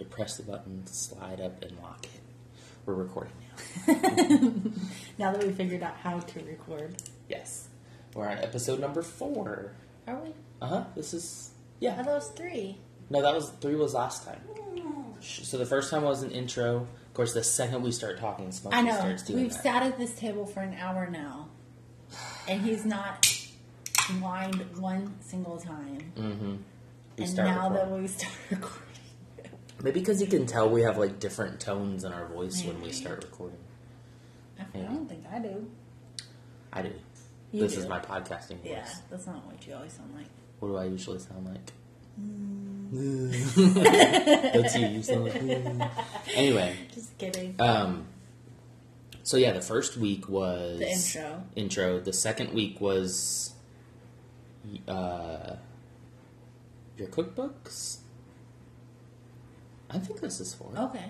to 0.00 0.04
press 0.06 0.36
the 0.36 0.42
button, 0.42 0.86
slide 0.86 1.40
up, 1.40 1.62
and 1.62 1.76
lock 1.80 2.04
it. 2.04 2.10
We're 2.86 2.94
recording 2.94 3.32
now. 3.86 3.94
Now 5.18 5.32
that 5.32 5.44
we 5.46 5.52
figured 5.52 5.82
out 5.82 5.96
how 6.02 6.18
to 6.18 6.40
record. 6.44 6.96
Yes. 7.28 7.68
We're 8.14 8.28
on 8.28 8.38
episode 8.38 8.80
number 8.80 9.02
four. 9.02 9.72
Are 10.08 10.16
we? 10.16 10.30
Uh 10.60 10.66
huh. 10.66 10.84
This 10.96 11.12
is. 11.14 11.50
Yeah. 11.78 12.00
it 12.00 12.06
was 12.06 12.30
three. 12.30 12.78
No, 13.10 13.20
that 13.22 13.34
was. 13.34 13.50
Three 13.60 13.74
was 13.76 13.94
last 13.94 14.24
time. 14.24 14.40
So 15.20 15.58
the 15.58 15.66
first 15.66 15.90
time 15.90 16.02
was 16.02 16.22
an 16.22 16.30
intro. 16.30 16.78
Of 17.08 17.14
course, 17.14 17.34
the 17.34 17.44
second 17.44 17.82
we 17.82 17.92
start 17.92 18.18
talking, 18.18 18.50
Smokey 18.50 18.76
I 18.76 18.80
know. 18.82 18.94
starts 18.96 19.22
doing 19.24 19.42
We've 19.42 19.52
that. 19.52 19.62
sat 19.62 19.82
at 19.82 19.98
this 19.98 20.14
table 20.14 20.46
for 20.46 20.60
an 20.60 20.74
hour 20.74 21.10
now, 21.10 21.48
and 22.48 22.62
he's 22.62 22.86
not 22.86 23.26
whined 24.20 24.64
one 24.78 25.14
single 25.20 25.58
time. 25.58 26.12
mm-hmm. 26.16 26.56
We 27.18 27.24
and 27.24 27.28
start 27.28 27.48
now 27.48 27.68
recording. 27.68 27.92
that 27.92 28.00
we 28.00 28.08
start 28.08 28.32
recording, 28.50 28.82
Maybe 29.82 30.00
because 30.00 30.20
you 30.20 30.26
can 30.26 30.46
tell 30.46 30.68
we 30.68 30.82
have 30.82 30.98
like 30.98 31.18
different 31.20 31.60
tones 31.60 32.04
in 32.04 32.12
our 32.12 32.26
voice 32.26 32.62
when 32.64 32.80
we 32.82 32.92
start 32.92 33.22
recording. 33.24 33.58
I 34.58 34.64
Yeah. 34.74 34.82
don't 34.84 35.08
think 35.08 35.24
I 35.32 35.38
do. 35.38 35.70
I 36.72 36.82
do. 36.82 36.92
You 37.52 37.62
this 37.62 37.74
do. 37.74 37.80
is 37.80 37.88
my 37.88 37.98
podcasting 37.98 38.58
voice. 38.58 38.66
Yeah, 38.70 38.86
that's 39.10 39.26
not 39.26 39.44
what 39.46 39.66
you 39.66 39.74
always 39.74 39.92
sound 39.92 40.14
like. 40.14 40.26
What 40.60 40.68
do 40.68 40.76
I 40.76 40.84
usually 40.84 41.18
sound 41.18 41.46
like? 41.46 41.72
Mm. 42.20 44.52
That's 44.52 44.76
you. 44.76 44.86
You 44.86 45.02
sound 45.02 45.24
like. 45.24 45.32
"Mm." 45.34 45.90
Anyway, 46.34 46.76
Just 46.94 47.16
kidding. 47.18 47.54
um, 47.58 48.04
so 49.22 49.36
yeah, 49.38 49.52
the 49.52 49.62
first 49.62 49.96
week 49.96 50.28
was 50.28 50.78
The 50.78 50.90
intro. 50.90 51.42
Intro. 51.56 52.00
The 52.00 52.12
second 52.12 52.52
week 52.52 52.80
was 52.80 53.54
uh, 54.86 55.56
your 56.98 57.08
cookbooks. 57.08 57.96
I 59.92 59.98
think 59.98 60.20
this 60.20 60.40
is 60.40 60.54
four. 60.54 60.72
Okay. 60.76 61.04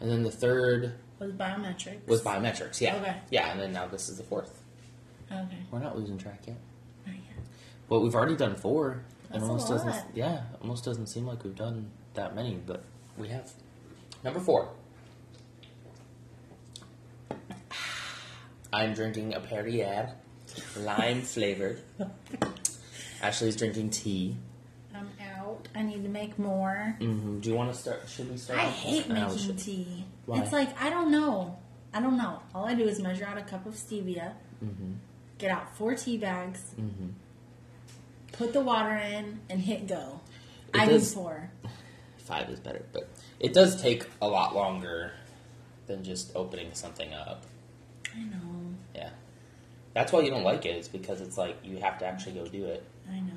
And 0.00 0.10
then 0.10 0.22
the 0.22 0.30
third 0.30 0.94
Was 1.18 1.32
biometrics. 1.32 2.06
was 2.06 2.22
biometrics. 2.22 2.80
Yeah. 2.80 2.96
Okay. 2.96 3.16
Yeah, 3.30 3.50
and 3.52 3.60
then 3.60 3.72
now 3.72 3.86
this 3.86 4.08
is 4.08 4.16
the 4.18 4.24
fourth. 4.24 4.60
Okay. 5.30 5.58
We're 5.70 5.78
not 5.78 5.96
losing 5.98 6.18
track 6.18 6.40
yet. 6.46 6.56
Not 7.06 7.14
yet. 7.14 7.22
But 7.88 8.00
we've 8.00 8.14
already 8.14 8.36
done 8.36 8.54
four. 8.54 9.02
That's 9.30 9.42
a 9.44 9.46
almost 9.46 9.70
lot. 9.70 9.84
doesn't 9.84 10.04
yeah, 10.14 10.42
almost 10.60 10.84
doesn't 10.84 11.06
seem 11.06 11.26
like 11.26 11.42
we've 11.44 11.54
done 11.56 11.90
that 12.14 12.34
many, 12.34 12.58
but 12.66 12.84
we 13.16 13.28
have. 13.28 13.50
Number 14.22 14.40
four. 14.40 14.68
I'm 18.72 18.94
drinking 18.94 19.34
a 19.34 19.40
Perrier, 19.40 20.12
lime 20.78 21.22
flavored. 21.22 21.80
Ashley's 23.22 23.56
drinking 23.56 23.90
tea. 23.90 24.36
Out. 25.74 25.78
I 25.78 25.82
need 25.82 26.02
to 26.02 26.08
make 26.08 26.38
more. 26.38 26.96
hmm 26.98 27.40
Do 27.40 27.48
you 27.48 27.54
want 27.54 27.72
to 27.72 27.78
start? 27.78 28.02
Should 28.08 28.30
we 28.30 28.36
start? 28.36 28.58
I 28.60 28.64
hate 28.64 29.08
making 29.08 29.38
should- 29.38 29.58
tea. 29.58 30.04
Why? 30.26 30.40
It's 30.40 30.52
like 30.52 30.80
I 30.80 30.90
don't 30.90 31.10
know. 31.10 31.58
I 31.94 32.00
don't 32.00 32.16
know. 32.16 32.40
All 32.54 32.64
I 32.66 32.74
do 32.74 32.84
is 32.84 33.00
measure 33.00 33.24
out 33.26 33.36
a 33.38 33.42
cup 33.42 33.66
of 33.66 33.74
stevia, 33.74 34.32
Mhm. 34.64 34.96
get 35.38 35.50
out 35.50 35.74
four 35.76 35.94
tea 35.94 36.16
bags, 36.16 36.74
Mhm. 36.78 37.12
put 38.32 38.52
the 38.52 38.60
water 38.60 38.94
in, 38.96 39.40
and 39.50 39.60
hit 39.60 39.86
go. 39.86 40.20
It 40.74 40.80
I 40.80 40.86
does- 40.86 41.10
need 41.14 41.14
four. 41.22 41.50
Five 42.18 42.48
is 42.50 42.60
better, 42.60 42.84
but 42.92 43.10
it 43.40 43.52
does 43.52 43.80
take 43.82 44.08
a 44.22 44.28
lot 44.28 44.54
longer 44.54 45.12
than 45.86 46.02
just 46.04 46.34
opening 46.36 46.72
something 46.72 47.12
up. 47.12 47.44
I 48.14 48.20
know. 48.20 48.74
Yeah. 48.94 49.10
That's 49.92 50.12
why 50.12 50.20
you 50.20 50.30
don't 50.30 50.44
like 50.44 50.64
it. 50.64 50.76
It's 50.76 50.88
because 50.88 51.20
it's 51.20 51.36
like 51.36 51.58
you 51.64 51.78
have 51.78 51.98
to 51.98 52.06
actually 52.06 52.34
go 52.34 52.46
do 52.46 52.64
it. 52.66 52.84
I 53.10 53.20
know. 53.20 53.32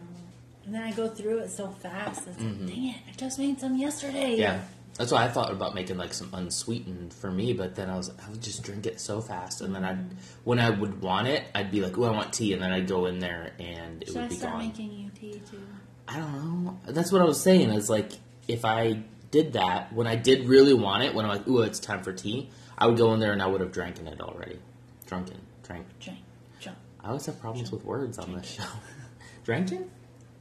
And 0.65 0.73
then 0.73 0.81
I 0.83 0.91
go 0.91 1.07
through 1.07 1.39
it 1.39 1.49
so 1.51 1.67
fast. 1.69 2.27
It's 2.27 2.37
Mhm. 2.37 2.59
like, 2.61 2.67
dang 2.67 2.85
it! 2.89 2.95
I 3.07 3.11
just 3.17 3.37
made 3.39 3.59
some 3.59 3.77
yesterday. 3.77 4.35
Yeah. 4.37 4.61
That's 4.97 5.11
why 5.11 5.25
I 5.25 5.27
thought 5.27 5.51
about 5.51 5.75
making 5.75 5.97
like 5.97 6.13
some 6.13 6.29
unsweetened 6.33 7.13
for 7.13 7.29
me, 7.29 7.51
but 7.53 7.75
then 7.75 7.89
I 7.89 7.97
was 7.97 8.09
I 8.25 8.29
would 8.29 8.41
just 8.41 8.63
drink 8.63 8.85
it 8.85 9.01
so 9.01 9.19
fast, 9.19 9.59
and 9.61 9.75
then 9.75 9.83
I, 9.83 9.97
when 10.45 10.57
I 10.57 10.69
would 10.69 11.01
want 11.01 11.27
it, 11.27 11.43
I'd 11.53 11.69
be 11.69 11.81
like, 11.81 11.97
"Oh, 11.97 12.05
I 12.05 12.11
want 12.11 12.31
tea," 12.31 12.53
and 12.53 12.61
then 12.61 12.71
I'd 12.71 12.87
go 12.87 13.05
in 13.05 13.19
there 13.19 13.51
and 13.59 14.01
it 14.01 14.07
Should 14.07 14.15
would 14.15 14.23
I 14.23 14.27
be 14.29 14.35
start 14.35 14.53
gone. 14.53 14.67
making 14.67 14.91
you 14.93 15.09
tea 15.19 15.41
too? 15.51 15.59
I 16.07 16.17
don't 16.17 16.63
know. 16.63 16.79
That's 16.87 17.11
what 17.11 17.21
I 17.21 17.25
was 17.25 17.41
saying. 17.41 17.71
Is 17.71 17.89
like 17.89 18.13
if 18.47 18.63
I 18.63 19.01
did 19.31 19.51
that 19.53 19.91
when 19.91 20.07
I 20.07 20.15
did 20.15 20.47
really 20.47 20.73
want 20.73 21.03
it, 21.03 21.13
when 21.13 21.25
I'm 21.25 21.31
like, 21.31 21.47
"Ooh, 21.47 21.59
it's 21.61 21.79
time 21.79 22.01
for 22.01 22.13
tea," 22.13 22.49
I 22.77 22.87
would 22.87 22.95
go 22.97 23.13
in 23.13 23.19
there 23.19 23.33
and 23.33 23.41
I 23.41 23.47
would 23.47 23.59
have 23.59 23.73
drank 23.73 23.99
it 23.99 24.21
already. 24.21 24.59
Drunken, 25.07 25.41
drank. 25.63 25.87
Drink, 25.99 26.19
jump. 26.61 26.77
I 27.03 27.09
always 27.09 27.25
have 27.25 27.37
problems 27.41 27.69
with 27.69 27.83
words 27.83 28.17
on 28.17 28.33
this 28.33 28.45
show. 28.49 28.63
Dranken? 29.45 29.89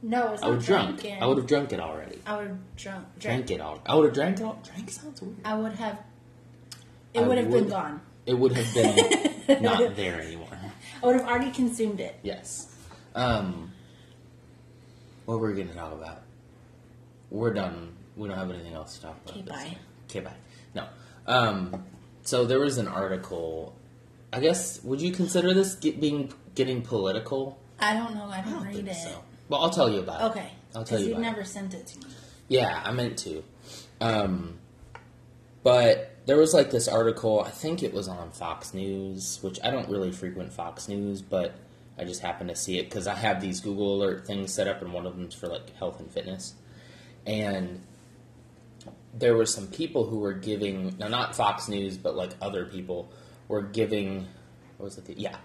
No, 0.07 0.33
it's 0.33 0.43
I 0.43 0.45
not 0.45 0.49
would 0.51 0.55
have 0.57 0.65
drunk. 0.67 0.99
drinking. 1.01 1.23
I 1.23 1.25
would 1.25 1.37
have 1.37 1.47
drunk 1.47 1.73
it 1.73 1.79
already. 1.79 2.19
I 2.27 2.37
would 2.37 2.47
have 2.47 2.75
drunk. 2.75 3.05
Drank 3.19 3.49
it 3.49 3.59
all. 3.59 3.81
I 3.87 3.95
would 3.95 4.05
have 4.05 4.13
drank 4.13 4.39
it 4.39 4.43
all. 4.43 4.61
Drank 4.63 4.91
sounds 4.91 5.19
weird. 5.19 5.35
I 5.43 5.55
would 5.55 5.73
have. 5.73 5.97
It 7.15 7.25
would 7.25 7.37
have 7.39 7.49
been 7.49 7.67
gone. 7.69 8.01
It 8.27 8.35
would 8.37 8.51
have 8.51 8.73
been 8.75 9.61
not 9.63 9.95
there 9.95 10.21
anymore. 10.21 10.47
I 11.01 11.05
would 11.05 11.15
have 11.19 11.27
already 11.27 11.49
consumed 11.51 11.99
it. 11.99 12.19
Yes. 12.21 12.71
Um, 13.15 13.71
what 15.25 15.39
were 15.39 15.47
we 15.49 15.55
going 15.55 15.69
to 15.69 15.73
talk 15.73 15.93
about? 15.93 16.21
We're 17.31 17.53
done. 17.53 17.93
We 18.15 18.27
don't 18.27 18.37
have 18.37 18.51
anything 18.51 18.73
else 18.73 18.97
to 18.97 19.01
talk 19.07 19.17
about. 19.25 19.37
Okay, 19.37 19.41
bye. 19.49 19.77
Okay, 20.07 20.19
bye. 20.19 20.33
No. 20.75 20.85
Um, 21.25 21.83
so 22.21 22.45
there 22.45 22.59
was 22.59 22.77
an 22.77 22.87
article. 22.87 23.73
I 24.31 24.39
guess 24.39 24.83
would 24.83 25.01
you 25.01 25.11
consider 25.11 25.51
this 25.55 25.73
get, 25.75 25.99
being 25.99 26.31
getting 26.53 26.83
political? 26.83 27.57
I 27.79 27.93
don't 27.95 28.13
know. 28.13 28.25
I 28.25 28.37
I 28.37 28.41
didn't 28.41 28.53
don't 28.53 28.67
read 28.67 28.87
it. 28.87 28.95
so. 28.95 29.23
Well, 29.49 29.61
I'll 29.61 29.69
tell 29.69 29.89
you 29.89 29.99
about 29.99 30.21
it. 30.21 30.25
Okay. 30.37 30.49
I'll 30.75 30.83
tell 30.83 30.97
Because 30.97 31.01
you 31.01 31.07
you've 31.09 31.17
about 31.19 31.27
it. 31.27 31.31
never 31.31 31.43
sent 31.43 31.73
it 31.73 31.87
to 31.87 31.99
me. 31.99 32.05
Yeah, 32.47 32.81
I 32.83 32.91
meant 32.91 33.17
to. 33.19 33.43
Um, 34.01 34.59
but 35.63 36.15
there 36.25 36.37
was 36.37 36.53
like 36.53 36.71
this 36.71 36.87
article, 36.87 37.41
I 37.41 37.49
think 37.51 37.81
it 37.83 37.93
was 37.93 38.07
on 38.07 38.31
Fox 38.31 38.73
News, 38.73 39.39
which 39.41 39.59
I 39.63 39.69
don't 39.71 39.89
really 39.89 40.11
frequent 40.11 40.53
Fox 40.53 40.87
News, 40.87 41.21
but 41.21 41.53
I 41.97 42.03
just 42.03 42.21
happened 42.21 42.49
to 42.49 42.55
see 42.55 42.77
it 42.77 42.83
because 42.89 43.07
I 43.07 43.15
have 43.15 43.39
these 43.41 43.61
Google 43.61 43.95
alert 43.95 44.27
things 44.27 44.53
set 44.53 44.67
up, 44.67 44.81
and 44.81 44.91
one 44.93 45.05
of 45.05 45.15
them's 45.17 45.33
for 45.33 45.47
like 45.47 45.75
health 45.77 45.99
and 45.99 46.11
fitness. 46.11 46.53
And 47.25 47.81
there 49.17 49.35
were 49.35 49.45
some 49.45 49.67
people 49.67 50.05
who 50.05 50.19
were 50.19 50.33
giving, 50.33 50.95
now 50.99 51.07
not 51.07 51.35
Fox 51.35 51.67
News, 51.67 51.97
but 51.97 52.15
like 52.15 52.31
other 52.41 52.65
people 52.65 53.09
were 53.47 53.61
giving, 53.61 54.27
what 54.77 54.85
was 54.85 54.97
it? 54.97 55.05
The, 55.05 55.13
Yeah. 55.13 55.37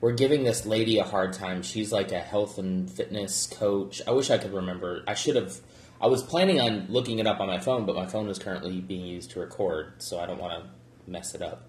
We're 0.00 0.12
giving 0.12 0.44
this 0.44 0.66
lady 0.66 0.98
a 0.98 1.04
hard 1.04 1.32
time. 1.32 1.62
She's 1.62 1.90
like 1.90 2.12
a 2.12 2.20
health 2.20 2.58
and 2.58 2.90
fitness 2.90 3.46
coach. 3.46 4.02
I 4.06 4.10
wish 4.10 4.30
I 4.30 4.38
could 4.38 4.52
remember. 4.52 5.02
I 5.06 5.14
should 5.14 5.36
have. 5.36 5.58
I 6.00 6.08
was 6.08 6.22
planning 6.22 6.60
on 6.60 6.86
looking 6.88 7.18
it 7.18 7.26
up 7.26 7.40
on 7.40 7.46
my 7.46 7.58
phone, 7.58 7.86
but 7.86 7.96
my 7.96 8.06
phone 8.06 8.28
is 8.28 8.38
currently 8.38 8.80
being 8.80 9.06
used 9.06 9.30
to 9.30 9.40
record, 9.40 9.94
so 10.02 10.20
I 10.20 10.26
don't 10.26 10.38
want 10.38 10.62
to 10.62 11.10
mess 11.10 11.34
it 11.34 11.40
up. 11.40 11.66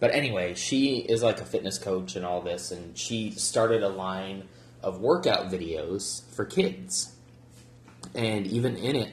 But 0.00 0.12
anyway, 0.12 0.54
she 0.54 0.96
is 0.96 1.22
like 1.22 1.40
a 1.40 1.44
fitness 1.44 1.78
coach 1.78 2.16
and 2.16 2.24
all 2.24 2.40
this, 2.40 2.72
and 2.72 2.98
she 2.98 3.30
started 3.30 3.84
a 3.84 3.88
line 3.88 4.48
of 4.82 5.00
workout 5.00 5.50
videos 5.50 6.22
for 6.34 6.44
kids. 6.44 7.14
And 8.14 8.46
even 8.46 8.76
in 8.76 8.96
it, 8.96 9.12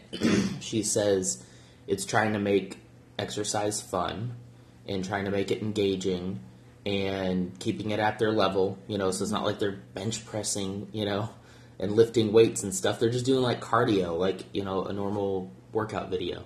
she 0.62 0.82
says 0.82 1.44
it's 1.88 2.06
trying 2.06 2.34
to 2.34 2.40
make 2.40 2.80
exercise 3.18 3.82
fun 3.82 4.36
and 4.88 5.03
trying 5.03 5.26
to 5.26 5.32
make 5.32 5.52
it 5.52 5.62
engaging 5.62 6.40
and 6.85 7.57
keeping 7.59 7.91
it 7.91 8.00
at 8.00 8.19
their 8.19 8.31
level, 8.31 8.78
you 8.88 8.97
know, 8.97 9.12
so 9.12 9.23
it's 9.23 9.31
not 9.31 9.44
like 9.44 9.59
they're 9.59 9.79
bench 9.94 10.25
pressing, 10.25 10.88
you 10.91 11.06
know, 11.06 11.29
and 11.79 11.94
lifting 11.94 12.31
weights 12.31 12.63
and 12.63 12.73
stuff. 12.73 13.00
They're 13.00 13.09
just 13.09 13.25
doing 13.25 13.41
like 13.41 13.62
cardio, 13.62 14.18
like, 14.18 14.44
you 14.53 14.63
know, 14.63 14.85
a 14.85 14.94
normal 14.94 15.51
workout 15.72 16.09
video. 16.09 16.44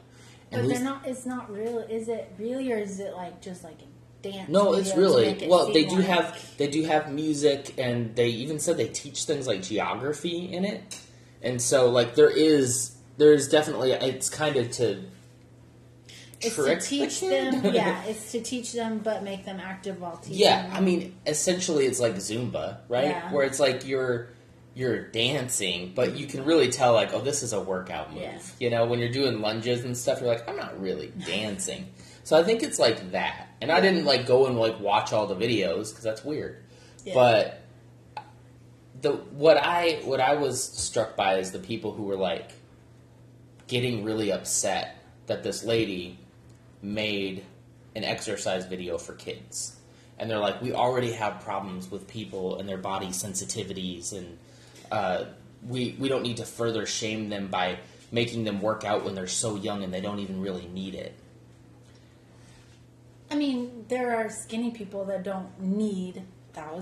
But 0.52 0.68
they're 0.68 0.80
not. 0.82 1.06
It's 1.06 1.26
not 1.28 1.52
real. 1.52 1.78
Is 1.80 2.08
it 2.08 2.34
really, 2.40 2.72
or 2.72 2.78
is 2.78 3.00
it 3.00 3.14
like 3.14 3.40
just 3.40 3.64
like 3.64 3.78
a 3.82 4.24
dance? 4.24 4.50
No, 4.50 4.74
it's 4.74 4.90
video 4.90 5.10
to 5.10 5.22
make 5.22 5.28
really 5.38 5.46
it 5.46 5.50
well. 5.50 5.72
They 5.72 5.86
do 5.86 5.98
like- 5.98 6.06
have 6.06 6.58
they 6.58 6.68
do 6.68 6.84
have 6.84 7.12
music, 7.12 7.76
and 7.78 8.16
they 8.16 8.30
even 8.30 8.58
said 8.60 8.78
they 8.78 8.88
teach 8.88 9.26
things 9.26 9.46
like 9.46 9.62
geography 9.62 10.52
in 10.52 10.66
it, 10.66 11.00
and 11.44 11.62
so 11.62 11.92
like 11.92 12.16
there 12.16 12.32
is 12.32 12.96
there 13.18 13.34
is 13.34 13.48
definitely 13.48 13.92
it's 13.92 14.30
kind 14.30 14.56
of 14.56 14.72
to 14.72 15.04
It's 16.42 16.56
to 16.56 16.64
trick 16.64 16.80
the 16.80 16.86
teach 16.86 17.20
them. 17.22 17.66
Yeah, 17.74 18.04
it's 18.06 18.32
to 18.32 18.42
teach 18.42 18.74
them, 18.74 19.00
but 19.00 19.24
make 19.24 19.46
them 19.46 19.60
active 19.60 20.00
while 20.00 20.18
teaching. 20.18 20.40
yeah. 20.40 20.64
them. 20.68 20.76
I 20.76 20.80
mean, 20.82 21.16
essentially, 21.26 21.86
it's 21.86 22.00
like 22.00 22.16
Zumba, 22.16 22.78
right? 22.88 23.08
Yeah. 23.10 23.32
Where 23.34 23.46
it's 23.46 23.60
like 23.60 23.86
you're 23.86 24.30
you're 24.76 25.08
dancing, 25.10 25.92
but 25.94 26.16
you 26.16 26.26
can 26.26 26.46
really 26.46 26.70
tell 26.70 26.94
like, 26.94 27.14
oh, 27.14 27.20
this 27.22 27.44
is 27.44 27.52
a 27.54 27.60
workout 27.60 28.14
move. 28.14 28.22
Yeah. 28.22 28.40
You 28.60 28.70
know, 28.70 28.86
when 28.86 29.00
you're 29.00 29.12
doing 29.12 29.42
lunges 29.42 29.84
and 29.84 29.98
stuff, 29.98 30.22
you're 30.22 30.30
like, 30.30 30.48
I'm 30.48 30.56
not 30.56 30.80
really 30.80 31.12
dancing. 31.26 31.88
so 32.24 32.38
I 32.38 32.44
think 32.44 32.64
it's 32.64 32.80
like 32.80 33.12
that. 33.12 33.50
And 33.62 33.72
I 33.72 33.82
didn't 33.82 34.06
like 34.06 34.26
go 34.26 34.46
and 34.46 34.58
like 34.58 34.80
watch 34.80 35.12
all 35.12 35.28
the 35.28 35.36
videos 35.36 35.90
because 35.90 36.04
that's 36.04 36.24
weird. 36.24 36.64
Yeah. 37.04 37.14
But 37.14 37.62
the 39.02 39.12
what 39.14 39.58
I 39.58 40.02
what 40.04 40.20
I 40.22 40.36
was 40.36 40.64
struck 40.64 41.16
by 41.16 41.36
is 41.40 41.52
the 41.52 41.60
people 41.60 41.92
who 41.94 42.04
were 42.04 42.18
like 42.18 42.52
getting 43.68 44.04
really 44.04 44.32
upset 44.32 44.96
that 45.28 45.44
this 45.44 45.64
lady 45.64 46.20
made 46.82 47.46
an 47.96 48.04
exercise 48.04 48.66
video 48.66 48.98
for 48.98 49.14
kids. 49.14 49.76
And 50.18 50.30
they're 50.30 50.40
like, 50.40 50.62
we 50.62 50.74
already 50.74 51.14
have 51.14 51.42
problems 51.42 51.90
with 51.90 52.08
people 52.08 52.60
and 52.60 52.68
their 52.68 52.78
body 52.78 53.08
sensitivities, 53.08 54.12
and 54.12 54.38
uh, 54.92 55.26
we 55.68 55.96
we 55.98 56.10
don't 56.10 56.24
need 56.24 56.38
to 56.38 56.46
further 56.46 56.86
shame 56.86 57.30
them 57.30 57.48
by 57.48 57.80
making 58.12 58.44
them 58.44 58.60
work 58.62 58.84
out 58.84 59.06
when 59.06 59.16
they're 59.16 59.28
so 59.28 59.56
young 59.56 59.84
and 59.84 59.94
they 59.94 60.02
don't 60.02 60.20
even 60.20 60.42
really 60.42 60.68
need 60.68 60.96
it. 60.96 61.14
I 63.32 63.36
mean, 63.36 63.86
there 63.88 64.16
are 64.16 64.30
skinny 64.30 64.72
people 64.72 65.06
that 65.06 65.24
don't 65.24 65.62
need 65.62 66.24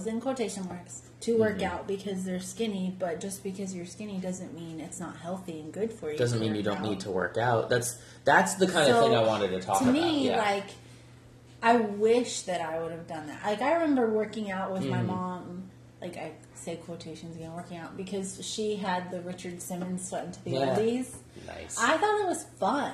in 0.07 0.19
quotation 0.19 0.67
marks 0.67 1.06
to 1.21 1.37
work 1.37 1.57
Mm-hmm. 1.57 1.65
out 1.73 1.87
because 1.87 2.23
they're 2.25 2.39
skinny, 2.39 2.95
but 2.99 3.19
just 3.19 3.43
because 3.43 3.73
you're 3.75 3.85
skinny 3.87 4.17
doesn't 4.19 4.53
mean 4.53 4.79
it's 4.79 4.99
not 4.99 5.17
healthy 5.17 5.59
and 5.59 5.73
good 5.73 5.91
for 5.91 6.11
you. 6.11 6.17
Doesn't 6.17 6.39
mean 6.39 6.53
you 6.55 6.61
don't 6.63 6.77
out. 6.77 6.83
need 6.83 6.99
to 7.01 7.11
work 7.11 7.37
out. 7.37 7.69
That's 7.69 7.97
that's 8.23 8.55
the 8.55 8.67
kind 8.67 8.91
of 8.91 9.03
thing 9.03 9.15
I 9.15 9.23
wanted 9.23 9.49
to 9.49 9.59
talk 9.59 9.79
to 9.79 9.83
about. 9.89 9.95
To 9.95 10.01
me, 10.01 10.27
yeah. 10.27 10.37
like, 10.37 10.65
I 11.63 11.77
wish 11.77 12.41
that 12.41 12.61
I 12.61 12.79
would 12.81 12.91
have 12.91 13.07
done 13.07 13.27
that. 13.27 13.43
Like, 13.43 13.61
I 13.61 13.73
remember 13.73 14.07
working 14.09 14.51
out 14.51 14.71
with 14.71 14.83
Mm-hmm. 14.83 14.91
my 14.91 15.01
mom. 15.01 15.63
Like 15.99 16.15
I 16.17 16.33
say 16.53 16.75
quotations 16.75 17.35
again, 17.35 17.51
working 17.53 17.77
out 17.77 17.97
because 17.97 18.45
she 18.45 18.75
had 18.75 19.09
the 19.09 19.19
Richard 19.21 19.59
Simmons 19.59 20.07
sweat 20.07 20.25
into 20.25 20.43
the 20.43 20.51
Yeah. 20.51 20.75
oldies. 20.77 21.11
nice. 21.47 21.75
I 21.79 21.97
thought 21.97 22.21
it 22.21 22.27
was 22.27 22.43
fun. 22.59 22.93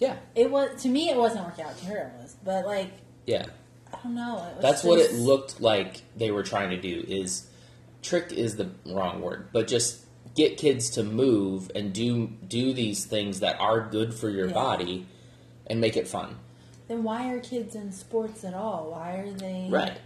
yeah. 0.00 0.16
It 0.34 0.50
was 0.50 0.82
to 0.82 0.88
me. 0.88 1.10
It 1.10 1.16
wasn't 1.16 1.44
working 1.44 1.64
out. 1.66 1.78
To 1.78 1.84
her, 1.86 1.96
it 2.16 2.20
was. 2.20 2.34
But 2.44 2.66
like, 2.66 2.90
Yeah. 3.26 3.46
I 3.94 3.98
don't 4.02 4.16
know. 4.16 4.38
It 4.50 4.56
was 4.56 4.62
That's 4.62 4.82
what 4.82 4.98
it 4.98 5.12
looked 5.14 5.60
like 5.60 6.02
they 6.16 6.32
were 6.32 6.42
trying 6.42 6.70
to 6.70 6.80
do 6.80 7.04
is 7.06 7.46
trick 8.02 8.32
is 8.32 8.56
the 8.56 8.70
wrong 8.86 9.20
word, 9.20 9.48
but 9.52 9.68
just 9.68 10.04
get 10.34 10.56
kids 10.56 10.90
to 10.90 11.02
move 11.02 11.70
and 11.74 11.92
do 11.92 12.26
do 12.46 12.72
these 12.72 13.04
things 13.04 13.40
that 13.40 13.60
are 13.60 13.80
good 13.88 14.14
for 14.14 14.28
your 14.28 14.46
Yeah. 14.48 14.54
body 14.54 15.06
and 15.66 15.80
make 15.80 15.96
it 15.96 16.06
fun. 16.08 16.36
Then 16.88 17.02
why 17.04 17.30
are 17.32 17.40
kids 17.40 17.74
in 17.74 17.92
sports 17.92 18.44
at 18.44 18.54
all? 18.54 18.90
Why 18.92 19.16
are 19.16 19.32
they 19.32 19.66
Right. 19.70 19.98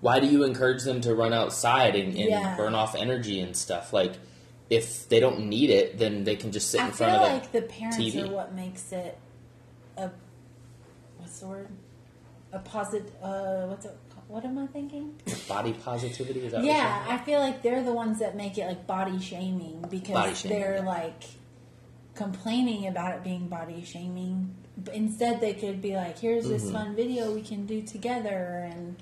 Why 0.00 0.20
do 0.20 0.26
you 0.26 0.44
encourage 0.44 0.82
them 0.82 1.00
to 1.02 1.14
run 1.14 1.32
outside 1.32 1.96
and, 1.96 2.08
and 2.16 2.28
Yeah. 2.30 2.56
burn 2.56 2.74
off 2.74 2.94
energy 2.94 3.40
and 3.40 3.56
stuff? 3.56 3.92
Like 3.92 4.14
if 4.70 5.08
they 5.08 5.20
don't 5.20 5.48
need 5.48 5.70
it, 5.70 5.98
then 5.98 6.24
they 6.24 6.36
can 6.36 6.50
just 6.52 6.70
sit 6.70 6.80
I 6.80 6.86
in 6.86 6.92
front 6.92 7.14
of 7.14 7.20
the 7.20 7.26
I 7.26 7.32
like 7.34 7.52
the 7.52 7.62
parents 7.62 7.96
TV. 7.98 8.22
are 8.28 8.32
what 8.32 8.54
makes 8.54 8.92
it 8.92 9.16
a 9.96 10.10
what's 11.18 11.38
the 11.40 11.46
word? 11.46 11.68
A 12.52 12.58
positive. 12.60 13.10
Uh, 13.22 13.66
what's 13.66 13.84
it? 13.86 13.96
What 14.34 14.44
am 14.44 14.58
I 14.58 14.66
thinking? 14.66 15.14
body 15.48 15.74
positivity. 15.74 16.40
Is 16.46 16.52
that 16.52 16.64
Yeah, 16.64 17.06
I 17.08 17.18
feel 17.18 17.38
like 17.38 17.62
they're 17.62 17.84
the 17.84 17.92
ones 17.92 18.18
that 18.18 18.34
make 18.34 18.58
it 18.58 18.66
like 18.66 18.84
body 18.84 19.20
shaming 19.20 19.84
because 19.88 20.12
Body 20.14 20.34
shaming, 20.34 20.58
they're 20.58 20.76
yeah. 20.78 20.84
like 20.84 21.22
complaining 22.16 22.88
about 22.88 23.14
it 23.14 23.22
being 23.22 23.46
body 23.46 23.84
shaming. 23.84 24.52
But 24.76 24.94
instead, 24.94 25.40
they 25.40 25.54
could 25.54 25.80
be 25.80 25.94
like, 25.94 26.18
"Here's 26.18 26.48
this 26.48 26.64
Mm-hmm. 26.64 26.72
fun 26.74 26.96
video 26.96 27.32
we 27.32 27.42
can 27.42 27.64
do 27.64 27.82
together," 27.82 28.68
and? 28.68 28.96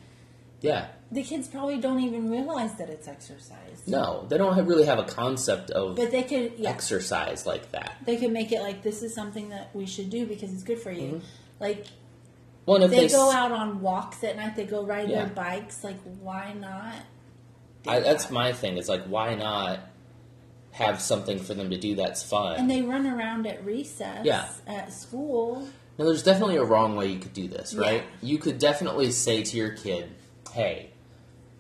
Yeah. 0.61 0.89
the 1.11 1.23
kids 1.23 1.49
probably 1.49 1.79
don't 1.79 1.99
even 2.01 2.31
realize 2.31 2.75
that 2.75 2.89
it's 2.91 3.09
exercise. 3.09 3.83
No, 3.87 4.27
they 4.29 4.37
don't 4.39 4.55
have, 4.55 4.69
really 4.69 4.85
have 4.85 4.99
a 5.01 5.05
concept 5.05 5.71
of 5.71 5.97
But 5.97 6.11
they 6.13 6.23
could, 6.23 6.53
yeah, 6.59 6.69
exercise 6.71 7.47
like 7.47 7.73
that. 7.73 7.97
they 8.05 8.17
could 8.17 8.33
make 8.33 8.53
it 8.53 8.61
like 8.61 8.83
this 8.83 9.03
is 9.03 9.13
something 9.15 9.49
that 9.49 9.75
we 9.75 9.87
should 9.87 10.09
do 10.11 10.25
because 10.27 10.53
it's 10.53 10.63
good 10.63 10.79
for 10.79 10.93
you. 10.93 11.15
Mm-hmm. 11.15 11.27
Like 11.59 11.87
And 12.67 12.85
if 12.85 12.91
they 12.91 13.09
go 13.09 13.31
out 13.31 13.53
on 13.53 13.81
walks 13.81 14.23
at 14.25 14.37
night, 14.37 14.57
they 14.57 14.65
go 14.65 14.85
ride 14.85 15.09
Yeah. 15.09 15.25
their 15.25 15.35
bikes. 15.35 15.83
Like 15.83 15.99
why 16.21 16.53
not? 16.53 16.95
I, 17.87 18.01
that's 18.01 18.27
that? 18.27 18.33
my 18.33 18.53
thing. 18.53 18.79
It's 18.79 18.89
like, 18.89 19.05
why 19.05 19.35
not 19.35 19.81
have 20.73 21.01
something 21.01 21.39
for 21.39 21.55
them 21.55 21.71
to 21.71 21.77
do 21.77 21.97
that's 21.97 22.23
fun? 22.23 22.57
And 22.57 22.71
they 22.71 22.83
run 22.83 23.07
around 23.07 23.47
at 23.47 23.65
recess 23.65 24.25
Yeah. 24.25 24.49
at 24.67 24.93
school. 24.93 25.69
now, 25.99 26.05
there's 26.07 26.23
definitely 26.23 26.57
a 26.57 26.65
wrong 26.65 26.97
way 26.97 27.09
you 27.09 27.19
could 27.19 27.35
do 27.35 27.49
this, 27.49 27.75
right? 27.75 28.03
Yeah. 28.23 28.29
You 28.29 28.39
could 28.39 28.59
definitely 28.59 29.11
say 29.11 29.43
to 29.43 29.57
your 29.57 29.71
kid, 29.71 30.11
"Hey, 30.53 30.91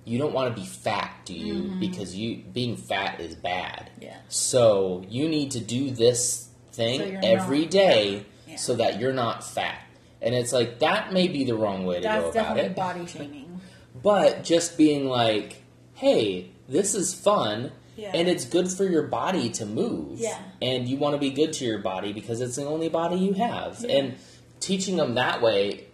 you 0.04 0.18
don't 0.18 0.32
want 0.32 0.54
to 0.54 0.60
be 0.60 0.66
fat, 0.66 1.12
do 1.24 1.34
you? 1.34 1.72
Because 1.78 2.14
you 2.16 2.42
being 2.52 2.76
fat 2.76 3.20
is 3.20 3.34
bad. 3.34 3.90
Mm-hmm. 3.94 4.02
Yeah. 4.04 4.16
So 4.28 5.04
you 5.08 5.28
need 5.28 5.50
to 5.52 5.60
do 5.60 5.90
this 5.90 6.48
thing 6.72 7.12
you're 7.12 7.20
every 7.22 7.62
not 7.62 7.70
day. 7.70 8.26
Yeah. 8.48 8.56
so 8.56 8.74
that 8.76 8.98
you're 9.00 9.12
not 9.12 9.44
fat." 9.44 9.78
And 10.22 10.34
it's 10.34 10.52
like 10.52 10.78
that 10.78 11.12
may 11.12 11.28
be 11.28 11.44
the 11.44 11.54
wrong 11.54 11.84
way 11.84 11.96
to 11.96 12.02
go 12.02 12.08
That's 12.08 12.36
about 12.36 12.56
definitely 12.56 12.70
it. 12.70 12.76
body 12.76 13.06
shaming. 13.06 13.60
but 14.02 14.44
just 14.44 14.78
being 14.78 15.06
like, 15.06 15.62
hey, 15.94 16.50
this 16.68 16.94
is 16.94 17.12
fun. 17.12 17.72
Yeah. 17.96 18.12
And 18.14 18.28
it's 18.28 18.44
good 18.46 18.70
for 18.70 18.84
your 18.84 19.02
body 19.02 19.50
to 19.50 19.66
move. 19.66 20.18
Yeah. 20.18 20.38
And 20.62 20.88
you 20.88 20.96
want 20.96 21.14
to 21.14 21.18
be 21.18 21.30
good 21.30 21.52
to 21.54 21.64
your 21.64 21.78
body 21.78 22.12
because 22.12 22.40
it's 22.40 22.56
the 22.56 22.64
only 22.64 22.88
body 22.88 23.16
you 23.16 23.34
have. 23.34 23.80
Yeah. 23.80 23.96
And 23.96 24.14
teaching 24.60 24.96
them 24.96 25.14
that 25.16 25.42
way 25.42 25.86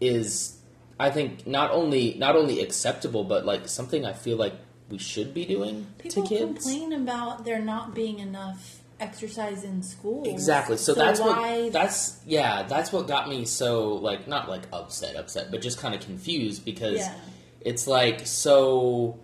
is 0.00 0.58
I 1.00 1.10
think 1.10 1.46
not 1.46 1.70
only 1.70 2.14
not 2.18 2.36
only 2.36 2.60
acceptable 2.60 3.24
but 3.24 3.46
like 3.46 3.68
something 3.68 4.04
I 4.04 4.12
feel 4.12 4.36
like 4.36 4.54
we 4.90 4.98
should 4.98 5.32
be 5.32 5.44
doing 5.46 5.86
People 5.98 6.22
to 6.24 6.28
kids. 6.28 6.40
People 6.42 6.54
complain 6.54 6.92
about 6.92 7.44
there 7.44 7.60
not 7.60 7.94
being 7.94 8.18
enough 8.18 8.80
exercise 9.00 9.64
in 9.64 9.82
school. 9.82 10.24
Exactly. 10.26 10.76
So, 10.76 10.94
that's 10.94 11.20
why 11.20 11.62
what 11.62 11.72
that's 11.72 12.18
yeah, 12.26 12.62
that's 12.64 12.92
what 12.92 13.06
got 13.06 13.28
me 13.28 13.44
so 13.44 13.94
like 13.94 14.26
not 14.26 14.48
like 14.48 14.62
upset, 14.72 15.16
upset, 15.16 15.50
but 15.50 15.60
just 15.60 15.78
kind 15.78 15.94
of 15.94 16.00
confused 16.00 16.64
because 16.64 16.98
Yeah. 16.98 17.14
it's 17.60 17.86
like 17.86 18.26
so 18.26 19.18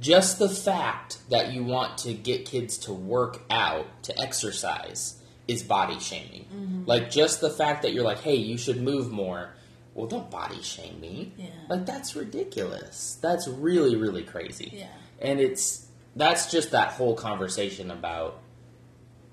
just 0.00 0.38
the 0.38 0.48
fact 0.48 1.18
that 1.30 1.52
you 1.52 1.64
want 1.64 1.98
to 1.98 2.14
get 2.14 2.44
kids 2.46 2.78
to 2.78 2.92
work 2.92 3.42
out, 3.50 3.86
to 4.04 4.18
exercise 4.20 5.20
is 5.48 5.62
body 5.62 5.98
shaming. 5.98 6.44
Mm-hmm. 6.54 6.82
Like 6.86 7.10
just 7.10 7.40
the 7.40 7.50
fact 7.50 7.82
that 7.82 7.92
you're 7.92 8.04
like, 8.04 8.20
"Hey, 8.20 8.36
you 8.36 8.56
should 8.58 8.80
move 8.82 9.10
more." 9.10 9.54
Well, 9.94 10.06
don't 10.06 10.30
body 10.30 10.62
shame 10.62 11.00
me. 11.00 11.32
Yeah. 11.36 11.46
Like 11.68 11.84
that's 11.84 12.14
ridiculous. 12.14 13.18
That's 13.20 13.48
really 13.48 13.96
really 13.96 14.22
crazy. 14.22 14.70
Yeah. 14.72 14.86
And 15.20 15.40
it's 15.40 15.86
that's 16.14 16.50
just 16.50 16.70
that 16.70 16.90
whole 16.92 17.14
conversation 17.14 17.90
about 17.90 18.40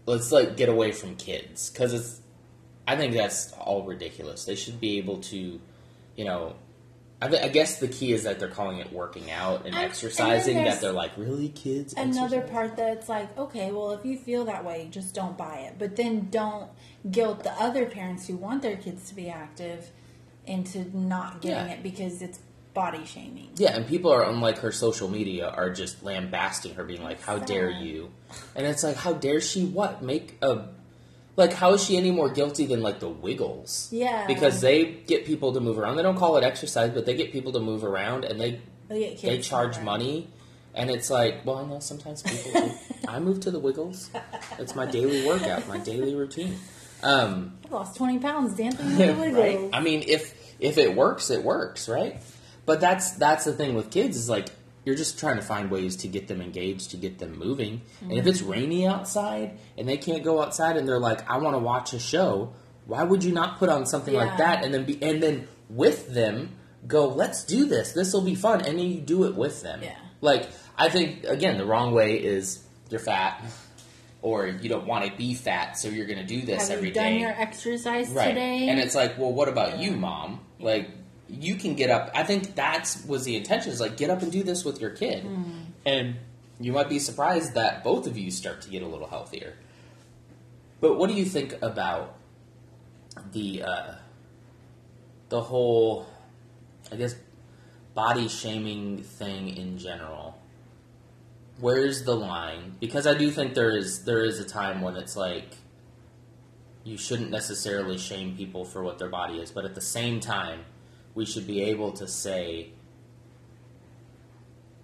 let's 0.05 0.31
like 0.31 0.55
get 0.57 0.69
away 0.69 0.91
from 0.91 1.15
kids 1.15 1.69
because 1.69 1.93
it's 1.93 2.21
i 2.87 2.95
think 2.95 3.13
that's 3.13 3.51
all 3.53 3.83
ridiculous 3.83 4.45
they 4.45 4.55
should 4.55 4.79
be 4.79 4.97
able 4.97 5.17
to 5.17 5.59
you 6.15 6.25
know 6.25 6.55
I, 7.21 7.29
th- 7.29 7.41
I 7.43 7.47
guess 7.47 7.79
the 7.79 7.87
key 7.87 8.11
is 8.11 8.23
that 8.23 8.39
they're 8.39 8.49
calling 8.49 8.79
it 8.79 8.91
working 8.91 9.31
out 9.31 9.59
and, 9.59 9.67
And- 9.67 9.75
and 9.75 9.85
exercising 9.85 10.57
there's 10.57 10.75
that 10.75 10.81
they're 10.81 10.91
like 10.91 11.11
really 11.17 11.47
kids 11.47 11.93
another 11.93 12.39
exercise?" 12.39 12.51
part 12.51 12.75
that's 12.75 13.07
like, 13.07 13.35
okay, 13.37 13.71
well, 13.71 13.91
if 13.93 14.05
you 14.05 14.17
feel 14.17 14.43
that 14.45 14.65
way, 14.65 14.89
just 14.91 15.15
don't 15.15 15.37
buy 15.37 15.59
it. 15.59 15.75
But 15.79 15.95
then 15.95 16.27
don't 16.29 16.69
guilt 17.09 17.43
the 17.43 17.53
other 17.53 17.85
parents 17.85 18.27
who 18.27 18.35
want 18.35 18.61
their 18.61 18.75
kids 18.75 19.07
to 19.09 19.15
be 19.15 19.29
active 19.29 19.91
into 20.45 20.85
not 20.95 21.39
getting 21.41 21.67
Yeah. 21.67 21.73
it 21.75 21.83
because 21.83 22.21
it's 22.21 22.39
body 22.75 23.04
shaming. 23.06 23.50
yeah 23.56 23.74
and 23.75 23.88
people 23.88 24.12
are 24.12 24.24
unlike 24.24 24.60
her 24.60 24.72
social 24.72 25.07
media 25.10 25.48
are 25.50 25.72
just 25.72 26.04
lambasting 26.04 26.75
her 26.75 26.83
being 26.83 27.01
like 27.01 27.19
how 27.22 27.39
dare 27.39 27.69
you? 27.72 28.12
And 28.56 28.68
it's 28.68 28.83
like 28.83 28.98
how 28.98 29.13
dare 29.13 29.42
she 29.42 29.66
what? 29.66 30.04
Make 30.04 30.38
a 30.44 30.68
like 31.38 31.54
how 31.54 31.74
is 31.74 31.83
she 31.83 31.98
any 31.98 32.12
more 32.12 32.30
guilty 32.30 32.66
than 32.68 32.81
like 32.83 33.00
the 33.00 33.10
wiggles? 33.10 33.89
Yeah. 33.91 34.27
because 34.27 34.62
they 34.62 34.86
get 34.86 35.25
people 35.25 35.53
to 35.53 35.60
move 35.60 35.79
around. 35.79 35.96
They 35.96 36.03
don't 36.03 36.17
call 36.17 36.38
it 36.38 36.44
exercise 36.44 36.91
but 36.91 37.05
they 37.08 37.15
get 37.15 37.32
people 37.32 37.51
to 37.53 37.60
move 37.60 37.84
around 37.84 38.25
and 38.25 38.39
they 38.39 38.60
They, 38.89 39.15
they 39.15 39.39
charge 39.39 39.79
money. 39.79 40.27
And 40.75 40.89
it's 40.91 41.10
like 41.10 41.46
well 41.46 41.58
i 41.60 41.65
know 41.65 41.79
sometimes 41.79 42.22
people 42.22 42.51
do. 42.62 42.72
i 43.08 43.20
move 43.20 43.39
to 43.41 43.51
the 43.51 43.60
wiggles. 43.60 44.10
It's 44.60 44.75
my 44.75 44.86
daily 44.86 45.25
workout 45.25 45.67
my 45.67 45.77
daily 45.77 46.13
routine. 46.13 46.60
Um, 47.03 47.58
I 47.70 47.74
lost 47.74 47.96
20 47.98 48.20
pounds 48.20 48.55
dancing 48.55 48.86
in 48.91 48.98
the 48.98 49.13
right. 49.13 49.34
Wiggles. 49.34 49.72
i 49.74 49.79
mean 49.79 50.03
if 50.08 50.34
if 50.60 50.77
it 50.77 50.96
works 50.96 51.29
it 51.29 51.44
works 51.44 51.88
right 51.89 52.17
but 52.65 52.81
that's 52.81 53.12
that's 53.12 53.45
the 53.45 53.53
thing 53.53 53.75
with 53.75 53.91
kids 53.91 54.17
is 54.17 54.29
like 54.29 54.50
you're 54.86 54.95
just 54.95 55.19
trying 55.19 55.36
to 55.36 55.41
find 55.41 55.72
ways 55.72 55.95
to 55.98 56.07
get 56.07 56.27
them 56.27 56.41
engaged 56.41 56.91
to 56.91 56.98
get 56.98 57.17
them 57.17 57.38
moving. 57.38 57.81
And 58.01 58.12
if 58.13 58.19
mm-hmm. 58.19 58.27
it's 58.27 58.41
rainy 58.43 58.86
outside 58.86 59.57
and 59.77 59.89
they 59.89 59.98
can't 59.98 60.24
go 60.24 60.41
outside 60.41 60.77
and 60.77 60.88
they're 60.88 61.00
like 61.00 61.29
i 61.29 61.38
want 61.38 61.55
to 61.55 61.60
watch 61.60 61.93
a 61.93 62.00
show 62.00 62.53
why 62.86 63.03
would 63.03 63.24
you 63.24 63.34
not 63.34 63.57
put 63.57 63.69
on 63.69 63.86
something 63.86 64.13
like 64.13 64.38
that 64.38 64.63
and 64.63 64.74
then 64.74 64.86
be 64.86 65.01
and 65.01 65.22
then 65.22 65.48
with 65.69 66.13
them 66.13 66.55
go 66.88 67.07
let's 67.07 67.43
do 67.43 67.65
this. 67.65 67.93
This 67.93 68.13
will 68.13 68.22
be 68.22 68.36
fun. 68.36 68.62
And 68.62 68.77
then 68.79 68.91
you 68.91 69.01
do 69.01 69.24
it 69.25 69.36
with 69.36 69.62
them. 69.62 69.81
Yeah. 69.81 69.98
like 70.22 70.50
i 70.77 70.89
think 70.89 71.24
again 71.24 71.57
the 71.57 71.65
wrong 71.65 71.93
way 71.93 72.22
is 72.22 72.63
you're 72.89 73.00
fat 73.00 73.43
or 74.22 74.48
you 74.48 74.69
don't 74.69 74.86
want 74.86 75.05
to 75.05 75.15
be 75.17 75.34
fat 75.34 75.77
so 75.77 75.88
you're 75.88 76.07
going 76.07 76.19
to 76.19 76.25
do 76.25 76.41
this 76.41 76.69
Have 76.69 76.77
every 76.77 76.89
you 76.89 76.93
day. 76.93 77.12
done 77.12 77.19
your 77.19 77.31
exercise 77.31 78.10
right. 78.10 78.29
today? 78.29 78.69
and 78.69 78.79
it's 78.79 78.95
like 78.95 79.17
well 79.17 79.34
what 79.34 79.50
about 79.50 79.79
you 79.79 79.91
mom? 79.91 80.41
Like 80.60 80.89
you 81.27 81.55
can 81.55 81.74
get 81.75 81.89
up 81.89 82.12
i 82.13 82.24
think 82.24 82.55
that's 82.55 83.03
was 83.05 83.25
the 83.25 83.36
intention 83.36 83.72
is 83.72 83.79
like 83.79 83.98
get 83.98 84.10
up 84.10 84.22
and 84.22 84.32
do 84.32 84.44
this 84.44 84.63
with 84.63 84.79
your 84.79 84.91
kid. 84.91 85.24
Hmm. 85.24 85.51
and 85.86 86.15
you 86.60 86.72
might 86.72 86.89
be 86.89 87.00
surprised 87.00 87.53
that 87.55 87.84
both 87.84 88.08
of 88.08 88.17
you 88.17 88.32
start 88.32 88.62
to 88.62 88.70
get 88.70 88.82
a 88.82 88.88
little 88.88 89.08
healthier. 89.08 89.55
But 90.79 90.98
what 90.98 91.10
do 91.10 91.15
you 91.15 91.25
think 91.25 91.55
about 91.62 92.15
the 93.32 93.63
uh, 93.63 93.94
the 95.29 95.41
whole 95.41 96.08
i 96.91 96.96
guess 96.96 97.15
body 97.94 98.27
shaming 98.27 99.03
thing 99.03 99.55
in 99.55 99.77
general? 99.77 100.39
Where's 101.60 102.03
the 102.03 102.15
line? 102.15 102.75
Because 102.79 103.08
i 103.08 103.13
do 103.13 103.32
think 103.32 103.53
there 103.53 103.75
is 103.75 104.05
there 104.05 104.24
is 104.24 104.39
a 104.39 104.46
time 104.46 104.82
when 104.82 104.96
it's 104.96 105.15
like 105.15 105.58
you 106.84 106.98
shouldn't 106.98 107.32
necessarily 107.32 107.98
shame 107.98 108.38
people 108.38 108.63
for 108.63 108.84
what 108.84 109.00
their 109.00 109.10
body 109.10 109.39
is, 109.39 109.50
but 109.50 109.65
at 109.65 109.74
the 109.74 109.82
same 109.82 110.20
time, 110.20 110.65
we 111.15 111.25
should 111.25 111.48
be 111.48 111.63
able 111.63 111.91
to 111.93 112.07
say 112.07 112.69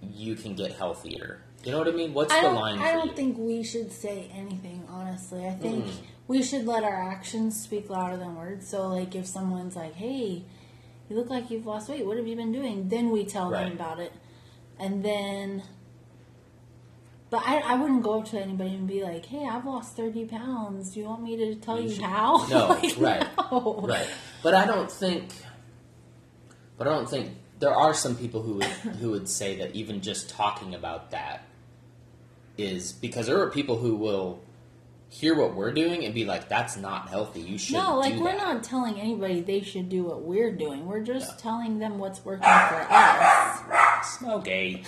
you 0.02 0.36
can 0.36 0.56
get 0.56 0.72
healthier 0.74 1.42
You 1.64 1.72
know 1.72 1.78
what 1.78 1.88
I 1.88 1.92
mean? 1.92 2.14
What's 2.16 2.34
I 2.34 2.42
the 2.42 2.50
line 2.50 2.80
I 2.80 2.94
don't 2.94 3.10
you? 3.10 3.14
think 3.14 3.38
we 3.38 3.62
should 3.64 3.92
say 3.92 4.32
anything. 4.34 4.84
Honestly, 4.90 5.46
I 5.46 5.52
think 5.52 5.86
Mm. 5.86 5.92
we 6.28 6.42
should 6.42 6.66
let 6.66 6.84
our 6.84 7.12
actions 7.12 7.62
speak 7.62 7.88
louder 7.90 8.18
than 8.18 8.36
words. 8.36 8.68
So, 8.68 8.88
like, 8.88 9.14
if 9.14 9.28
someone's 9.28 9.76
like, 9.76 9.94
"Hey, 9.94 10.44
you 11.08 11.16
look 11.16 11.30
like 11.30 11.52
you've 11.52 11.68
lost 11.68 11.88
weight. 11.90 12.04
What 12.06 12.18
have 12.18 12.26
you 12.26 12.36
been 12.36 12.52
doing?" 12.52 12.90
Then 12.90 13.12
we 13.12 13.26
tell 13.26 13.52
Right. 13.52 13.66
them 13.66 13.74
about 13.74 14.00
it, 14.00 14.12
and 14.80 15.04
then. 15.06 15.62
But 17.30 17.44
I, 17.46 17.60
I 17.60 17.76
wouldn't 17.76 18.02
go 18.04 18.20
up 18.20 18.26
to 18.30 18.40
anybody 18.42 18.72
and 18.74 18.88
be 18.88 19.04
like, 19.04 19.26
"Hey, 19.28 19.46
I've 19.48 19.66
lost 19.66 19.96
thirty 19.96 20.26
pounds. 20.26 20.92
Do 20.94 21.00
you 21.02 21.06
want 21.06 21.22
me 21.22 21.38
to 21.38 21.56
tell 21.56 21.80
You 21.80 21.90
you, 21.90 22.02
how?" 22.02 22.46
No, 22.50 22.68
Like, 22.82 22.96
right, 22.98 23.28
no. 23.52 23.82
right. 23.88 24.08
But 24.42 24.56
I 24.56 24.66
don't 24.66 24.92
think. 24.92 25.30
But 26.82 26.88
I 26.88 26.96
don't 26.96 27.08
think 27.08 27.38
there 27.60 27.76
are 27.76 27.94
some 27.94 28.16
people 28.16 28.42
who 28.42 28.56
would 28.56 28.64
who 28.64 29.12
would 29.12 29.30
say 29.30 29.58
that 29.58 29.76
even 29.76 30.02
just 30.02 30.30
talking 30.32 30.74
about 30.74 31.12
that 31.12 31.44
is 32.58 32.92
because 32.92 33.28
there 33.28 33.40
are 33.40 33.52
people 33.52 33.78
who 33.78 33.96
will 33.96 34.42
hear 35.10 35.36
what 35.36 35.54
we're 35.54 35.72
doing 35.72 36.04
and 36.04 36.16
be 36.16 36.26
like, 36.26 36.50
"That's 36.50 36.78
not 36.78 37.10
healthy. 37.10 37.42
You 37.42 37.60
should." 37.60 37.76
No, 37.76 38.00
like 38.00 38.16
we're 38.16 38.32
that." 38.32 38.56
not 38.56 38.64
telling 38.64 39.00
anybody 39.00 39.42
they 39.42 39.62
should 39.62 39.90
do 39.90 40.06
what 40.06 40.24
we're 40.24 40.52
doing. 40.52 40.88
We're 40.88 41.04
just 41.04 41.38
telling 41.38 41.78
them 41.78 42.00
what's 42.00 42.26
working 42.26 42.42
for 42.42 42.88
us. 42.90 44.18
Okay. 44.24 44.82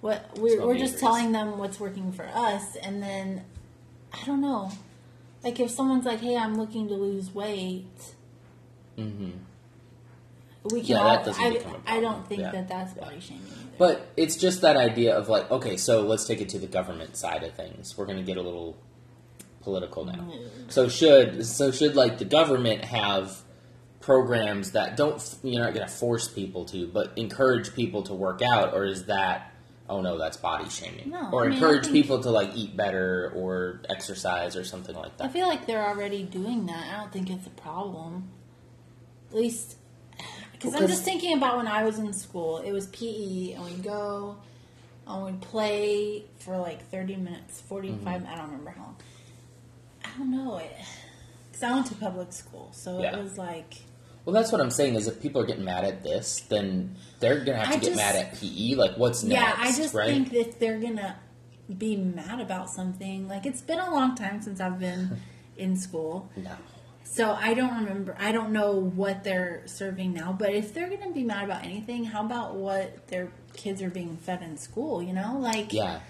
What 0.00 0.38
we're, 0.38 0.56
Smoke 0.56 0.66
we're 0.66 0.78
just 0.78 0.98
telling 0.98 1.32
them 1.32 1.58
what's 1.58 1.78
working 1.78 2.10
for 2.12 2.24
us, 2.24 2.74
and 2.76 3.02
then 3.02 3.44
I 4.14 4.24
don't 4.24 4.40
know. 4.40 4.72
Like 5.44 5.60
if 5.60 5.70
someone's 5.70 6.06
like, 6.06 6.20
"Hey, 6.20 6.38
I'm 6.38 6.54
looking 6.54 6.88
to 6.88 6.94
lose 6.94 7.34
weight," 7.34 8.14
hmm 8.96 9.32
we 10.64 10.80
can. 10.80 10.96
Yeah, 10.96 11.02
that 11.04 11.24
doesn't 11.24 11.42
I, 11.44 11.50
become 11.50 11.70
a 11.72 11.74
problem. 11.74 11.82
I 11.86 12.00
don't 12.00 12.28
think 12.28 12.40
Yeah. 12.40 12.50
that 12.52 12.68
that's 12.68 12.94
body 12.94 13.20
shaming. 13.20 13.42
Either. 13.46 13.68
But 13.78 14.08
it's 14.16 14.36
just 14.36 14.60
that 14.60 14.76
idea 14.76 15.16
of 15.16 15.28
like, 15.28 15.50
okay, 15.50 15.76
so 15.76 16.02
let's 16.02 16.24
take 16.24 16.40
it 16.40 16.48
to 16.50 16.58
the 16.58 16.66
government 16.66 17.16
side 17.16 17.42
of 17.42 17.54
things. 17.54 17.96
We're 17.98 18.06
going 18.06 18.18
to 18.18 18.24
get 18.24 18.36
a 18.36 18.42
little 18.42 18.76
political 19.62 20.04
now. 20.04 20.12
Mm. 20.14 20.70
So 20.70 20.88
should 20.88 21.44
so 21.46 21.70
should 21.70 21.96
like 21.96 22.18
the 22.18 22.24
government 22.24 22.84
have 22.84 23.40
programs 24.00 24.72
that 24.72 24.96
don't 24.96 25.22
you're 25.42 25.62
not 25.64 25.74
going 25.74 25.86
to 25.86 25.92
force 25.92 26.28
people 26.28 26.64
to, 26.66 26.86
but 26.86 27.12
encourage 27.16 27.74
people 27.74 28.02
to 28.04 28.14
work 28.14 28.40
out, 28.42 28.74
or 28.74 28.84
is 28.84 29.06
that 29.06 29.52
oh 29.88 30.00
no, 30.00 30.16
that's 30.18 30.36
body 30.36 30.68
shaming, 30.68 31.10
No, 31.10 31.30
or 31.32 31.44
I 31.44 31.48
mean, 31.48 31.54
encourage 31.54 31.84
think- 31.84 31.94
people 31.94 32.20
to 32.22 32.30
like 32.30 32.50
eat 32.54 32.76
better 32.76 33.32
or 33.34 33.80
exercise 33.88 34.56
or 34.56 34.64
something 34.64 34.94
like 34.96 35.16
that. 35.18 35.24
I 35.24 35.28
feel 35.28 35.46
like 35.48 35.66
they're 35.66 35.84
already 35.86 36.22
doing 36.22 36.66
that. 36.66 36.94
I 36.94 37.00
don't 37.00 37.12
think 37.12 37.30
it's 37.30 37.46
a 37.46 37.50
problem. 37.50 38.30
At 39.30 39.36
least, 39.36 39.76
because 40.62 40.80
I'm 40.80 40.88
just 40.88 41.02
thinking 41.04 41.36
about 41.36 41.56
when 41.56 41.66
I 41.66 41.82
was 41.84 41.98
in 41.98 42.12
school. 42.12 42.58
It 42.58 42.72
was 42.72 42.86
PE, 42.88 43.52
and 43.52 43.64
we'd 43.64 43.82
go 43.82 44.36
and 45.06 45.24
we'd 45.24 45.40
play 45.40 46.24
for 46.38 46.56
like 46.56 46.88
30 46.90 47.16
minutes, 47.16 47.60
45. 47.62 47.98
Mm-hmm. 48.22 48.26
I 48.32 48.36
don't 48.36 48.46
remember 48.46 48.70
how 48.70 48.82
long. 48.82 48.96
I 50.04 50.08
don't 50.18 50.30
know 50.30 50.58
it 50.58 50.76
because 51.50 51.62
I 51.62 51.72
went 51.72 51.86
to 51.86 51.94
public 51.94 52.32
school, 52.32 52.70
so 52.72 53.00
Yeah. 53.00 53.16
it 53.16 53.22
was 53.22 53.36
like 53.38 53.74
Well, 54.24 54.32
that's 54.34 54.52
what 54.52 54.60
I'm 54.60 54.70
saying. 54.70 54.94
Is 54.94 55.08
if 55.08 55.20
people 55.20 55.42
are 55.42 55.46
getting 55.46 55.64
mad 55.64 55.84
at 55.84 56.02
this, 56.04 56.40
then 56.48 56.94
they're 57.18 57.36
going 57.44 57.58
to 57.58 57.64
have 57.64 57.68
to 57.68 57.72
I 57.72 57.76
get 57.80 57.84
just- 57.86 57.96
mad 57.96 58.14
at 58.16 58.34
PE. 58.40 58.74
Like, 58.76 58.96
what's 58.96 59.22
next? 59.24 59.40
yeah. 59.40 59.54
I 59.58 59.72
just 59.72 59.94
right? 59.94 60.08
think 60.10 60.30
that 60.30 60.60
they're 60.60 60.78
gonna 60.78 61.16
be 61.78 61.96
mad 61.96 62.40
about 62.40 62.70
something. 62.70 63.26
Like 63.28 63.46
it's 63.46 63.62
been 63.62 63.78
a 63.78 63.90
long 63.90 64.14
time 64.14 64.40
since 64.42 64.60
I've 64.60 64.78
been 64.78 65.18
in 65.56 65.76
school. 65.76 66.30
no. 66.36 66.50
So 67.04 67.32
I 67.32 67.52
don't 67.54 67.74
remember. 67.84 68.16
I 68.18 68.32
don't 68.32 68.52
know 68.52 68.72
what 68.80 69.22
they're 69.22 69.62
serving 69.66 70.14
now. 70.14 70.32
But 70.38 70.54
if 70.54 70.72
they're 70.72 70.88
going 70.88 71.02
to 71.02 71.10
be 71.12 71.24
mad 71.24 71.44
about 71.44 71.62
anything, 71.64 72.04
how 72.04 72.24
about 72.24 72.54
what 72.54 73.06
their 73.08 73.30
kids 73.54 73.82
are 73.82 73.90
being 73.90 74.16
fed 74.16 74.40
in 74.42 74.56
school? 74.56 75.02
You 75.02 75.12
know, 75.12 75.36
like 75.38 75.72
Yeah. 75.72 76.00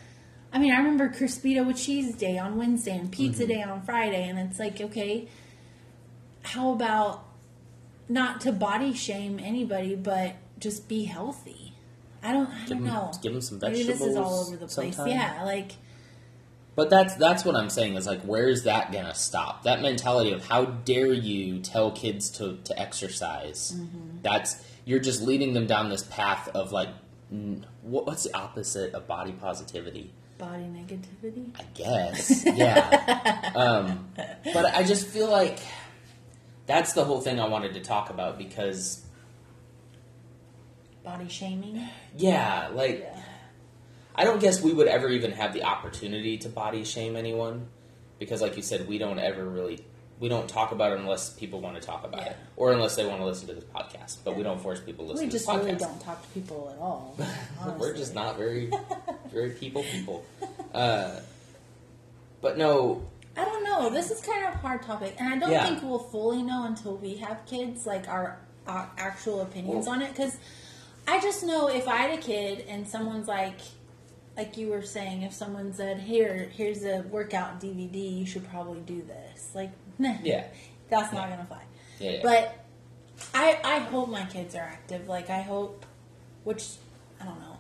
I 0.52 0.58
mean, 0.58 0.72
I 0.72 0.76
remember 0.76 1.08
Crispito 1.08 1.66
with 1.66 1.78
cheese 1.78 2.14
day 2.14 2.38
on 2.38 2.56
Wednesday 2.58 2.96
and 2.96 3.11
pizza 3.11 3.42
Mm-hmm. 3.44 3.52
day 3.52 3.62
on 3.62 3.82
Friday, 3.82 4.28
and 4.28 4.38
it's 4.38 4.58
like, 4.58 4.80
okay, 4.82 5.26
how 6.42 6.72
about 6.72 7.25
not 8.08 8.40
to 8.42 8.52
body 8.52 8.92
shame 8.92 9.40
anybody, 9.42 9.94
but 9.94 10.34
just 10.58 10.88
be 10.88 11.04
healthy? 11.04 11.72
I 12.22 12.32
don't. 12.32 12.49
I 12.50 12.58
Give 12.66 12.68
don't 12.68 12.78
'em- 12.78 12.84
know. 12.94 13.12
give 13.22 13.34
'em 13.34 13.40
some 13.40 13.58
Maybe 13.61 13.82
this 13.82 14.00
is 14.00 14.14
all 14.16 14.40
over 14.46 14.56
the 14.56 14.66
place. 14.68 14.94
sometime. 14.96 15.08
Yeah, 15.08 15.42
like 15.44 15.72
But 16.75 16.88
that's 16.88 17.14
that's 17.17 17.45
what 17.45 17.55
I'm 17.55 17.69
saying 17.69 17.97
is 17.97 18.07
like 18.07 18.23
where 18.23 18.49
is 18.49 18.64
that 18.64 18.93
gonna 18.93 19.14
stop? 19.14 19.64
That 19.64 19.83
mentality 19.83 20.33
of 20.33 20.47
how 20.47 20.64
dare 20.64 21.12
you 21.12 21.61
tell 21.61 21.91
kids 21.91 22.31
to, 22.31 22.59
to 22.64 22.81
exercise? 22.81 23.75
Mm-hmm. 23.76 24.23
That's 24.23 24.64
you're 24.85 25.00
just 25.00 25.23
leading 25.23 25.52
them 25.52 25.67
down 25.67 25.91
this 25.91 26.02
path 26.05 26.49
of 26.55 26.73
like 26.73 26.88
what, 27.83 28.07
what's 28.07 28.25
the 28.25 28.37
opposite 28.37 28.95
of 28.95 29.07
body 29.07 29.33
positivity? 29.33 30.12
body 30.43 30.64
negativity. 30.64 31.50
I 31.59 31.62
guess, 31.75 32.45
yeah. 32.57 33.52
um, 33.55 34.09
but 34.52 34.75
I 34.75 34.83
just 34.83 35.07
feel 35.07 35.31
like 35.31 35.61
that's 36.67 36.95
the 36.95 37.05
whole 37.05 37.21
thing 37.21 37.38
I 37.38 37.47
wanted 37.47 37.75
to 37.75 37.81
talk 37.81 38.11
about 38.11 38.38
because 38.38 39.05
Body 41.05 41.29
shaming. 41.29 41.87
yeah, 42.17 42.71
like 42.73 43.00
Yeah. 43.00 43.23
I 44.14 44.25
don't 44.25 44.40
guess 44.40 44.62
we 44.62 44.73
would 44.73 44.88
ever 44.88 45.09
even 45.09 45.33
have 45.33 45.52
the 45.54 45.64
opportunity 45.64 46.38
to 46.38 46.49
body 46.49 46.85
shame 46.85 47.16
anyone 47.16 47.69
because, 48.19 48.40
like 48.42 48.57
you 48.57 48.62
said, 48.62 48.87
we 48.88 48.99
don't 48.99 49.19
ever 49.19 49.45
really 49.45 49.85
we 50.21 50.28
don't 50.28 50.49
talk 50.49 50.71
about 50.71 50.92
it 50.92 51.00
unless 51.00 51.31
people 51.31 51.61
want 51.61 51.75
to 51.75 51.83
talk 51.83 52.04
about 52.04 52.21
Yeah. 52.21 52.28
it 52.31 52.37
or 52.57 52.71
unless 52.73 52.95
they 52.95 53.04
want 53.04 53.19
to 53.21 53.25
listen 53.26 53.49
to 53.49 53.54
this 53.54 53.64
podcast. 53.64 54.19
But 54.25 54.37
we 54.37 54.45
don't 54.45 54.61
force 54.61 54.78
people 54.78 55.07
to 55.07 55.12
listen 55.12 55.26
We 55.26 55.31
to 55.31 55.33
this 55.37 55.45
just 55.47 55.52
podcast. 55.59 55.64
really 55.64 55.78
don't 55.78 56.00
talk 56.00 56.23
to 56.23 56.28
people 56.28 56.71
at 56.73 56.78
all. 56.81 57.16
We're 57.78 57.92
just 57.97 58.14
not 58.14 58.37
very 58.37 58.71
very 59.33 59.50
people 59.50 59.83
people. 59.83 60.25
Uh, 60.75 61.21
but 62.40 62.57
no, 62.57 63.02
I 63.37 63.45
don't 63.45 63.62
know. 63.62 63.90
This 63.90 64.11
is 64.11 64.21
kind 64.23 64.47
of 64.47 64.54
a 64.54 64.57
hard 64.59 64.83
topic, 64.83 65.16
and 65.19 65.35
I 65.35 65.38
don't 65.38 65.50
Yeah. 65.50 65.66
think 65.66 65.83
we'll 65.83 65.99
fully 65.99 66.42
know 66.42 66.64
until 66.64 66.97
we 66.97 67.16
have 67.16 67.45
kids, 67.45 67.85
like 67.85 68.09
our, 68.09 68.38
our 68.66 68.90
actual 68.97 69.42
opinions 69.42 69.85
Well- 69.87 69.97
on 69.97 70.02
it. 70.02 70.09
Because 70.14 70.38
I 71.07 71.21
just 71.21 71.45
know 71.45 71.69
if 71.69 71.87
I 71.88 71.97
had 71.97 72.19
a 72.19 72.23
kid 72.23 72.64
and 72.69 72.88
someone's 72.88 73.28
like, 73.28 73.59
like 74.36 74.56
you 74.56 74.68
were 74.68 74.82
saying, 74.82 75.22
if 75.22 75.32
someone 75.34 75.72
said, 75.74 75.98
"Here, 76.00 76.48
here's 76.54 76.84
a 76.84 77.00
workout 77.10 77.60
DVD, 77.60 78.18
you 78.18 78.26
should 78.26 78.48
probably 78.48 78.80
do 78.80 79.02
this," 79.02 79.50
like, 79.54 79.70
nah, 79.98 80.14
Yeah. 80.22 80.46
that's 80.88 81.12
not 81.12 81.28
gonna 81.28 81.44
fly. 81.46 81.62
yeah, 81.98 82.10
yeah. 82.12 82.20
But 82.22 82.58
I, 83.34 83.58
I 83.62 83.78
hope 83.80 84.08
my 84.08 84.24
kids 84.26 84.54
are 84.54 84.60
active. 84.62 85.06
Like 85.08 85.28
I 85.30 85.42
hope, 85.42 85.84
which 86.44 86.64
I 87.20 87.24
don't 87.24 87.38
know. 87.40 87.56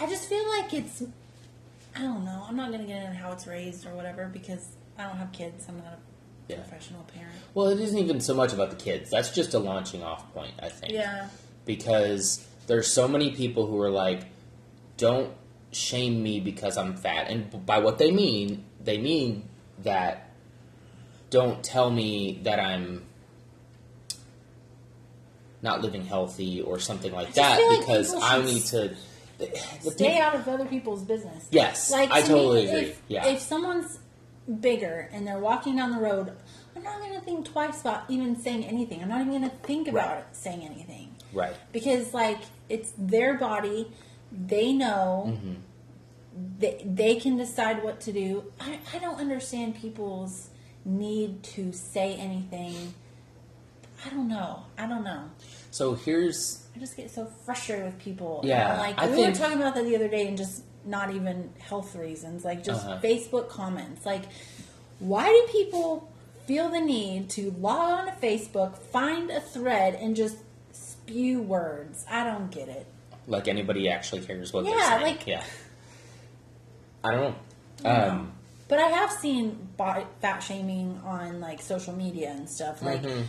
I 0.00 0.06
just 0.06 0.28
feel 0.28 0.46
like 0.58 0.72
it's. 0.74 1.02
I 1.94 2.00
don't 2.00 2.24
know. 2.24 2.44
I'm 2.48 2.56
not 2.56 2.70
gonna 2.70 2.84
get 2.84 3.02
into 3.02 3.16
how 3.16 3.32
it's 3.32 3.46
raised 3.46 3.86
or 3.86 3.94
whatever 3.94 4.26
because 4.26 4.66
I 4.98 5.04
don't 5.04 5.16
have 5.16 5.32
kids. 5.32 5.66
I'm 5.68 5.76
not 5.78 5.86
a 5.94 5.98
Yeah. 6.48 6.56
professional 6.56 7.02
parent. 7.04 7.34
well, 7.54 7.68
it 7.68 7.80
isn't 7.80 7.98
even 7.98 8.20
so 8.20 8.34
much 8.34 8.52
about 8.52 8.70
the 8.70 8.76
kids. 8.76 9.10
That's 9.10 9.30
just 9.30 9.54
a 9.54 9.58
launching 9.58 10.02
off 10.02 10.32
point, 10.34 10.52
I 10.62 10.68
think. 10.68 10.92
Yeah. 10.92 11.28
because 11.64 12.46
there's 12.66 12.86
so 12.90 13.06
many 13.08 13.30
people 13.32 13.66
who 13.66 13.80
are 13.80 13.90
like, 13.90 14.24
don't 14.96 15.32
shame 15.72 16.22
me 16.22 16.38
because 16.40 16.76
I'm 16.76 16.94
fat. 16.96 17.28
And 17.28 17.64
by 17.66 17.78
what 17.78 17.98
they 17.98 18.10
mean, 18.12 18.64
they 18.82 18.98
mean 18.98 19.48
that 19.80 20.28
don't 21.30 21.62
tell 21.64 21.90
me 21.90 22.40
that 22.44 22.60
I'm 22.60 23.04
not 25.62 25.80
living 25.80 26.04
healthy 26.04 26.60
or 26.60 26.78
something 26.78 27.12
like 27.12 27.34
that 27.34 27.58
like 27.68 27.80
because 27.80 28.14
I 28.20 28.42
need 28.42 28.62
to. 28.66 28.94
Stay 29.80 30.18
out 30.20 30.34
of 30.36 30.46
other 30.46 30.66
people's 30.66 31.02
business. 31.02 31.48
Yes, 31.50 31.90
Like 31.90 32.10
I 32.12 32.20
to 32.22 32.28
totally 32.28 32.64
me, 32.64 32.68
agree. 32.70 32.80
If, 32.90 33.02
yeah, 33.08 33.26
If 33.26 33.40
someone's 33.40 33.98
bigger 34.60 35.08
and 35.12 35.26
they're 35.26 35.38
walking 35.40 35.76
down 35.76 35.90
the 35.90 35.98
road, 35.98 36.32
I'm 36.76 36.82
not 36.84 37.00
gonna 37.00 37.20
think 37.22 37.46
twice 37.46 37.80
about 37.80 38.04
even 38.08 38.40
saying 38.40 38.64
anything. 38.64 39.02
I'm 39.02 39.08
not 39.08 39.20
even 39.22 39.32
gonna 39.32 39.52
think 39.64 39.88
about 39.88 40.14
Right. 40.16 40.36
saying 40.36 40.62
anything. 40.64 41.16
right. 41.32 41.54
because 41.72 42.12
like 42.14 42.38
it's 42.68 42.92
their 42.98 43.34
body 43.38 43.90
they 44.32 44.72
know. 44.72 45.24
Mm-hmm. 45.28 45.52
they, 46.58 46.82
they 46.84 47.16
can 47.16 47.36
decide 47.36 47.82
what 47.82 48.00
to 48.02 48.12
do. 48.12 48.44
I, 48.60 48.78
I 48.94 48.98
don't 48.98 49.18
understand 49.20 49.76
people's 49.76 50.48
need 50.84 51.42
to 51.44 51.72
say 51.72 52.14
anything. 52.16 52.94
I 54.04 54.10
don't 54.10 54.28
know. 54.28 54.64
I 54.78 54.86
don't 54.86 55.04
know. 55.04 55.24
So 55.70 55.94
here's 55.94 56.66
i 56.74 56.78
just 56.80 56.96
get 56.96 57.10
so 57.10 57.26
frustrated 57.44 57.84
with 57.86 57.98
people. 57.98 58.40
Yeah, 58.44 58.78
like 58.78 58.98
I 58.98 59.06
we 59.08 59.14
think- 59.16 59.28
were 59.28 59.34
talking 59.40 59.58
about 59.58 59.74
that 59.74 59.84
the 59.84 59.94
other 59.94 60.08
day 60.08 60.26
and 60.26 60.36
just 60.36 60.64
not 60.84 61.14
even 61.14 61.50
health 61.60 61.94
reasons 61.94 62.44
like 62.44 62.64
just 62.64 62.84
Uh-huh. 62.86 62.98
facebook 63.00 63.48
comments. 63.48 64.04
Like 64.04 64.24
why 64.98 65.26
do 65.28 65.52
people 65.52 66.10
feel 66.46 66.68
the 66.70 66.80
need 66.80 67.30
to 67.30 67.52
log 67.60 68.00
on 68.00 68.06
to 68.06 68.12
facebook 68.12 68.76
find 68.76 69.30
a 69.30 69.40
thread 69.40 69.94
and 69.94 70.16
just 70.16 70.38
spew 70.72 71.40
words? 71.42 72.04
I 72.10 72.24
don't 72.24 72.50
get 72.50 72.68
it 72.68 72.86
like 73.26 73.48
anybody 73.48 73.88
actually 73.88 74.20
cares 74.22 74.52
what 74.52 74.64
they're 74.64 74.74
Yeah, 74.76 74.90
saying. 74.98 75.02
like- 75.02 75.26
yeah. 75.26 75.44
I 77.04 77.10
don't 77.12 77.20
know. 77.22 77.34
I 77.84 77.88
don't 77.96 78.06
know. 78.06 78.12
Um, 78.12 78.32
But 78.68 78.78
I 78.78 78.88
have 78.88 79.10
seen 79.12 79.68
fat 79.76 80.40
shaming 80.42 80.98
on 81.04 81.40
like 81.40 81.60
social 81.60 81.92
media 81.94 82.30
and 82.30 82.48
stuff. 82.48 82.80
Like 82.82 83.02
Mhm. 83.02 83.24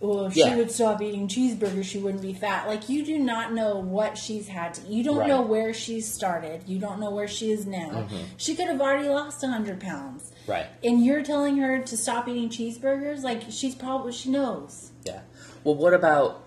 well, 0.00 0.26
if 0.26 0.36
Yeah. 0.36 0.50
she 0.50 0.56
would 0.56 0.70
stop 0.70 1.00
eating 1.00 1.28
cheeseburgers, 1.28 1.84
she 1.84 1.98
wouldn't 1.98 2.20
be 2.22 2.34
fat. 2.34 2.66
Like 2.68 2.88
you 2.90 3.04
do 3.04 3.18
not 3.18 3.54
know 3.54 3.76
what 3.78 4.18
she's 4.18 4.48
had 4.48 4.74
to. 4.74 4.82
You 4.88 5.02
don't 5.04 5.18
Right. 5.18 5.28
know 5.28 5.40
where 5.42 5.72
she 5.72 6.00
started. 6.02 6.64
You 6.66 6.78
don't 6.78 6.98
know 7.00 7.10
where 7.10 7.28
she 7.28 7.52
is 7.52 7.64
now. 7.64 7.88
Mm-hmm. 7.90 8.16
She 8.36 8.54
could 8.54 8.66
have 8.66 8.80
already 8.82 9.08
lost 9.08 9.42
hundred 9.44 9.80
pounds. 9.80 10.30
Right. 10.46 10.66
And 10.84 11.02
you're 11.04 11.22
telling 11.22 11.56
her 11.58 11.78
to 11.78 11.96
stop 11.96 12.28
eating 12.28 12.48
cheeseburgers? 12.50 13.22
Like 13.22 13.42
she's 13.50 13.74
probably 13.76 14.12
she 14.12 14.28
knows. 14.30 14.90
Yeah. 15.04 15.20
Well, 15.64 15.76
what 15.76 15.94
about 15.94 16.42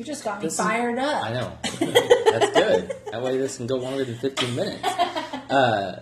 You 0.00 0.06
just 0.06 0.24
got 0.24 0.38
me 0.38 0.46
This 0.46 0.54
is- 0.54 0.60
fired 0.60 0.98
up. 0.98 1.24
I 1.26 1.30
know. 1.34 1.52
That's 1.62 2.50
good. 2.58 2.94
That 3.12 3.20
way 3.22 3.36
this 3.36 3.58
can 3.58 3.66
go 3.66 3.76
longer 3.76 4.02
than 4.06 4.16
15 4.16 4.54
minutes. 4.56 4.82
Uh, 5.50 5.98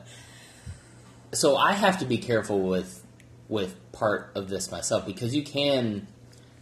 so 1.32 1.56
I 1.56 1.72
have 1.72 1.98
to 2.00 2.04
be 2.04 2.18
careful 2.18 2.60
with 2.60 3.02
with 3.48 3.76
part 3.92 4.30
of 4.34 4.50
this 4.50 4.70
myself 4.70 5.06
because 5.06 5.34
you 5.34 5.42
can 5.42 6.06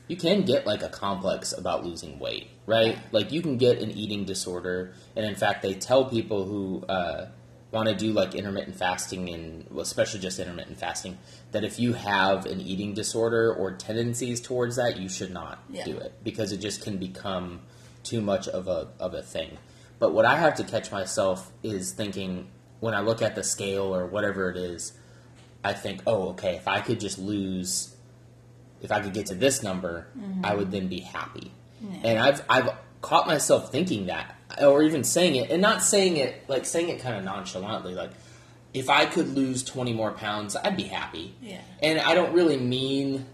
you 0.07 0.17
can 0.17 0.43
get 0.43 0.67
like 0.67 0.85
a 0.85 0.89
complex 0.89 1.53
about 1.53 1.85
losing 1.85 2.21
weight, 2.21 2.49
right? 2.65 2.97
Like 3.11 3.33
you 3.33 3.43
can 3.43 3.57
get 3.59 3.79
an 3.79 3.91
eating 3.91 4.25
disorder, 4.25 4.95
and 5.17 5.27
in 5.27 5.35
fact, 5.35 5.63
they 5.63 5.75
tell 5.75 6.05
people 6.05 6.45
who 6.45 6.85
uh, 6.89 7.27
want 7.73 7.89
to 7.89 7.95
do 7.97 8.13
like 8.13 8.37
intermittent 8.37 8.77
fasting 8.77 9.29
and 9.31 9.67
well, 9.69 9.81
especially 9.81 10.21
just 10.21 10.39
intermittent 10.39 10.79
fasting 10.79 11.19
that 11.57 11.65
if 11.65 11.81
you 11.81 11.95
have 11.95 12.45
an 12.45 12.61
eating 12.61 12.93
disorder 12.93 13.51
or 13.51 13.73
tendencies 13.73 14.43
towards 14.43 14.77
that, 14.77 14.99
you 14.99 15.09
should 15.09 15.33
not 15.33 15.59
Yeah. 15.71 15.87
do 15.87 15.97
it 15.97 16.13
because 16.23 16.53
it 16.53 16.59
just 16.59 16.83
can 16.83 16.99
become 16.99 17.61
too 18.03 18.21
much 18.21 18.47
of 18.47 18.69
a 18.69 18.89
of 19.01 19.15
a 19.15 19.23
thing. 19.23 19.57
But 19.99 20.13
what 20.13 20.27
I 20.27 20.37
have 20.37 20.55
to 20.57 20.65
catch 20.65 20.93
myself 20.93 21.51
is 21.63 21.93
thinking 21.93 22.49
when 22.81 22.93
I 22.93 23.01
look 23.01 23.23
at 23.23 23.37
the 23.37 23.43
scale 23.43 23.85
or 23.97 24.05
whatever 24.05 24.51
it 24.51 24.59
is, 24.59 24.93
I 25.65 25.73
think, 25.73 26.03
oh, 26.07 26.29
okay, 26.33 26.57
if 26.57 26.69
I 26.69 26.81
could 26.83 27.01
just 27.01 27.19
lose, 27.19 27.97
if 28.83 28.93
I 28.93 29.01
could 29.01 29.15
get 29.15 29.25
to 29.27 29.35
this 29.35 29.63
number, 29.63 30.09
I 30.15 30.21
mm-hmm. 30.21 30.59
would 30.59 30.71
then 30.71 30.89
be 30.89 31.01
happy. 31.01 31.53
And 32.05 32.19
I've 32.19 32.45
I've 32.51 32.69
caught 33.01 33.27
myself 33.27 33.73
thinking 33.73 34.09
that, 34.09 34.37
or 34.61 34.83
even 34.83 35.05
saying 35.05 35.37
it, 35.37 35.51
and 35.51 35.63
not 35.63 35.83
saying 35.83 36.19
it 36.19 36.51
like 36.51 36.67
saying 36.67 36.91
it 36.91 37.01
kind 37.01 37.17
of 37.17 37.25
nonchalantly, 37.25 37.95
like 37.95 38.11
if 38.77 38.91
I 38.91 39.07
could 39.07 39.29
lose 39.35 39.63
twenty 39.65 39.93
more 39.93 40.13
pounds, 40.13 40.55
I'd 40.57 40.77
be 40.77 40.85
happy. 40.85 41.35
Yeah. 41.43 41.61
And 41.83 41.99
I 42.01 42.15
don't 42.15 42.33
really 42.35 42.57
mean 42.59 43.27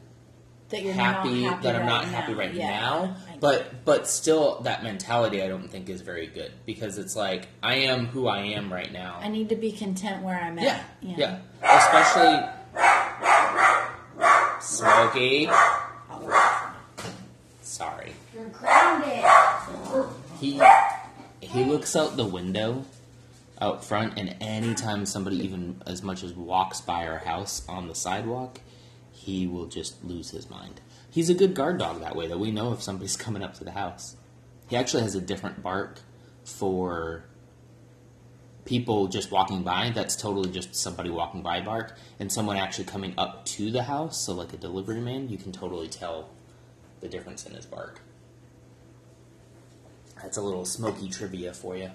that 0.71 0.83
you're 0.83 0.95
happy, 0.95 1.43
not 1.45 1.51
happy 1.55 1.63
that 1.65 1.75
I'm 1.75 1.81
right 1.83 1.87
not 1.89 2.05
now. 2.07 2.11
happy 2.13 2.35
right 2.35 2.55
Yeah. 2.55 2.71
now. 2.81 3.17
I- 3.31 3.37
But 3.41 3.85
but 3.85 4.09
still, 4.09 4.61
that 4.61 4.83
mentality 4.83 5.43
I 5.43 5.49
don't 5.49 5.69
think 5.69 5.89
is 5.91 6.01
very 6.01 6.27
good 6.29 6.53
because 6.65 6.97
it's 6.97 7.15
like 7.17 7.49
I 7.63 7.75
am 7.75 8.07
who 8.07 8.27
I 8.29 8.39
am 8.43 8.73
right 8.73 8.91
now. 8.93 9.19
I 9.21 9.29
need 9.29 9.49
to 9.51 9.57
be 9.57 9.73
content 9.73 10.23
where 10.23 10.39
I'm 10.41 10.59
at. 10.59 10.65
yeah, 10.65 10.83
you 11.03 11.15
yeah. 11.19 11.39
Especially 11.63 12.49
Smokey. 14.61 15.49
Sorry, 17.63 18.13
You're 18.35 18.45
grounded. 18.47 19.25
he 20.41 20.61
he 21.41 21.65
looks 21.65 21.97
out 21.97 22.17
the 22.17 22.25
window 22.27 22.85
out 23.63 23.85
front, 23.85 24.19
and 24.19 24.37
anytime 24.41 25.07
somebody 25.07 25.37
even 25.37 25.81
as 25.87 26.03
much 26.03 26.25
as 26.25 26.35
walks 26.35 26.81
by 26.81 27.07
our 27.07 27.19
house 27.19 27.67
on 27.69 27.87
the 27.87 27.95
sidewalk, 27.95 28.61
he 29.13 29.47
will 29.47 29.67
just 29.67 30.05
lose 30.05 30.31
his 30.31 30.51
mind. 30.51 30.81
He's 31.09 31.31
a 31.31 31.35
good 31.35 31.55
guard 31.55 31.79
dog 31.79 32.01
that 32.01 32.17
way, 32.17 32.27
though. 32.27 32.39
We 32.39 32.51
know 32.51 32.73
if 32.73 32.83
somebody's 32.83 33.17
coming 33.27 33.43
up 33.43 33.55
to 33.55 33.65
the 33.65 33.71
house. 33.71 34.17
He 34.67 34.77
actually 34.77 35.05
has 35.05 35.15
a 35.15 35.21
different 35.21 35.63
bark 35.63 36.01
for 36.45 37.25
people 38.65 39.07
just 39.07 39.31
walking 39.31 39.63
by. 39.63 39.93
That's 39.95 40.17
totally 40.17 40.51
just 40.51 40.75
somebody 40.75 41.11
walking 41.11 41.43
by 41.43 41.61
bark, 41.61 41.97
and 42.19 42.33
someone 42.33 42.57
actually 42.57 42.87
coming 42.87 43.15
up 43.17 43.45
to 43.47 43.71
the 43.71 43.85
house. 43.85 44.21
So, 44.21 44.35
like 44.35 44.53
a 44.53 44.57
delivery 44.57 45.01
man, 45.01 45.29
you 45.29 45.39
can 45.39 45.53
totally 45.53 45.89
tell 45.89 46.31
the 47.01 47.09
difference 47.09 47.47
in 47.47 47.55
his 47.55 47.67
bark. 47.67 48.01
That's 50.21 50.37
a 50.37 50.43
little 50.43 50.65
Smokey 50.65 51.09
trivia 51.11 51.53
for 51.53 51.77
you. 51.77 51.91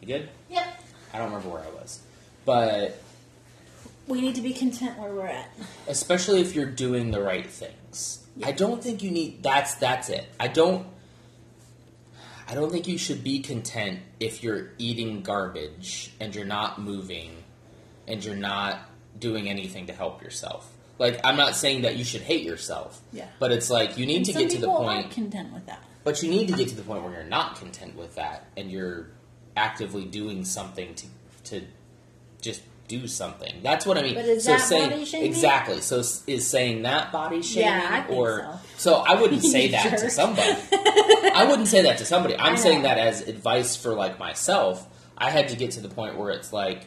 You 0.00 0.06
good? 0.06 0.28
Yep. 0.50 0.82
I 1.12 1.18
don't 1.18 1.26
remember 1.28 1.48
where 1.48 1.62
I 1.62 1.70
was, 1.70 2.00
but 2.44 3.00
We 4.06 4.20
need 4.20 4.34
to 4.36 4.42
be 4.42 4.52
content 4.52 4.98
where 4.98 5.12
we're 5.12 5.26
at. 5.26 5.50
especially 5.88 6.40
if 6.40 6.54
you're 6.54 6.66
doing 6.70 7.10
the 7.10 7.20
right 7.22 7.46
things. 7.46 8.24
Yeah. 8.36 8.48
I 8.48 8.52
don't 8.52 8.82
think 8.82 9.02
you 9.02 9.10
need 9.10 9.42
that's 9.42 9.74
that's 9.76 10.08
it. 10.10 10.26
I 10.38 10.48
don't 10.48 10.86
I 12.48 12.54
don't 12.54 12.70
think 12.70 12.86
you 12.86 12.98
should 12.98 13.24
be 13.24 13.40
content 13.40 14.00
if 14.20 14.42
you're 14.42 14.68
eating 14.78 15.22
garbage 15.22 16.12
and 16.20 16.34
you're 16.34 16.44
not 16.44 16.80
moving 16.80 17.30
and 18.06 18.24
you're 18.24 18.36
not 18.36 18.78
doing 19.18 19.48
anything 19.48 19.86
to 19.86 19.92
help 19.92 20.22
yourself. 20.22 20.70
Like 20.98 21.20
I'm 21.24 21.36
not 21.36 21.56
saying 21.56 21.82
that 21.82 21.96
you 21.96 22.04
should 22.04 22.20
hate 22.22 22.42
yourself. 22.44 23.00
Yeah. 23.12 23.26
But 23.38 23.50
it's 23.52 23.70
like 23.70 23.96
you 23.98 24.06
need 24.06 24.16
And 24.18 24.26
to 24.26 24.32
get 24.34 24.50
to 24.50 24.58
the 24.60 24.68
point 24.68 25.10
content 25.10 25.52
with 25.52 25.66
that. 25.66 25.82
but 26.04 26.22
you 26.22 26.30
need 26.30 26.48
to 26.48 26.54
get 26.54 26.68
to 26.68 26.76
the 26.76 26.82
point 26.82 27.02
where 27.02 27.12
you're 27.14 27.24
not 27.24 27.56
content 27.56 27.96
with 27.96 28.14
that 28.16 28.44
and 28.56 28.70
you're 28.70 29.08
actively 29.56 30.04
doing 30.04 30.44
something 30.44 30.94
to 30.94 31.06
to 31.44 31.62
just 32.40 32.62
do 32.88 33.06
something. 33.08 33.60
That's 33.62 33.84
what 33.84 33.98
I 33.98 34.02
mean. 34.02 34.14
But 34.14 34.26
is 34.26 34.44
so 34.44 34.52
that 34.52 34.60
saying 34.60 34.90
body 34.90 35.04
shaming? 35.04 35.28
exactly. 35.28 35.80
So 35.80 35.98
is 36.26 36.46
saying 36.46 36.82
that 36.82 37.10
body 37.10 37.42
shaming 37.42 37.68
Yeah, 37.68 38.06
or 38.08 38.60
so. 38.76 38.94
I 39.06 39.20
wouldn't 39.20 39.42
say 39.42 39.68
that 39.68 39.98
to 39.98 40.10
somebody. 40.10 40.56
I 41.34 41.46
wouldn't 41.48 41.68
say 41.68 41.82
that 41.82 41.98
to 41.98 42.04
somebody. 42.04 42.36
I'm 42.38 42.56
saying 42.56 42.82
that 42.82 42.98
as 42.98 43.22
advice 43.22 43.76
for 43.76 43.94
like 43.94 44.18
myself. 44.18 44.86
I 45.18 45.30
had 45.30 45.48
to 45.48 45.56
get 45.56 45.70
to 45.72 45.80
the 45.80 45.88
point 45.88 46.16
where 46.18 46.30
it's 46.30 46.52
like 46.52 46.86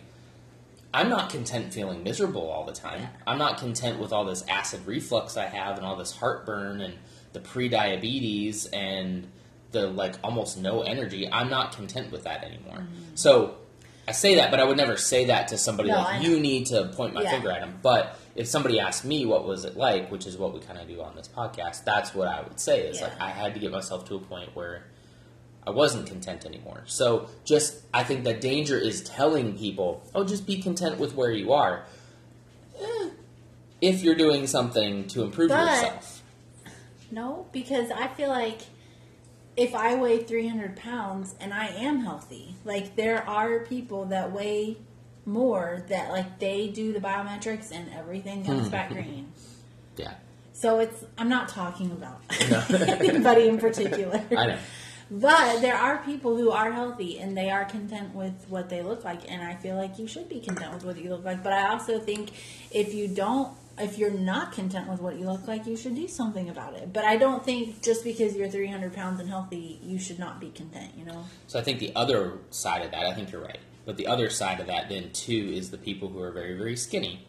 I'm 0.94 1.10
not 1.10 1.30
content 1.30 1.74
feeling 1.74 2.04
miserable 2.04 2.50
all 2.50 2.64
the 2.66 2.74
time. 2.74 3.02
Yeah. 3.02 3.10
I'm 3.28 3.38
not 3.38 3.58
content 3.58 4.00
with 4.00 4.12
all 4.12 4.26
this 4.26 4.44
acid 4.48 4.86
reflux 4.86 5.38
I 5.38 5.46
have 5.46 5.78
and 5.78 5.86
all 5.86 5.96
this 5.96 6.12
heartburn 6.16 6.82
and 6.82 6.96
the 7.34 7.40
pre-diabetes 7.40 8.66
and 8.68 9.28
the 9.72 9.88
like 9.88 10.16
almost 10.24 10.58
no 10.58 10.82
energy. 10.82 11.30
I'm 11.32 11.50
not 11.50 11.76
content 11.76 12.12
with 12.12 12.24
that 12.24 12.44
anymore. 12.44 12.78
Mm-hmm. 12.78 13.16
So 13.16 13.56
I 14.08 14.12
say 14.12 14.36
that, 14.36 14.50
but 14.50 14.60
I 14.60 14.64
would 14.64 14.78
never 14.78 14.98
say 14.98 15.26
that 15.26 15.50
to 15.50 15.58
somebody 15.58 15.90
No, 15.90 15.98
like 15.98 16.24
you 16.24 16.40
need 16.40 16.66
to 16.68 16.86
point 16.96 17.14
my 17.14 17.22
Yeah. 17.22 17.32
finger 17.32 17.52
at 17.52 17.62
him. 17.62 17.78
But 17.84 18.18
if 18.36 18.48
somebody 18.48 18.80
asked 18.80 19.06
me 19.06 19.26
what 19.26 19.46
was 19.46 19.66
it 19.66 19.78
like, 19.78 20.10
which 20.12 20.26
is 20.26 20.38
what 20.38 20.54
we 20.54 20.60
kind 20.60 20.80
of 20.80 20.88
do 20.88 21.02
on 21.02 21.16
this 21.16 21.28
podcast, 21.28 21.84
that's 21.84 22.16
what 22.16 22.28
I 22.28 22.42
would 22.42 22.60
say. 22.60 22.88
Is 22.88 23.00
Yeah. 23.00 23.08
like 23.10 23.22
I 23.22 23.30
had 23.30 23.54
to 23.54 23.60
get 23.60 23.72
myself 23.72 24.06
to 24.10 24.16
a 24.16 24.20
point 24.20 24.56
where 24.56 24.86
I 25.68 25.72
wasn't 25.72 26.08
content 26.08 26.46
anymore. 26.46 26.84
So 26.88 27.28
just 27.46 27.82
I 27.94 28.04
think 28.04 28.24
the 28.24 28.34
danger 28.34 28.78
is 28.78 29.04
telling 29.04 29.56
people, 29.58 30.02
"Oh, 30.16 30.24
just 30.24 30.48
be 30.48 30.60
content 30.60 30.98
with 30.98 31.14
where 31.14 31.32
you 31.32 31.54
are." 31.54 31.86
Eh, 32.82 33.10
if 33.82 34.02
you're 34.02 34.16
doing 34.16 34.48
something 34.48 35.06
to 35.10 35.22
improve 35.22 35.50
But- 35.50 35.70
yourself, 35.70 36.16
No, 37.12 37.46
because 37.52 37.90
I 37.92 38.08
feel 38.08 38.30
like 38.30 38.62
if 39.60 39.76
I 39.76 39.96
weigh 39.96 40.20
300 40.24 40.76
pounds 40.78 41.36
and 41.40 41.54
I 41.54 41.68
am 41.68 42.00
healthy, 42.02 42.56
like 42.66 42.96
there 42.96 43.28
are 43.28 43.60
people 43.66 44.06
that 44.06 44.32
weigh 44.32 44.78
more 45.26 45.84
that 45.90 46.10
like 46.12 46.40
they 46.40 46.68
do 46.70 46.94
the 46.94 47.00
biometrics 47.00 47.72
and 47.72 47.88
everything 47.94 48.46
comes 48.46 48.66
Hmm. 48.66 48.72
back 48.72 48.90
green. 48.90 49.32
yeah, 49.98 50.14
So 50.54 50.80
it's 50.80 51.04
I'm 51.18 51.30
not 51.30 51.50
talking 51.50 51.92
about 51.92 52.22
No. 52.50 52.64
anybody 52.80 53.48
in 53.48 53.58
particular. 53.60 54.22
I 54.32 54.46
know. 54.48 54.58
But 55.12 55.62
there 55.62 55.76
are 55.76 55.98
people 56.04 56.38
who 56.38 56.52
are 56.52 56.72
healthy 56.72 57.20
and 57.20 57.36
they 57.36 57.50
are 57.50 57.66
content 57.66 58.14
with 58.14 58.46
what 58.48 58.70
they 58.70 58.84
look 58.84 59.04
like, 59.04 59.30
and 59.32 59.42
I 59.42 59.56
feel 59.56 59.76
like 59.76 59.98
you 59.98 60.08
should 60.08 60.30
be 60.30 60.40
content 60.40 60.72
with 60.74 60.86
what 60.86 60.98
you 61.04 61.10
look 61.10 61.26
like. 61.26 61.44
But 61.44 61.54
I 61.54 61.70
also 61.74 62.00
think 62.00 62.30
if 62.72 62.94
you 62.94 63.08
don't, 63.08 63.50
if 63.80 63.98
you're 63.98 64.12
not 64.12 64.52
content 64.52 64.90
with 64.90 65.02
what 65.02 65.18
you 65.18 65.26
look 65.26 65.48
like, 65.48 65.66
you 65.66 65.76
should 65.78 65.96
do 65.96 66.08
something 66.08 66.50
about 66.50 66.76
it. 66.76 66.92
But 66.94 67.06
I 67.06 67.18
don't 67.18 67.44
think 67.44 67.82
just 67.82 68.04
because 68.04 68.36
you're 68.36 68.50
300 68.50 68.94
pounds 68.94 69.20
and 69.20 69.30
healthy, 69.30 69.80
you 69.84 70.00
should 70.00 70.20
not 70.20 70.40
be 70.40 70.50
content. 70.50 70.92
You 70.98 71.06
know? 71.06 71.26
So 71.48 71.60
I 71.60 71.64
think 71.64 71.80
the 71.80 71.94
other 71.96 72.40
side 72.50 72.84
of 72.84 72.92
that, 72.92 73.06
I 73.06 73.14
think 73.14 73.32
you're 73.32 73.42
right. 73.42 73.60
But 73.86 73.98
the 73.98 74.08
other 74.08 74.30
side 74.30 74.60
of 74.60 74.68
that 74.68 74.90
then 74.90 75.12
too 75.12 75.52
is 75.54 75.72
the 75.72 75.78
people 75.78 76.10
who 76.10 76.22
are 76.22 76.32
very 76.32 76.56
very 76.58 76.76
skinny 76.76 77.26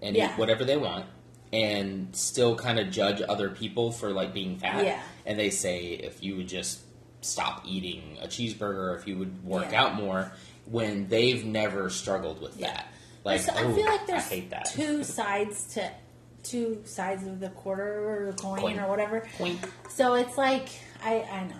and 0.00 0.14
Yeah. 0.14 0.32
eat 0.32 0.38
whatever 0.38 0.64
they 0.64 0.76
want 0.76 1.06
and 1.52 2.14
still 2.14 2.54
kind 2.54 2.78
of 2.78 2.90
judge 2.90 3.20
other 3.28 3.50
people 3.50 3.90
for 3.90 4.12
like 4.12 4.32
being 4.32 4.56
fat. 4.56 4.84
Yeah. 4.84 5.02
And 5.26 5.38
they 5.38 5.50
say 5.50 5.86
if 5.94 6.22
you 6.22 6.36
would 6.36 6.46
just 6.48 6.80
stop 7.22 7.62
eating 7.66 8.18
a 8.22 8.28
cheeseburger, 8.28 8.96
if 8.98 9.06
you 9.06 9.18
would 9.18 9.44
work 9.44 9.72
Yeah. 9.72 9.82
out 9.82 9.94
more, 9.96 10.32
when 10.66 11.08
they've 11.08 11.44
never 11.44 11.90
struggled 11.90 12.40
with 12.40 12.58
that. 12.60 12.86
Like 13.24 13.40
So 13.40 13.52
I 13.52 13.62
"Oh, 13.64 13.74
feel 13.74 13.84
like 13.86 14.02
I 14.02 14.06
there's 14.06 14.28
hate 14.28 14.50
that. 14.50 14.66
two 14.66 15.04
sides 15.04 15.74
to 15.74 15.90
two 16.42 16.80
sides 16.84 17.26
of 17.26 17.38
the 17.40 17.50
quarter 17.50 18.08
or 18.28 18.32
the 18.32 18.36
coin, 18.42 18.78
or 18.78 18.88
whatever. 18.88 19.28
So 19.90 20.14
it's 20.14 20.38
like 20.38 20.68
I 21.04 21.20
I 21.22 21.44
know 21.46 21.56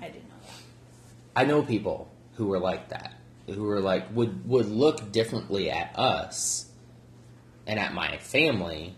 I 0.00 0.08
do 0.08 0.18
know 0.18 0.24
that. 0.42 1.40
I 1.40 1.44
know 1.44 1.62
people 1.62 2.08
who 2.34 2.46
were 2.46 2.58
like 2.58 2.88
that, 2.88 3.14
who 3.46 3.62
were 3.62 3.80
like 3.80 4.14
would 4.14 4.48
would 4.48 4.68
look 4.68 5.12
differently 5.12 5.70
at 5.70 5.96
us 5.98 6.66
and 7.68 7.78
at 7.78 7.94
my 7.94 8.16
family 8.18 8.96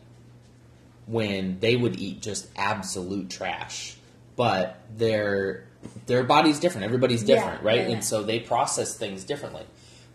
when 1.06 1.58
they 1.60 1.76
would 1.76 1.98
eat 1.98 2.20
just 2.20 2.48
absolute 2.56 3.30
trash, 3.30 3.96
but 4.36 4.80
their 4.96 5.64
their 6.06 6.22
body's 6.24 6.58
different. 6.58 6.84
Everybody's 6.84 7.22
Yeah, 7.22 7.36
different, 7.36 7.62
right? 7.62 7.76
yeah, 7.80 7.86
yeah. 7.88 7.94
And 7.94 8.04
so 8.04 8.22
they 8.22 8.40
process 8.40 8.96
things 8.96 9.24
differently. 9.24 9.64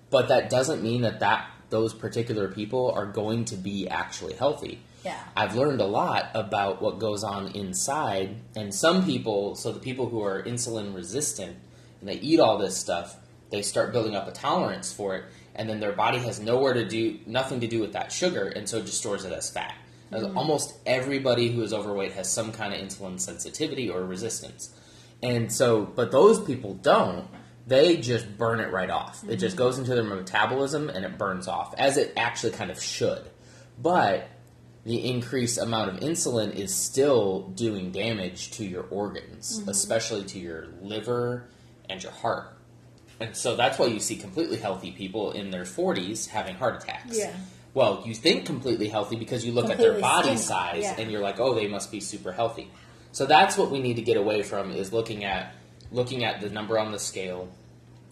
But 0.09 0.27
that 0.27 0.49
doesn't 0.49 0.83
mean 0.83 1.01
that 1.01 1.19
that 1.21 1.49
those 1.73 1.91
particular 1.91 2.47
people 2.47 2.91
are 2.91 3.07
going 3.07 3.45
to 3.45 3.55
be 3.55 3.89
actually 3.89 4.35
healthy. 4.35 4.79
Yeah. 5.03 5.17
I've 5.35 5.55
learned 5.55 5.81
a 5.81 5.87
lot 5.87 6.29
about 6.35 6.83
what 6.83 6.99
goes 6.99 7.23
on 7.23 7.47
inside, 7.55 8.35
and 8.55 8.71
some 8.73 9.03
people, 9.03 9.55
so 9.55 9.71
the 9.71 9.79
people 9.79 10.07
who 10.07 10.21
are 10.21 10.43
insulin 10.43 10.93
resistant 10.93 11.57
and 11.99 12.07
they 12.07 12.19
eat 12.19 12.39
all 12.39 12.59
this 12.59 12.77
stuff, 12.77 13.15
they 13.49 13.63
start 13.63 13.91
building 13.91 14.15
up 14.15 14.27
a 14.27 14.31
tolerance 14.31 14.93
for 14.93 15.15
it, 15.15 15.23
and 15.55 15.67
then 15.67 15.79
their 15.79 15.93
body 15.93 16.19
has 16.19 16.39
nowhere 16.39 16.75
to 16.75 16.87
do, 16.87 17.17
nothing 17.25 17.59
to 17.61 17.67
do 17.67 17.79
with 17.79 17.93
that 17.93 18.11
sugar, 18.11 18.49
and 18.49 18.69
so 18.69 18.77
it 18.77 18.85
just 18.85 18.99
stores 18.99 19.25
it 19.25 19.33
as 19.33 19.49
fat. 19.49 19.73
Mm-hmm. 20.11 20.37
Almost 20.37 20.75
everybody 20.85 21.51
who 21.51 21.63
is 21.63 21.73
overweight 21.73 22.11
has 22.11 22.31
some 22.31 22.51
kind 22.51 22.71
of 22.71 22.79
insulin 22.79 23.19
sensitivity 23.19 23.89
or 23.89 24.05
resistance. 24.05 24.69
And 25.23 25.51
so, 25.51 25.85
but 25.85 26.11
those 26.11 26.39
people 26.39 26.75
don't. 26.75 27.27
They 27.65 27.97
just 27.97 28.37
burn 28.37 28.59
it 28.59 28.71
right 28.71 28.89
off. 28.89 29.23
It 29.27 29.37
just 29.37 29.55
mm-hmm. 29.55 29.63
goes 29.63 29.79
into 29.79 29.95
their 29.95 30.03
metabolism 30.03 30.89
and 30.89 31.05
it 31.05 31.17
burns 31.17 31.47
off, 31.47 31.73
as 31.77 31.97
it 31.97 32.13
actually 32.17 32.51
kind 32.51 32.69
of 32.69 32.81
should. 32.81 33.23
But 33.81 34.29
the 34.85 35.09
increased 35.09 35.57
amount 35.57 35.91
of 35.91 36.01
insulin 36.01 36.53
is 36.53 36.75
still 36.75 37.47
doing 37.55 37.91
damage 37.91 38.51
to 38.51 38.65
your 38.65 38.83
organs, 38.83 39.59
mm-hmm. 39.59 39.69
especially 39.69 40.25
to 40.25 40.39
your 40.39 40.67
liver 40.81 41.47
and 41.89 42.03
your 42.03 42.11
heart. 42.11 42.57
And 43.19 43.35
so 43.35 43.55
that's 43.55 43.79
why 43.79 43.85
you 43.85 43.99
see 43.99 44.17
completely 44.17 44.57
healthy 44.57 44.91
people 44.91 45.31
in 45.31 45.51
their 45.51 45.63
40s 45.63 46.27
having 46.27 46.55
heart 46.55 46.83
attacks. 46.83 47.17
Yeah. 47.17 47.33
Well, 47.73 48.03
you 48.05 48.13
think 48.13 48.45
completely 48.45 48.89
healthy 48.89 49.15
because 49.15 49.45
you 49.45 49.51
look 49.51 49.69
at 49.69 49.77
their 49.77 49.99
body 49.99 50.35
skinny, 50.35 50.37
size 50.37 50.83
yeah. 50.83 50.95
and 50.99 51.11
you're 51.11 51.21
like, 51.21 51.39
"Oh, 51.39 51.55
they 51.55 51.67
must 51.67 51.91
be 51.91 51.99
super 51.99 52.31
healthy." 52.31 52.69
So 53.13 53.25
that's 53.25 53.57
what 53.57 53.71
we 53.71 53.81
need 53.81 53.95
to 53.95 54.03
get 54.03 54.15
away 54.15 54.43
from 54.43 54.71
is 54.71 54.93
looking 54.93 55.23
at 55.23 55.55
looking 55.93 56.25
at 56.25 56.41
the 56.41 56.49
number 56.49 56.77
on 56.77 56.91
the 56.91 56.99
scale 56.99 57.47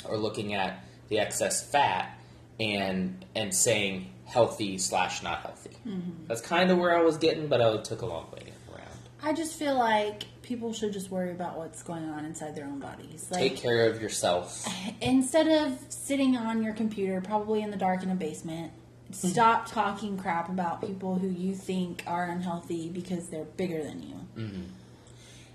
or 0.08 0.18
looking 0.18 0.54
at 0.54 0.86
the 1.10 1.20
excess 1.20 1.70
fat 1.70 2.18
and 2.60 3.26
and 3.36 3.54
saying 3.54 4.10
healthy 4.26 4.78
slash 4.78 5.22
not 5.24 5.42
healthy. 5.42 5.72
Mm-hmm. 5.86 6.28
That's 6.28 6.42
kind 6.42 6.72
of 6.72 6.78
where 6.78 6.98
I 6.98 7.02
was 7.02 7.18
getting, 7.18 7.48
but 7.48 7.62
I 7.62 7.76
took 7.78 8.02
a 8.02 8.06
long 8.06 8.32
way 8.32 8.54
around. 8.74 8.88
I 9.22 9.34
just 9.34 9.60
feel 9.60 9.78
like 9.78 10.24
people 10.42 10.72
should 10.72 10.94
just 10.94 11.12
worry 11.12 11.32
about 11.32 11.58
what's 11.58 11.84
going 11.84 12.10
on 12.10 12.24
inside 12.24 12.56
their 12.56 12.66
own 12.66 12.80
bodies. 12.80 13.28
Like 13.30 13.42
Take 13.42 13.58
care 13.58 13.90
of 13.90 14.02
yourself. 14.02 14.66
instead 15.02 15.48
of 15.48 15.78
sitting 15.90 16.38
on 16.38 16.64
your 16.64 16.74
computer, 16.74 17.20
probably 17.20 17.62
in 17.62 17.72
the 17.72 17.78
dark 17.78 18.04
in 18.04 18.10
a 18.10 18.16
basement, 18.16 18.72
Hmm. 19.12 19.28
stop 19.28 19.66
talking 19.70 20.18
crap 20.18 20.48
about 20.48 20.80
people 20.82 21.16
who 21.16 21.28
you 21.28 21.54
think 21.54 22.04
are 22.08 22.26
unhealthy 22.26 22.90
because 22.90 23.28
they're 23.28 23.44
bigger 23.44 23.84
than 23.84 24.02
you. 24.02 24.16
Mm. 24.38 24.64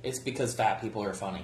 It's 0.02 0.18
because 0.18 0.54
fat 0.54 0.82
people 0.82 1.02
are 1.02 1.14
funny. 1.14 1.42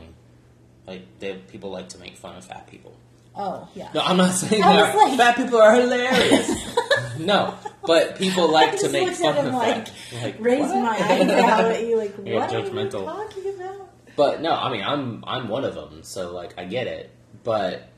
Like 0.86 1.02
they, 1.20 1.34
people 1.34 1.70
like 1.70 1.88
to 1.90 1.98
make 1.98 2.16
fun 2.16 2.36
of 2.36 2.44
fat 2.44 2.66
people. 2.66 2.96
Oh 3.34 3.68
yeah. 3.74 3.88
No, 3.94 4.00
I'm 4.00 4.16
not 4.16 4.34
saying 4.34 4.60
that 4.62 4.94
like- 4.94 5.16
fat 5.16 5.36
people 5.36 5.60
are 5.60 5.74
hilarious. 5.74 6.76
no, 7.18 7.54
but 7.86 8.16
people 8.16 8.48
I 8.48 8.66
like 8.68 8.78
to 8.80 8.88
make 8.88 9.10
fun 9.14 9.36
at 9.36 9.44
him 9.44 9.46
of 9.46 9.54
like, 9.54 9.88
fat. 9.88 10.22
Like 10.22 10.36
raising 10.40 10.82
what? 10.82 10.98
my 11.00 11.06
eyebrow 11.06 11.70
at 11.70 11.86
you, 11.86 11.96
like, 11.96 12.14
Yeah, 12.24 12.34
what 12.40 12.50
judgmental. 12.50 13.06
are 13.06 13.24
you 13.24 13.30
talking 13.30 13.54
about? 13.54 13.88
But 14.16 14.42
no, 14.42 14.52
I 14.52 14.70
mean 14.70 14.82
I'm 14.82 15.24
I'm 15.26 15.48
one 15.48 15.64
of 15.64 15.74
them, 15.74 16.02
so 16.02 16.32
like 16.32 16.58
I 16.58 16.64
get 16.64 16.86
it. 16.86 17.10
But 17.44 17.88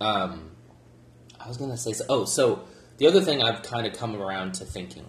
um, 0.00 0.50
I 1.40 1.48
was 1.48 1.56
gonna 1.56 1.76
say 1.76 1.92
so. 1.92 2.04
Oh, 2.08 2.24
so 2.24 2.64
the 2.98 3.06
other 3.06 3.20
thing 3.20 3.42
I've 3.42 3.62
kind 3.62 3.86
of 3.86 3.94
come 3.94 4.14
around 4.14 4.54
to 4.54 4.64
thinking 4.64 5.04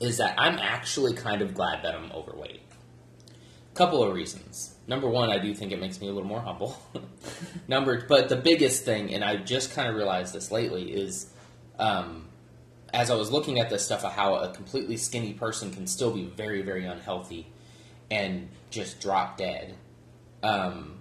is 0.00 0.16
that 0.18 0.34
I'm 0.38 0.58
actually 0.58 1.14
kind 1.14 1.42
of 1.42 1.54
glad 1.54 1.84
that 1.84 1.94
I'm 1.94 2.10
overweight. 2.10 2.62
Couple 3.74 4.02
of 4.02 4.12
reasons. 4.12 4.71
Number 4.86 5.08
one, 5.08 5.30
I 5.30 5.38
do 5.38 5.54
think 5.54 5.72
it 5.72 5.80
makes 5.80 6.00
me 6.00 6.08
a 6.08 6.12
little 6.12 6.28
more 6.28 6.40
humble. 6.40 6.76
Number, 7.68 8.04
but 8.06 8.28
the 8.28 8.36
biggest 8.36 8.84
thing, 8.84 9.14
and 9.14 9.22
I 9.22 9.36
just 9.36 9.72
kind 9.72 9.88
of 9.88 9.94
realized 9.94 10.34
this 10.34 10.50
lately, 10.50 10.92
is 10.92 11.32
um, 11.78 12.28
as 12.92 13.10
I 13.10 13.14
was 13.14 13.30
looking 13.30 13.58
at 13.58 13.70
this 13.70 13.84
stuff 13.84 14.04
of 14.04 14.12
how 14.12 14.34
a 14.36 14.52
completely 14.52 14.96
skinny 14.96 15.32
person 15.32 15.72
can 15.72 15.86
still 15.86 16.10
be 16.10 16.24
very, 16.24 16.62
very 16.62 16.84
unhealthy 16.84 17.46
and 18.10 18.48
just 18.70 19.00
drop 19.00 19.38
dead. 19.38 19.76
Um, 20.42 20.98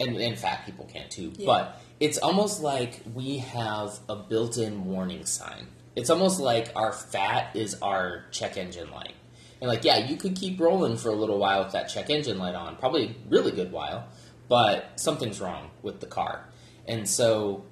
and, 0.00 0.16
and 0.16 0.38
fat 0.38 0.64
people 0.64 0.86
can 0.86 1.08
too. 1.08 1.32
Yeah. 1.36 1.46
But 1.46 1.82
it's 2.00 2.18
almost 2.18 2.62
like 2.62 3.02
we 3.14 3.38
have 3.38 3.98
a 4.08 4.16
built 4.16 4.56
in 4.56 4.84
warning 4.84 5.26
sign. 5.26 5.68
It's 5.96 6.10
almost 6.10 6.40
like 6.40 6.70
our 6.76 6.92
fat 6.92 7.54
is 7.56 7.76
our 7.82 8.24
check 8.30 8.56
engine 8.56 8.90
light. 8.90 9.14
And 9.60 9.68
like, 9.68 9.84
yeah, 9.84 9.98
you 9.98 10.16
could 10.16 10.36
keep 10.36 10.60
rolling 10.60 10.96
for 10.96 11.08
a 11.08 11.14
little 11.14 11.38
while 11.38 11.64
with 11.64 11.72
that 11.72 11.88
check 11.88 12.10
engine 12.10 12.38
light 12.38 12.54
on, 12.54 12.76
probably 12.76 13.06
a 13.06 13.14
really 13.28 13.50
good 13.50 13.72
while, 13.72 14.06
but 14.48 14.92
something's 14.96 15.40
wrong 15.40 15.70
with 15.82 16.00
the 16.00 16.06
car. 16.06 16.44
And 16.86 17.08
so 17.08 17.64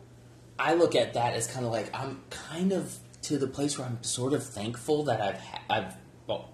I 0.58 0.74
look 0.74 0.94
at 0.94 1.14
that 1.14 1.34
as 1.34 1.46
kind 1.46 1.64
of 1.64 1.72
like 1.72 1.94
I'm 1.94 2.22
kind 2.30 2.72
of 2.72 2.96
to 3.22 3.38
the 3.38 3.46
place 3.46 3.78
where 3.78 3.86
I'm 3.86 4.02
sort 4.02 4.32
of 4.32 4.44
thankful 4.44 5.04
that 5.04 5.20
I've 5.20 5.40
ha- 5.40 5.62
I've 5.68 5.94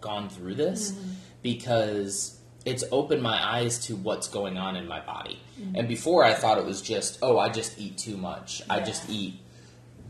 gone 0.00 0.28
through 0.28 0.54
this 0.54 0.92
mm-hmm. 0.92 1.10
because 1.42 2.38
it's 2.64 2.84
opened 2.92 3.22
my 3.22 3.42
eyes 3.42 3.78
to 3.86 3.96
what's 3.96 4.28
going 4.28 4.56
on 4.56 4.76
in 4.76 4.86
my 4.86 5.00
body. 5.00 5.40
Mm-hmm. 5.60 5.76
And 5.76 5.88
before 5.88 6.24
I 6.24 6.34
thought 6.34 6.58
it 6.58 6.64
was 6.64 6.82
just 6.82 7.18
oh 7.22 7.38
I 7.38 7.48
just 7.48 7.78
eat 7.78 7.98
too 7.98 8.16
much. 8.16 8.62
I 8.68 8.80
just 8.80 9.08
eat 9.08 9.34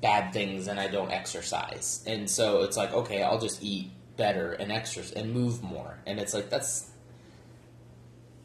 bad 0.00 0.32
things 0.32 0.68
and 0.68 0.80
I 0.80 0.88
don't 0.88 1.10
exercise. 1.10 2.02
And 2.06 2.28
so 2.28 2.62
it's 2.62 2.76
like 2.76 2.92
okay, 2.92 3.22
I'll 3.22 3.40
just 3.40 3.62
eat 3.62 3.90
better 4.16 4.52
and 4.52 4.70
exercise 4.70 5.12
and 5.12 5.32
move 5.32 5.62
more. 5.62 5.98
And 6.06 6.18
it's 6.18 6.34
like 6.34 6.50
that's 6.50 6.90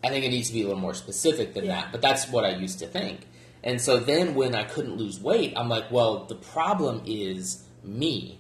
I 0.03 0.09
think 0.09 0.25
it 0.25 0.29
needs 0.29 0.47
to 0.47 0.53
be 0.53 0.61
a 0.61 0.67
little 0.67 0.81
more 0.81 0.93
specific 0.93 1.53
than 1.53 1.65
Yeah. 1.65 1.81
that, 1.81 1.91
but 1.91 2.01
that's 2.01 2.29
what 2.29 2.45
I 2.45 2.55
used 2.55 2.79
to 2.79 2.87
think. 2.87 3.21
And 3.63 3.81
so 3.81 3.99
then 3.99 4.35
when 4.35 4.55
I 4.55 4.63
couldn't 4.63 4.95
lose 4.95 5.19
weight, 5.19 5.53
I'm 5.57 5.67
like, 5.69 5.91
well, 5.91 6.25
the 6.25 6.35
problem 6.35 7.01
is 7.05 7.63
me. 7.83 8.39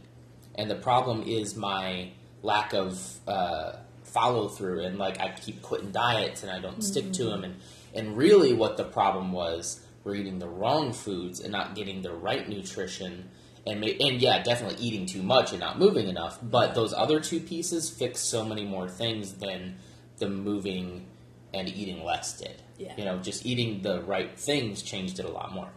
And 0.55 0.69
the 0.69 0.75
problem 0.75 1.23
is 1.23 1.55
my 1.55 2.11
lack 2.43 2.73
of 2.73 3.19
uh, 3.27 3.73
follow 4.03 4.47
through. 4.47 4.81
And 4.85 4.97
like, 4.97 5.19
I 5.19 5.29
keep 5.31 5.61
quitting 5.61 5.91
diets 5.91 6.43
and 6.43 6.51
I 6.51 6.59
don't 6.59 6.81
stick 6.83 7.11
to 7.13 7.25
them. 7.25 7.43
And, 7.43 7.55
and 7.93 8.15
really, 8.15 8.53
what 8.53 8.77
the 8.77 8.83
problem 8.83 9.31
was, 9.31 9.81
we're 10.03 10.15
eating 10.15 10.39
the 10.39 10.47
wrong 10.47 10.93
foods 10.93 11.39
and 11.41 11.51
not 11.51 11.75
getting 11.75 12.01
the 12.03 12.13
right 12.13 12.47
nutrition. 12.47 13.29
And, 13.67 13.83
and 13.83 14.21
yeah, 14.21 14.41
definitely 14.43 14.77
eating 14.83 15.05
too 15.05 15.21
much 15.21 15.51
and 15.51 15.59
not 15.59 15.77
moving 15.77 16.07
enough. 16.07 16.39
But 16.41 16.73
those 16.73 16.93
other 16.93 17.19
two 17.19 17.39
pieces 17.41 17.89
fix 17.89 18.21
so 18.21 18.45
many 18.45 18.63
more 18.65 18.87
things 18.87 19.33
than 19.33 19.77
the 20.19 20.29
moving 20.29 21.05
and 21.53 21.67
eating 21.67 22.03
less 22.03 22.37
did. 22.37 22.61
Yeah. 22.77 22.93
You 22.97 23.05
know, 23.05 23.17
just 23.19 23.45
eating 23.45 23.81
the 23.81 24.01
right 24.03 24.39
things 24.39 24.81
changed 24.81 25.19
it 25.19 25.25
a 25.25 25.29
lot 25.29 25.53
more. 25.53 25.69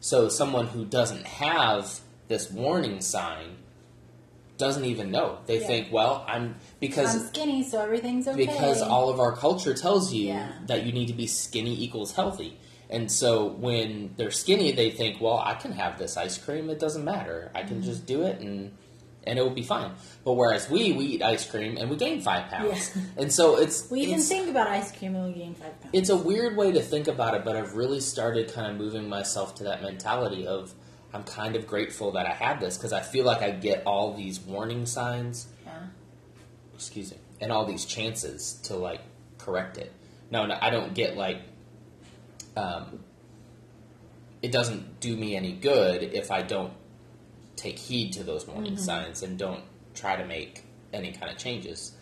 So 0.00 0.28
someone 0.28 0.66
who 0.66 0.84
doesn't 0.84 1.24
have 1.26 2.00
this 2.28 2.50
warning 2.50 3.00
sign 3.00 3.56
doesn't 4.58 4.84
even 4.86 5.10
know. 5.10 5.38
They 5.46 5.60
Yeah. 5.60 5.66
think, 5.66 5.92
well, 5.92 6.24
I'm 6.26 6.56
because 6.80 7.14
I'm 7.14 7.26
skinny, 7.28 7.62
so 7.62 7.80
everything's 7.80 8.26
okay. 8.26 8.46
because 8.46 8.80
all 8.82 9.10
of 9.10 9.20
our 9.20 9.36
culture 9.36 9.74
tells 9.74 10.12
you 10.12 10.28
Yeah. 10.28 10.50
that 10.66 10.84
you 10.84 10.92
need 10.92 11.06
to 11.08 11.12
be 11.12 11.26
skinny 11.26 11.80
equals 11.82 12.12
healthy. 12.12 12.56
And 12.88 13.10
so 13.10 13.46
when 13.46 14.14
they're 14.16 14.30
skinny, 14.30 14.70
they 14.72 14.90
think, 14.90 15.20
well, 15.20 15.38
I 15.38 15.54
can 15.54 15.72
have 15.72 15.98
this 15.98 16.16
ice 16.16 16.38
cream. 16.38 16.70
It 16.70 16.78
doesn't 16.78 17.04
matter. 17.04 17.50
I 17.54 17.60
Mm-hmm. 17.60 17.68
can 17.68 17.82
just 17.82 18.06
do 18.06 18.22
it 18.22 18.40
and 18.40 18.72
and 19.28 19.40
it 19.40 19.42
will 19.42 19.50
be 19.50 19.64
fine. 19.64 19.90
But 20.24 20.34
whereas 20.34 20.70
we 20.70 20.92
we 20.92 21.04
eat 21.06 21.22
ice 21.22 21.44
cream 21.50 21.76
and 21.78 21.90
we 21.90 21.96
gain 21.96 22.20
five 22.20 22.48
pounds, 22.48 22.92
Yeah. 22.94 23.02
and 23.22 23.32
so 23.32 23.56
it's 23.58 23.90
we 23.90 24.02
even 24.02 24.20
it's, 24.20 24.28
think 24.28 24.48
about 24.48 24.68
ice 24.68 24.96
cream 24.96 25.16
and 25.16 25.26
we 25.26 25.40
gain 25.40 25.54
five 25.54 25.80
pounds. 25.80 25.90
it's 25.92 26.10
a 26.10 26.16
weird 26.16 26.56
way 26.56 26.70
to 26.70 26.80
think 26.80 27.08
about 27.08 27.34
it, 27.34 27.44
but 27.44 27.56
I've 27.56 27.74
really 27.74 27.98
started 28.00 28.52
kind 28.52 28.70
of 28.70 28.76
moving 28.78 29.08
myself 29.08 29.56
to 29.56 29.64
that 29.64 29.82
mentality 29.82 30.46
of 30.46 30.72
I'm 31.12 31.24
kind 31.24 31.56
of 31.56 31.66
grateful 31.66 32.12
that 32.12 32.26
I 32.26 32.34
had 32.34 32.60
this 32.60 32.76
because 32.76 32.92
I 32.92 33.00
feel 33.00 33.24
like 33.24 33.42
I 33.42 33.50
get 33.50 33.82
all 33.84 34.14
these 34.14 34.38
warning 34.38 34.86
signs, 34.86 35.48
yeah. 35.64 35.72
excuse 36.74 37.10
me, 37.10 37.16
and 37.40 37.50
all 37.50 37.64
these 37.64 37.84
chances 37.84 38.54
to 38.64 38.76
like 38.76 39.00
correct 39.38 39.76
it. 39.78 39.92
No, 40.30 40.46
no 40.46 40.56
I 40.60 40.70
don't 40.70 40.94
get 40.94 41.16
like, 41.16 41.38
um, 42.56 43.00
it 44.42 44.52
doesn't 44.52 45.00
do 45.00 45.16
me 45.16 45.36
any 45.36 45.52
good 45.52 46.02
if 46.02 46.30
I 46.30 46.42
don't 46.42 46.72
take 47.56 47.78
heed 47.78 48.12
to 48.12 48.22
those 48.22 48.46
warning 48.46 48.76
signs 48.76 49.22
and 49.22 49.38
don't 49.38 49.64
try 49.94 50.16
to 50.16 50.24
make 50.24 50.64
any 50.92 51.12
kind 51.12 51.30
of 51.30 51.38
changes. 51.38 51.92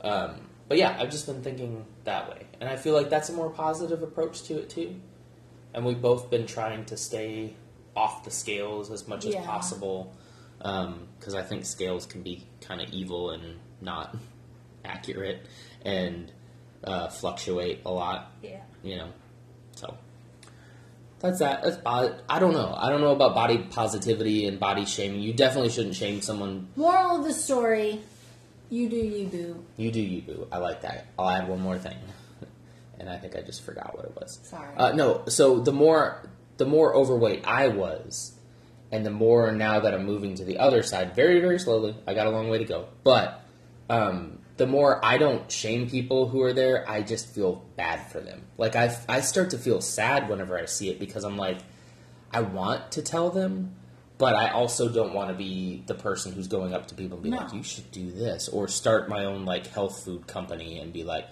Um, 0.00 0.48
but 0.68 0.78
yeah, 0.78 0.96
I've 0.98 1.10
just 1.10 1.26
been 1.26 1.42
thinking 1.42 1.84
that 2.04 2.30
way, 2.30 2.46
and 2.60 2.68
I 2.68 2.76
feel 2.76 2.94
like 2.94 3.10
that's 3.10 3.28
a 3.28 3.32
more 3.32 3.50
positive 3.50 4.02
approach 4.02 4.42
to 4.44 4.58
it 4.58 4.70
too. 4.70 4.96
And 5.74 5.84
we've 5.84 6.00
both 6.00 6.30
been 6.30 6.46
trying 6.46 6.84
to 6.86 6.96
stay 6.96 7.54
off 7.94 8.24
the 8.24 8.30
scales 8.30 8.90
as 8.90 9.06
much 9.06 9.24
as 9.26 9.34
possible, 9.36 10.14
because 10.58 11.34
I 11.34 11.42
think 11.42 11.64
scales 11.64 12.06
can 12.06 12.22
be 12.22 12.46
kind 12.60 12.80
of 12.80 12.90
evil 12.90 13.30
and 13.30 13.58
not 13.80 14.16
accurate 14.84 15.46
and 15.84 16.32
uh, 16.84 17.08
fluctuate 17.08 17.80
a 17.84 17.90
lot. 17.90 18.32
Yeah. 18.42 18.62
You 18.82 18.96
know, 18.96 19.08
that's 21.22 21.38
that. 21.38 21.62
That's 21.62 21.76
bod- 21.76 22.20
I 22.28 22.38
don't 22.40 22.52
know. 22.52 22.74
I 22.76 22.90
don't 22.90 23.00
know 23.00 23.12
about 23.12 23.34
body 23.34 23.58
positivity 23.58 24.46
and 24.46 24.58
body 24.58 24.84
shaming. 24.84 25.20
You 25.20 25.32
definitely 25.32 25.70
shouldn't 25.70 25.94
shame 25.94 26.20
someone. 26.20 26.68
Moral 26.76 27.18
of 27.18 27.24
the 27.24 27.32
story: 27.32 28.00
You 28.68 28.88
do 28.88 28.96
you, 28.96 29.26
boo. 29.28 29.64
You 29.76 29.90
do 29.92 30.00
you, 30.00 30.22
boo. 30.22 30.48
I 30.50 30.58
like 30.58 30.82
that. 30.82 31.06
I'll 31.18 31.30
add 31.30 31.48
one 31.48 31.60
more 31.60 31.78
thing, 31.78 31.96
and 32.98 33.08
I 33.08 33.16
think 33.18 33.36
I 33.36 33.40
just 33.42 33.62
forgot 33.62 33.96
what 33.96 34.04
it 34.04 34.16
was. 34.16 34.40
Sorry. 34.42 34.76
Uh, 34.76 34.92
no. 34.92 35.22
So 35.28 35.60
the 35.60 35.72
more 35.72 36.28
the 36.56 36.66
more 36.66 36.94
overweight 36.94 37.46
I 37.46 37.68
was, 37.68 38.32
and 38.90 39.06
the 39.06 39.10
more 39.10 39.52
now 39.52 39.80
that 39.80 39.94
I'm 39.94 40.04
moving 40.04 40.34
to 40.34 40.44
the 40.44 40.58
other 40.58 40.82
side, 40.82 41.14
very 41.14 41.40
very 41.40 41.58
slowly. 41.60 41.94
I 42.06 42.14
got 42.14 42.26
a 42.26 42.30
long 42.30 42.48
way 42.48 42.58
to 42.58 42.64
go, 42.64 42.88
but 43.04 43.44
um, 43.88 44.38
the 44.56 44.66
more 44.66 45.04
I 45.04 45.18
don't 45.18 45.50
shame 45.50 45.88
people 45.88 46.28
who 46.28 46.42
are 46.42 46.52
there, 46.52 46.88
I 46.88 47.02
just 47.02 47.26
feel 47.34 47.64
bad 47.76 48.10
for 48.10 48.20
them. 48.20 48.42
Like 48.58 48.76
I 48.76 48.96
I 49.08 49.20
start 49.20 49.50
to 49.50 49.58
feel 49.58 49.80
sad 49.80 50.28
whenever 50.28 50.58
I 50.58 50.66
see 50.66 50.90
it 50.90 50.98
because 50.98 51.24
I'm 51.24 51.36
like, 51.36 51.58
I 52.32 52.40
want 52.42 52.92
to 52.92 53.02
tell 53.02 53.30
them. 53.30 53.74
But 54.18 54.36
I 54.36 54.50
also 54.50 54.88
don't 54.88 55.14
want 55.14 55.30
to 55.30 55.34
be 55.34 55.82
the 55.86 55.94
person 55.94 56.32
who's 56.32 56.46
going 56.46 56.72
up 56.74 56.86
to 56.88 56.94
people 56.94 57.16
and 57.16 57.24
be 57.24 57.30
No. 57.30 57.38
like, 57.38 57.52
"You 57.54 57.62
should 57.64 57.90
do 57.90 58.12
this," 58.12 58.48
or 58.48 58.68
start 58.68 59.08
my 59.08 59.24
own 59.24 59.44
like 59.44 59.66
health 59.66 60.04
food 60.04 60.26
company 60.28 60.78
and 60.78 60.92
be 60.92 61.02
like, 61.02 61.26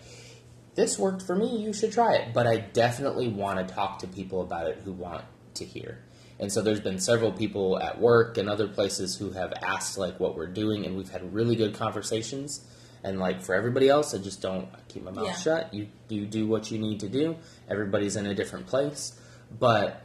this 0.75 0.99
worked 0.99 1.23
for 1.23 1.37
me, 1.37 1.59
you 1.63 1.73
should 1.73 1.93
try 1.93 2.15
it. 2.15 2.33
But 2.33 2.47
I 2.47 2.57
definitely 2.57 3.29
want 3.29 3.67
to 3.67 3.75
talk 3.75 3.99
to 4.01 4.07
people 4.07 4.41
about 4.41 4.67
it 4.69 4.79
who 4.85 4.93
want 4.93 5.25
to 5.55 5.65
hear. 5.65 5.99
And 6.39 6.51
so 6.51 6.63
there's 6.63 6.81
been 6.81 6.99
several 6.99 7.33
people 7.33 7.79
at 7.79 8.01
work 8.01 8.39
and 8.39 8.49
other 8.49 8.67
places 8.67 9.17
who 9.17 9.33
have 9.33 9.53
asked 9.63 9.99
like 9.99 10.19
what 10.19 10.37
we're 10.37 10.47
doing 10.47 10.87
and 10.87 10.97
we've 10.97 11.11
had 11.11 11.35
really 11.35 11.55
good 11.55 11.75
conversations. 11.75 12.65
And 13.03 13.19
like 13.19 13.41
for 13.43 13.55
everybody 13.55 13.89
else, 13.89 14.15
I 14.15 14.19
just 14.19 14.43
don't 14.43 14.69
I 14.75 14.79
keep 14.89 15.03
my 15.05 15.11
mouth 15.11 15.27
Yeah. 15.27 15.37
shut. 15.37 15.73
You 15.75 15.89
you 16.09 16.27
do 16.27 16.47
what 16.47 16.71
you 16.71 16.79
need 16.79 17.01
to 17.01 17.09
do. 17.09 17.37
Everybody's 17.69 18.17
in 18.17 18.27
a 18.27 18.35
different 18.35 18.67
place. 18.67 19.19
But 19.59 20.03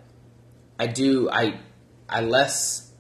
I 0.80 0.88
do 0.88 1.30
I 1.30 1.60
I 2.08 2.22
less 2.22 2.92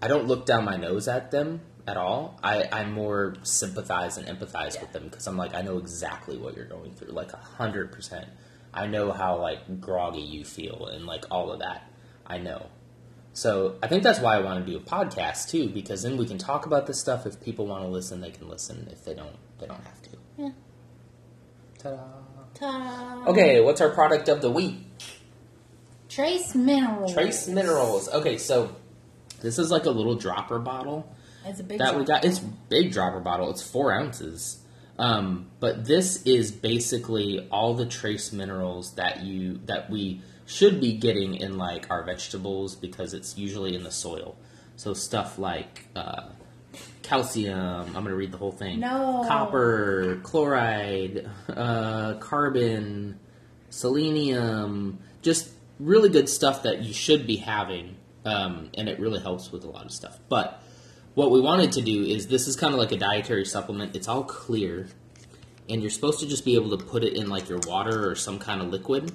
I 0.00 0.08
don't 0.08 0.26
look 0.26 0.46
down 0.46 0.64
my 0.64 0.76
nose 0.76 1.08
at 1.08 1.30
them 1.30 1.60
at 1.86 1.96
all. 1.98 2.38
I, 2.42 2.68
I 2.72 2.84
more 2.86 3.34
sympathize 3.42 4.16
and 4.16 4.26
empathize 4.26 4.80
with 4.80 4.92
them 4.92 5.04
because 5.04 5.26
I'm 5.26 5.36
like 5.36 5.54
I 5.54 5.60
know 5.62 5.76
exactly 5.78 6.36
what 6.38 6.56
you're 6.56 6.64
going 6.64 6.92
through, 6.94 7.08
like 7.12 7.32
a 7.32 7.38
hundred 7.38 7.92
percent. 7.92 8.26
I 8.72 8.86
know 8.86 9.12
how 9.12 9.40
like 9.40 9.80
groggy 9.80 10.20
you 10.22 10.44
feel 10.44 10.86
and 10.86 11.06
like 11.06 11.26
all 11.30 11.52
of 11.52 11.60
that. 11.60 11.90
I 12.26 12.38
know. 12.38 12.66
So 13.34 13.76
I 13.82 13.88
think 13.88 14.02
that's 14.04 14.20
why 14.20 14.36
I 14.36 14.40
want 14.40 14.64
to 14.64 14.72
do 14.72 14.78
a 14.78 14.80
podcast 14.80 15.50
too, 15.50 15.68
because 15.68 16.02
then 16.02 16.16
we 16.16 16.24
can 16.24 16.38
talk 16.38 16.66
about 16.66 16.86
this 16.86 17.00
stuff. 17.00 17.26
If 17.26 17.40
people 17.42 17.66
want 17.66 17.82
to 17.84 17.88
listen, 17.88 18.20
they 18.20 18.30
can 18.30 18.48
listen. 18.48 18.88
If 18.90 19.04
they 19.04 19.12
don't, 19.12 19.36
they 19.58 19.66
don't 19.66 19.82
have 19.84 20.00
to. 20.02 20.10
Yeah. 20.38 20.50
Ta-da. 21.78 21.96
Ta- 22.54 23.24
Okay, 23.26 23.60
what's 23.60 23.80
our 23.80 23.90
product 23.90 24.28
of 24.28 24.40
the 24.40 24.50
week? 24.50 24.76
Trace 26.08 26.54
minerals. 26.54 27.12
Trace 27.12 27.48
minerals. 27.48 28.08
Okay, 28.08 28.38
so 28.38 28.74
this 29.40 29.58
is 29.58 29.70
like 29.70 29.84
a 29.86 29.90
little 29.90 30.14
dropper 30.14 30.60
bottle 30.60 31.12
It's 31.44 31.58
a 31.58 31.64
big 31.64 31.78
that 31.80 31.98
we 31.98 32.04
got. 32.04 32.24
It's 32.24 32.38
big 32.38 32.92
dropper 32.92 33.18
bottle. 33.20 33.50
It's 33.50 33.62
four 33.62 33.92
ounces. 33.92 34.58
Um, 34.96 35.50
but 35.58 35.84
this 35.86 36.22
is 36.22 36.52
basically 36.52 37.48
all 37.50 37.74
the 37.74 37.86
trace 37.86 38.32
minerals 38.32 38.94
that 38.94 39.24
you 39.24 39.60
that 39.64 39.90
we 39.90 40.22
should 40.46 40.80
be 40.80 40.92
getting 40.92 41.34
in 41.34 41.56
like 41.56 41.90
our 41.90 42.04
vegetables 42.04 42.74
because 42.74 43.14
it's 43.14 43.38
usually 43.38 43.74
in 43.74 43.82
the 43.82 43.90
soil. 43.90 44.36
So 44.76 44.92
stuff 44.92 45.38
like 45.38 45.86
uh, 45.94 46.28
calcium. 47.02 47.86
I'm 47.86 47.92
going 47.92 48.06
to 48.06 48.16
read 48.16 48.32
the 48.32 48.38
whole 48.38 48.52
thing. 48.52 48.80
No. 48.80 49.24
Copper, 49.26 50.20
chloride, 50.22 51.30
uh, 51.48 52.14
carbon, 52.14 53.18
selenium. 53.70 54.98
Just 55.22 55.50
really 55.78 56.08
good 56.08 56.28
stuff 56.28 56.64
that 56.64 56.82
you 56.82 56.92
should 56.92 57.26
be 57.26 57.36
having, 57.36 57.96
um, 58.24 58.70
and 58.74 58.88
it 58.88 58.98
really 59.00 59.20
helps 59.20 59.52
with 59.52 59.64
a 59.64 59.68
lot 59.68 59.84
of 59.84 59.92
stuff. 59.92 60.18
But 60.28 60.60
what 61.14 61.30
we 61.30 61.40
wanted 61.40 61.72
to 61.72 61.82
do 61.82 62.04
is 62.04 62.26
this 62.26 62.48
is 62.48 62.56
kind 62.56 62.74
of 62.74 62.80
like 62.80 62.92
a 62.92 62.98
dietary 62.98 63.44
supplement. 63.44 63.94
It's 63.94 64.08
all 64.08 64.24
clear, 64.24 64.88
and 65.68 65.80
you're 65.80 65.90
supposed 65.90 66.20
to 66.20 66.26
just 66.26 66.44
be 66.44 66.56
able 66.56 66.76
to 66.76 66.84
put 66.84 67.04
it 67.04 67.14
in 67.14 67.28
like 67.28 67.48
your 67.48 67.60
water 67.66 68.10
or 68.10 68.14
some 68.14 68.38
kind 68.38 68.60
of 68.60 68.68
liquid 68.68 69.12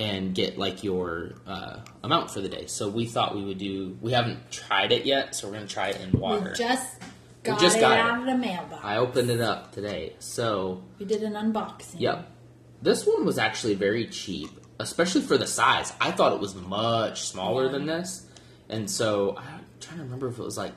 and 0.00 0.34
get 0.34 0.58
like 0.58 0.82
your 0.82 1.32
uh, 1.46 1.80
amount 2.02 2.30
for 2.30 2.40
the 2.40 2.48
day. 2.48 2.66
So 2.66 2.88
we 2.88 3.06
thought 3.06 3.34
we 3.36 3.44
would 3.44 3.58
do. 3.58 3.96
We 4.00 4.12
haven't 4.12 4.50
tried 4.50 4.92
it 4.92 5.06
yet, 5.06 5.34
so 5.34 5.48
we're 5.48 5.54
gonna 5.54 5.66
try 5.66 5.88
it 5.90 6.00
in 6.00 6.18
water. 6.18 6.50
We 6.50 6.56
just 6.58 6.98
got 7.42 7.60
just 7.60 7.76
it 7.76 7.80
got 7.80 7.92
it. 7.92 8.00
out 8.00 8.18
of 8.20 8.26
the 8.26 8.36
mailbox. 8.36 8.80
I 8.84 8.96
opened 8.96 9.30
it 9.30 9.40
up 9.40 9.72
today, 9.72 10.14
so 10.18 10.82
we 10.98 11.06
did 11.06 11.22
an 11.22 11.34
unboxing. 11.34 12.00
Yep. 12.00 12.28
This 12.82 13.06
one 13.06 13.24
was 13.24 13.38
actually 13.38 13.74
very 13.74 14.06
cheap, 14.06 14.50
especially 14.78 15.22
for 15.22 15.38
the 15.38 15.46
size. 15.46 15.92
I 16.00 16.10
thought 16.10 16.32
it 16.32 16.40
was 16.40 16.54
much 16.54 17.22
smaller 17.22 17.66
Yeah. 17.66 17.72
than 17.72 17.86
this. 17.86 18.26
And 18.68 18.90
so 18.90 19.36
I'm 19.36 19.64
trying 19.80 19.98
to 19.98 20.04
remember 20.04 20.28
if 20.28 20.38
it 20.38 20.42
was 20.42 20.56
like 20.58 20.72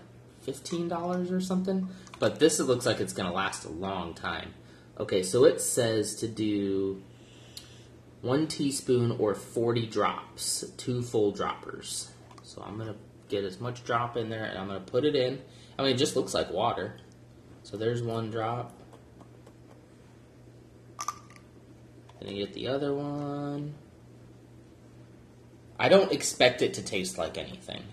$15 0.45 1.31
or 1.31 1.41
something. 1.41 1.89
But 2.19 2.39
this 2.39 2.59
it 2.59 2.63
looks 2.63 2.85
like 2.85 2.99
it's 2.99 3.13
to 3.13 3.29
last 3.31 3.65
a 3.65 3.69
long 3.69 4.13
time. 4.13 4.53
Okay, 4.99 5.21
so 5.23 5.43
it 5.45 5.61
says 5.61 6.15
to 6.17 6.27
do 6.27 7.01
one 8.21 8.47
teaspoon 8.47 9.11
or 9.19 9.35
40 9.35 9.87
drops, 9.87 10.65
two 10.77 11.01
full 11.01 11.31
droppers. 11.31 12.09
So 12.43 12.63
I'm 12.65 12.77
going 12.77 12.89
to 12.89 12.99
get 13.29 13.43
as 13.43 13.59
much 13.59 13.83
drop 13.83 14.17
in 14.17 14.29
there 14.29 14.45
and 14.45 14.57
I'm 14.57 14.67
going 14.67 14.83
to 14.83 14.91
put 14.91 15.05
it 15.05 15.15
in. 15.15 15.41
I 15.77 15.83
mean, 15.83 15.95
it 15.95 15.97
just 15.97 16.15
looks 16.15 16.33
like 16.33 16.51
water. 16.51 16.95
So 17.63 17.77
there's 17.77 18.01
one 18.01 18.31
drop. 18.31 18.73
Gonna 22.27 22.39
get 22.39 22.53
the 22.53 22.67
other 22.67 22.93
one. 22.93 23.75
I 25.79 25.87
don't 25.87 26.11
expect 26.11 26.61
it 26.61 26.73
to 26.73 26.81
taste 26.81 27.17
like 27.17 27.37
anything. 27.37 27.83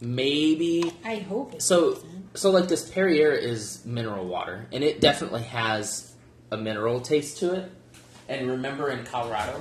Maybe 0.00 0.92
I 1.04 1.16
hope 1.16 1.54
it 1.54 1.62
so. 1.62 1.94
doesn't. 1.94 2.38
So 2.38 2.50
like 2.50 2.68
this 2.68 2.88
Perrier 2.88 3.32
is 3.32 3.84
mineral 3.84 4.26
water, 4.26 4.68
and 4.70 4.84
it 4.84 5.00
definitely 5.00 5.42
has 5.44 6.14
a 6.52 6.56
mineral 6.56 7.00
taste 7.00 7.38
to 7.38 7.54
it. 7.54 7.72
And 8.28 8.50
remember 8.50 8.90
in 8.90 9.04
Colorado, 9.04 9.60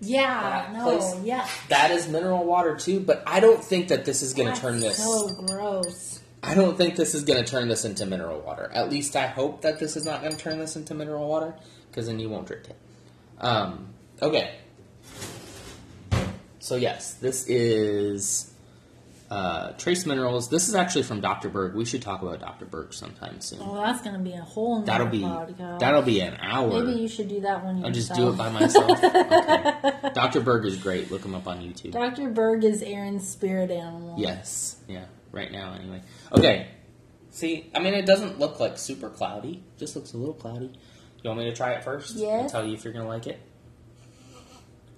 Yeah, 0.00 0.70
no, 0.74 0.84
place- 0.98 1.14
yeah. 1.24 1.48
that 1.68 1.90
is 1.90 2.08
mineral 2.08 2.44
water 2.44 2.76
too. 2.76 3.00
But 3.00 3.22
I 3.26 3.40
don't 3.40 3.64
think 3.64 3.88
that 3.88 4.04
this 4.04 4.22
is 4.22 4.34
gonna 4.34 4.54
turn 4.54 4.80
this. 4.80 4.98
so 4.98 5.28
gross. 5.46 6.20
I 6.42 6.54
don't 6.54 6.76
think 6.76 6.96
this 6.96 7.14
is 7.14 7.24
going 7.24 7.42
to 7.42 7.50
turn 7.50 7.68
this 7.68 7.86
into 7.86 8.04
mineral 8.04 8.38
water. 8.40 8.70
At 8.74 8.90
least 8.90 9.16
I 9.16 9.26
hope 9.28 9.62
that 9.62 9.78
this 9.78 9.96
is 9.96 10.04
not 10.04 10.20
going 10.20 10.32
to 10.34 10.38
turn 10.38 10.58
this 10.58 10.76
into 10.76 10.92
mineral 10.94 11.26
water, 11.26 11.54
because 11.90 12.06
then 12.06 12.18
you 12.18 12.28
won't 12.28 12.46
drink 12.46 12.64
it. 12.68 12.76
Um, 13.40 13.94
okay. 14.20 14.56
So 16.58 16.76
yes, 16.76 17.14
this 17.14 17.46
is 17.48 18.52
uh, 19.30 19.72
trace 19.72 20.04
minerals. 20.06 20.48
This 20.48 20.68
is 20.68 20.74
actually 20.74 21.02
from 21.04 21.20
Dr. 21.20 21.48
Berg. 21.48 21.74
We 21.74 21.84
should 21.84 22.02
talk 22.02 22.22
about 22.22 22.40
Dr. 22.40 22.66
Berg 22.66 22.92
sometime 22.92 23.40
soon. 23.40 23.60
Oh, 23.62 23.76
that's 23.76 24.02
gonna 24.02 24.18
be 24.18 24.32
a 24.32 24.42
whole 24.42 24.80
nother 24.80 24.86
that'll 24.86 25.06
be 25.08 25.20
podcast. 25.20 25.78
that'll 25.80 26.02
be 26.02 26.20
an 26.20 26.36
hour. 26.40 26.84
Maybe 26.84 27.00
you 27.00 27.08
should 27.08 27.28
do 27.28 27.40
that 27.40 27.64
one 27.64 27.84
I'll 27.84 27.90
just 27.90 28.14
do 28.14 28.28
it 28.30 28.36
by 28.36 28.50
myself. 28.50 28.90
Okay. 29.04 30.10
Dr. 30.14 30.40
Berg 30.40 30.64
is 30.66 30.76
great. 30.76 31.10
Look 31.10 31.24
him 31.24 31.34
up 31.34 31.46
on 31.46 31.60
YouTube. 31.60 31.92
Dr. 31.92 32.28
Berg 32.30 32.64
is 32.64 32.82
Aaron's 32.82 33.26
spirit 33.28 33.70
animal. 33.70 34.14
Yes. 34.18 34.76
Yeah. 34.88 35.04
Right 35.32 35.50
now, 35.50 35.74
anyway. 35.74 36.02
Okay. 36.32 36.68
See, 37.30 37.70
I 37.74 37.80
mean, 37.80 37.94
it 37.94 38.06
doesn't 38.06 38.38
look 38.38 38.60
like 38.60 38.78
super 38.78 39.08
cloudy. 39.08 39.64
It 39.74 39.78
just 39.78 39.96
looks 39.96 40.12
a 40.12 40.16
little 40.16 40.34
cloudy. 40.34 40.70
You 41.22 41.30
want 41.30 41.40
me 41.40 41.46
to 41.46 41.56
try 41.56 41.72
it 41.72 41.82
first? 41.82 42.10
And 42.12 42.20
Yes. 42.20 42.52
tell 42.52 42.64
you 42.64 42.74
if 42.74 42.84
you're 42.84 42.92
gonna 42.92 43.08
like 43.08 43.26
it. 43.26 43.40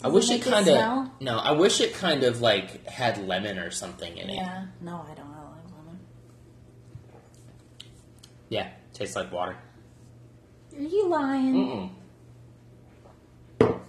I 0.02 0.08
wish 0.08 0.30
it 0.30 0.42
kind 0.42 0.68
of 0.68 1.10
no. 1.20 1.38
I 1.38 1.52
wish 1.52 1.80
it 1.80 1.94
kind 1.94 2.22
of 2.22 2.40
like 2.40 2.86
had 2.86 3.26
lemon 3.26 3.58
or 3.58 3.70
something 3.70 4.16
in 4.16 4.28
it. 4.30 4.34
Yeah. 4.34 4.66
No, 4.80 5.04
I 5.10 5.14
don't. 5.14 5.26
I 5.26 5.42
like 5.42 5.64
lemon. 5.76 6.00
Yeah, 8.48 8.68
tastes 8.92 9.16
like 9.16 9.32
water. 9.32 9.56
Are 10.76 10.82
you 10.82 11.08
lying? 11.08 11.90
Mm-mm. 13.60 13.80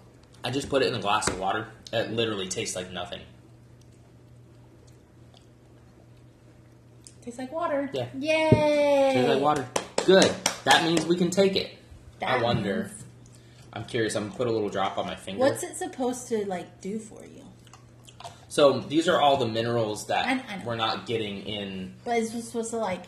I 0.44 0.50
just 0.52 0.70
put 0.70 0.82
it 0.82 0.88
in 0.88 0.96
a 0.96 1.02
glass 1.02 1.28
of 1.28 1.38
water. 1.40 1.68
It 1.92 2.12
literally 2.12 2.48
tastes 2.48 2.76
like 2.76 2.92
nothing. 2.92 3.20
Tastes 7.22 7.38
like 7.38 7.52
water. 7.52 7.90
Yeah. 7.94 8.08
Yay! 8.18 9.12
Tastes 9.14 9.30
like 9.30 9.42
water. 9.42 9.68
Good. 10.06 10.34
That 10.64 10.84
means 10.86 11.06
we 11.06 11.18
can 11.18 11.30
take 11.30 11.58
it. 11.58 11.72
I 12.22 12.38
That 12.38 12.44
wonder. 12.44 12.90
I'm 13.74 13.86
curious. 13.86 14.16
I'm 14.16 14.28
gonna 14.28 14.36
put 14.36 14.48
a 14.48 14.52
little 14.52 14.70
drop 14.70 14.98
on 14.98 15.06
my 15.06 15.16
finger. 15.16 15.40
What's 15.40 15.64
it 15.64 15.78
supposed 15.78 16.28
to 16.30 16.46
like 16.46 16.82
do 16.82 17.00
for 17.00 17.24
you? 17.24 17.44
So 18.50 18.80
these 18.80 19.08
are 19.08 19.22
all 19.22 19.38
the 19.38 19.48
minerals 19.48 20.08
that 20.08 20.26
I- 20.26 20.56
I 20.56 20.64
we're 20.66 20.76
not 20.76 21.06
getting 21.06 21.46
in. 21.46 21.94
But 22.06 22.18
is 22.18 22.34
it 22.34 22.44
supposed 22.44 22.72
to 22.72 22.78
like 22.78 23.04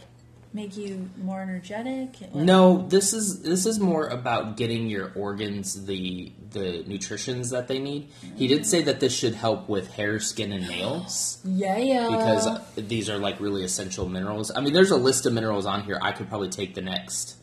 make 0.54 0.76
you 0.76 1.10
more 1.22 1.42
energetic? 1.42 2.34
No, 2.34 2.88
this 2.88 3.14
is 3.14 3.42
this 3.42 3.66
is 3.66 3.80
more 3.80 4.08
about 4.08 4.58
getting 4.58 4.90
your 4.90 5.12
organs 5.16 5.86
the 5.86 6.32
the 6.52 6.84
nutritions 6.88 7.52
that 7.52 7.68
they 7.68 7.80
need. 7.80 8.10
He 8.36 8.48
did 8.48 8.62
mm-hmm. 8.62 8.66
say 8.66 8.82
that 8.84 9.00
this 9.00 9.16
should 9.16 9.36
help 9.36 9.70
with 9.70 9.92
hair, 9.94 10.20
skin, 10.20 10.52
and 10.52 10.68
nails 10.68 11.40
Yeah, 11.46 11.78
yeah. 11.78 12.10
because 12.10 12.60
these 12.76 13.10
are 13.10 13.18
like 13.18 13.40
really 13.40 13.64
essential 13.64 14.10
minerals. 14.10 14.52
I 14.56 14.62
mean, 14.62 14.74
there's 14.74 14.92
a 14.92 14.98
list 14.98 15.26
of 15.26 15.34
minerals 15.34 15.66
on 15.66 15.84
here. 15.84 16.00
I 16.02 16.12
could 16.12 16.28
probably 16.28 16.50
take 16.50 16.76
the 16.76 16.82
next 16.82 17.36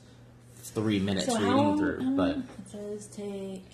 three 0.76 0.98
minutes 0.98 1.24
so 1.26 1.34
reading 1.34 1.52
how, 1.52 1.76
through, 1.78 1.98
um, 2.00 2.16
but 2.16 2.36
it 2.36 2.44
says 2.70 3.06
take 3.06 3.64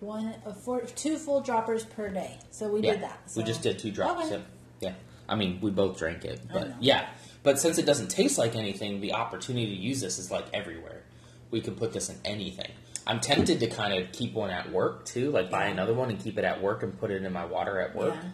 one, 0.00 0.34
uh, 0.46 0.52
four, 0.52 0.82
two 0.82 1.16
full 1.16 1.40
droppers 1.40 1.84
per 1.84 2.10
day. 2.10 2.38
So 2.50 2.68
we 2.68 2.80
yeah, 2.82 2.92
did 2.92 3.02
that. 3.02 3.20
we 3.34 3.42
just 3.44 3.62
did 3.62 3.78
two 3.78 3.90
drops. 3.90 4.26
Okay. 4.26 4.34
Yep. 4.34 4.46
Yeah, 4.80 4.92
I 5.26 5.34
mean, 5.36 5.58
we 5.62 5.70
both 5.70 5.98
drank 5.98 6.24
it, 6.26 6.40
but 6.52 6.82
yeah. 6.82 7.08
But 7.42 7.58
since 7.58 7.78
it 7.78 7.86
doesn't 7.86 8.08
taste 8.08 8.36
like 8.36 8.54
anything, 8.54 9.00
the 9.00 9.14
opportunity 9.14 9.66
to 9.74 9.82
use 9.82 10.02
this 10.02 10.18
is 10.18 10.30
like 10.30 10.44
everywhere. 10.52 11.02
We 11.50 11.62
could 11.62 11.78
put 11.78 11.94
this 11.94 12.10
in 12.10 12.16
anything. 12.26 12.70
I'm 13.06 13.20
tempted 13.20 13.60
to 13.60 13.68
kind 13.68 13.94
of 13.94 14.12
keep 14.12 14.34
one 14.34 14.50
at 14.50 14.70
work 14.70 15.06
too, 15.06 15.30
like 15.30 15.50
buy 15.50 15.64
another 15.66 15.94
one 15.94 16.10
and 16.10 16.20
keep 16.20 16.36
it 16.36 16.44
at 16.44 16.60
work 16.62 16.82
and 16.82 16.98
put 17.00 17.10
it 17.10 17.24
in 17.24 17.32
my 17.32 17.46
water 17.46 17.80
at 17.80 17.96
work, 17.96 18.14
Yeah. 18.14 18.28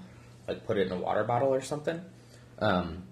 like 0.48 0.66
put 0.66 0.78
it 0.78 0.88
in 0.88 0.92
a 0.92 0.98
water 0.98 1.22
bottle 1.22 1.54
or 1.54 1.60
something. 1.60 2.02
Um, 2.58 3.04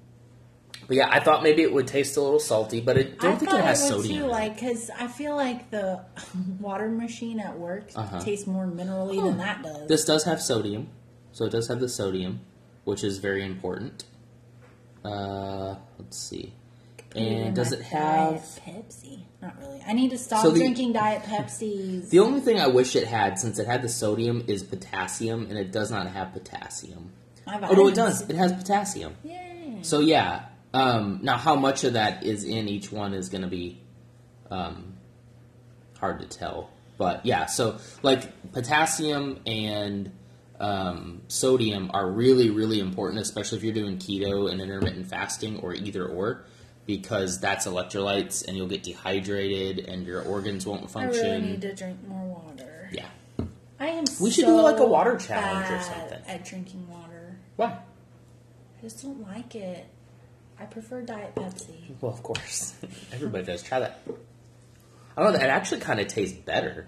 but 0.86 0.96
yeah, 0.96 1.08
I 1.10 1.20
thought 1.20 1.42
maybe 1.42 1.62
it 1.62 1.72
would 1.72 1.86
taste 1.86 2.16
a 2.16 2.20
little 2.20 2.38
salty, 2.40 2.80
but 2.80 2.96
it 2.98 3.18
don't 3.20 3.34
I 3.34 3.36
think 3.36 3.52
it 3.52 3.60
has 3.60 3.82
would 3.82 3.88
sodium. 4.02 4.22
too, 4.22 4.26
like 4.26 4.54
because 4.54 4.90
I 4.98 5.06
feel 5.08 5.34
like 5.36 5.70
the 5.70 6.04
water 6.60 6.88
machine 6.88 7.40
at 7.40 7.58
work 7.58 7.90
Uh-huh. 7.94 8.20
tastes 8.20 8.46
more 8.46 8.66
minerally 8.66 9.22
than 9.22 9.38
that 9.38 9.62
does. 9.62 9.88
This 9.88 10.04
does 10.04 10.24
have 10.24 10.40
sodium, 10.42 10.88
so 11.32 11.44
it 11.44 11.50
does 11.50 11.68
have 11.68 11.80
the 11.80 11.88
sodium, 11.88 12.40
which 12.84 13.02
is 13.04 13.18
very 13.18 13.44
important. 13.44 14.04
Uh, 15.04 15.76
let's 15.98 16.16
see. 16.18 16.52
Put 17.10 17.16
it 17.16 17.26
in 17.26 17.42
And 17.48 17.56
does 17.56 17.72
it 17.72 17.82
have? 17.82 18.30
Diet 18.64 18.86
Pepsi? 18.88 19.20
Not 19.40 19.58
really. 19.58 19.82
I 19.86 19.92
need 19.92 20.10
to 20.10 20.18
stop 20.18 20.42
So 20.44 20.50
the- 20.50 20.58
drinking 20.60 20.92
Diet 20.92 21.22
Pepsis. 21.22 22.08
The 22.10 22.20
only 22.20 22.40
thing 22.40 22.60
I 22.60 22.68
wish 22.68 22.94
it 22.96 23.06
had, 23.06 23.38
since 23.38 23.58
it 23.58 23.66
had 23.66 23.82
the 23.82 23.88
sodium, 23.88 24.44
is 24.46 24.62
potassium, 24.62 25.46
and 25.48 25.58
it 25.58 25.72
does 25.72 25.90
not 25.90 26.06
have 26.06 26.32
potassium. 26.32 27.10
Oh 27.46 27.58
no, 27.74 27.88
it 27.88 27.94
does. 27.96 28.22
It 28.22 28.36
has 28.36 28.52
potassium. 28.52 29.14
Yay. 29.24 29.78
So 29.82 29.98
yeah. 29.98 30.44
Um, 30.74 31.20
now, 31.22 31.36
how 31.36 31.54
much 31.56 31.84
of 31.84 31.94
that 31.94 32.24
is 32.24 32.44
in 32.44 32.68
each 32.68 32.90
one 32.90 33.12
is 33.14 33.28
going 33.28 33.42
to 33.42 33.48
be 33.48 33.80
um, 34.50 34.94
hard 35.98 36.20
to 36.20 36.26
tell. 36.26 36.70
But 36.98 37.26
yeah, 37.26 37.46
so 37.46 37.78
like 38.02 38.52
potassium 38.52 39.40
and 39.46 40.12
um, 40.60 41.22
sodium 41.28 41.90
are 41.92 42.08
really, 42.08 42.50
really 42.50 42.80
important, 42.80 43.20
especially 43.20 43.58
if 43.58 43.64
you're 43.64 43.74
doing 43.74 43.98
keto 43.98 44.50
and 44.50 44.60
intermittent 44.60 45.08
fasting 45.08 45.58
or 45.60 45.74
either 45.74 46.06
or, 46.06 46.44
because 46.86 47.40
that's 47.40 47.66
electrolytes 47.66 48.46
and 48.46 48.56
you'll 48.56 48.68
get 48.68 48.82
dehydrated 48.82 49.86
and 49.88 50.06
your 50.06 50.22
organs 50.22 50.66
won't 50.66 50.90
function. 50.90 51.24
I 51.24 51.28
really 51.30 51.40
need 51.40 51.60
to 51.62 51.74
drink 51.74 51.98
more 52.06 52.24
water. 52.24 52.90
Yeah. 52.92 53.06
I 53.80 53.86
am. 53.88 54.04
We 54.20 54.30
should 54.30 54.44
so 54.44 54.56
do, 54.56 54.62
like, 54.62 54.78
a 54.78 54.86
water 54.86 55.16
challenge 55.16 55.68
or 55.70 55.82
something. 55.82 56.22
At 56.28 56.44
drinking 56.44 56.88
water, 56.88 57.36
Why? 57.56 57.66
I 57.66 58.82
just 58.82 59.02
don't 59.02 59.20
like 59.26 59.56
it. 59.56 59.86
I 60.62 60.66
prefer 60.66 61.02
Diet 61.02 61.34
Pepsi. 61.34 62.00
Well, 62.00 62.12
of 62.12 62.22
course. 62.22 62.74
Everybody 63.12 63.44
does. 63.44 63.62
Try 63.64 63.80
that. 63.80 64.00
I 65.16 65.22
don't 65.24 65.32
know. 65.32 65.40
It 65.40 65.48
actually 65.50 65.80
kind 65.80 65.98
of 65.98 66.06
tastes 66.06 66.38
better. 66.38 66.86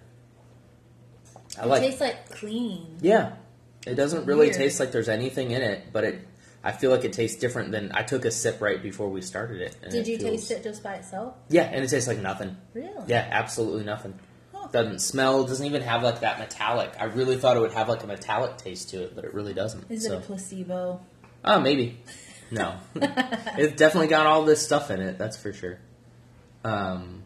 I 1.59 1.65
It 1.65 1.67
like. 1.67 1.83
tastes 1.83 2.01
like 2.01 2.31
clean. 2.31 2.99
yeah, 3.01 3.33
it 3.87 3.95
doesn't 3.97 4.27
really 4.27 4.47
Weird. 4.47 4.57
taste 4.57 4.79
like 4.81 4.93
there's 4.93 5.09
anything 5.09 5.51
in 5.51 5.63
it, 5.63 5.93
but 5.93 6.05
it. 6.05 6.29
I 6.63 6.73
feel 6.73 6.91
like 6.91 7.05
it 7.05 7.13
tastes 7.13 7.39
different 7.39 7.73
than 7.73 7.91
I 7.93 8.03
took 8.05 8.25
a 8.25 8.31
sip 8.31 8.61
right 8.63 8.83
before 8.83 9.11
we 9.11 9.21
started 9.21 9.61
it. 9.61 9.77
Did 9.91 10.07
you 10.07 10.17
feels- 10.19 10.31
taste 10.31 10.51
it 10.53 10.63
just 10.63 10.83
by 10.83 10.95
itself? 10.95 11.35
Yeah, 11.51 11.65
and 11.65 11.85
it 11.85 11.89
tastes 11.89 12.09
like 12.09 12.19
nothing. 12.19 12.57
Really? 12.73 12.93
Yeah, 13.09 13.29
absolutely 13.31 13.85
nothing. 13.85 14.15
Huh. 14.55 14.69
Doesn't 14.73 15.01
smell. 15.01 15.45
Doesn't 15.45 15.67
even 15.67 15.83
have 15.83 16.03
like 16.03 16.21
that 16.21 16.39
metallic. 16.39 16.93
I 16.99 17.05
really 17.05 17.37
thought 17.37 17.57
it 17.57 17.61
would 17.61 17.73
have 17.75 17.89
like 17.89 18.03
a 18.03 18.07
metallic 18.07 18.57
taste 18.57 18.91
to 18.91 19.03
it, 19.03 19.15
but 19.17 19.25
it 19.25 19.35
really 19.35 19.53
doesn't. 19.53 19.91
Is 19.91 20.07
so. 20.07 20.15
it 20.15 20.19
a 20.19 20.21
placebo? 20.21 21.01
Oh, 21.45 21.61
maybe. 21.61 22.01
No. 22.55 22.77
it's 22.95 23.77
definitely 23.77 24.09
got 24.09 24.27
all 24.27 24.45
this 24.45 24.65
stuff 24.65 24.91
in 24.91 25.01
it, 25.01 25.19
that's 25.19 25.37
for 25.37 25.53
sure. 25.53 25.79
Um, 26.65 27.23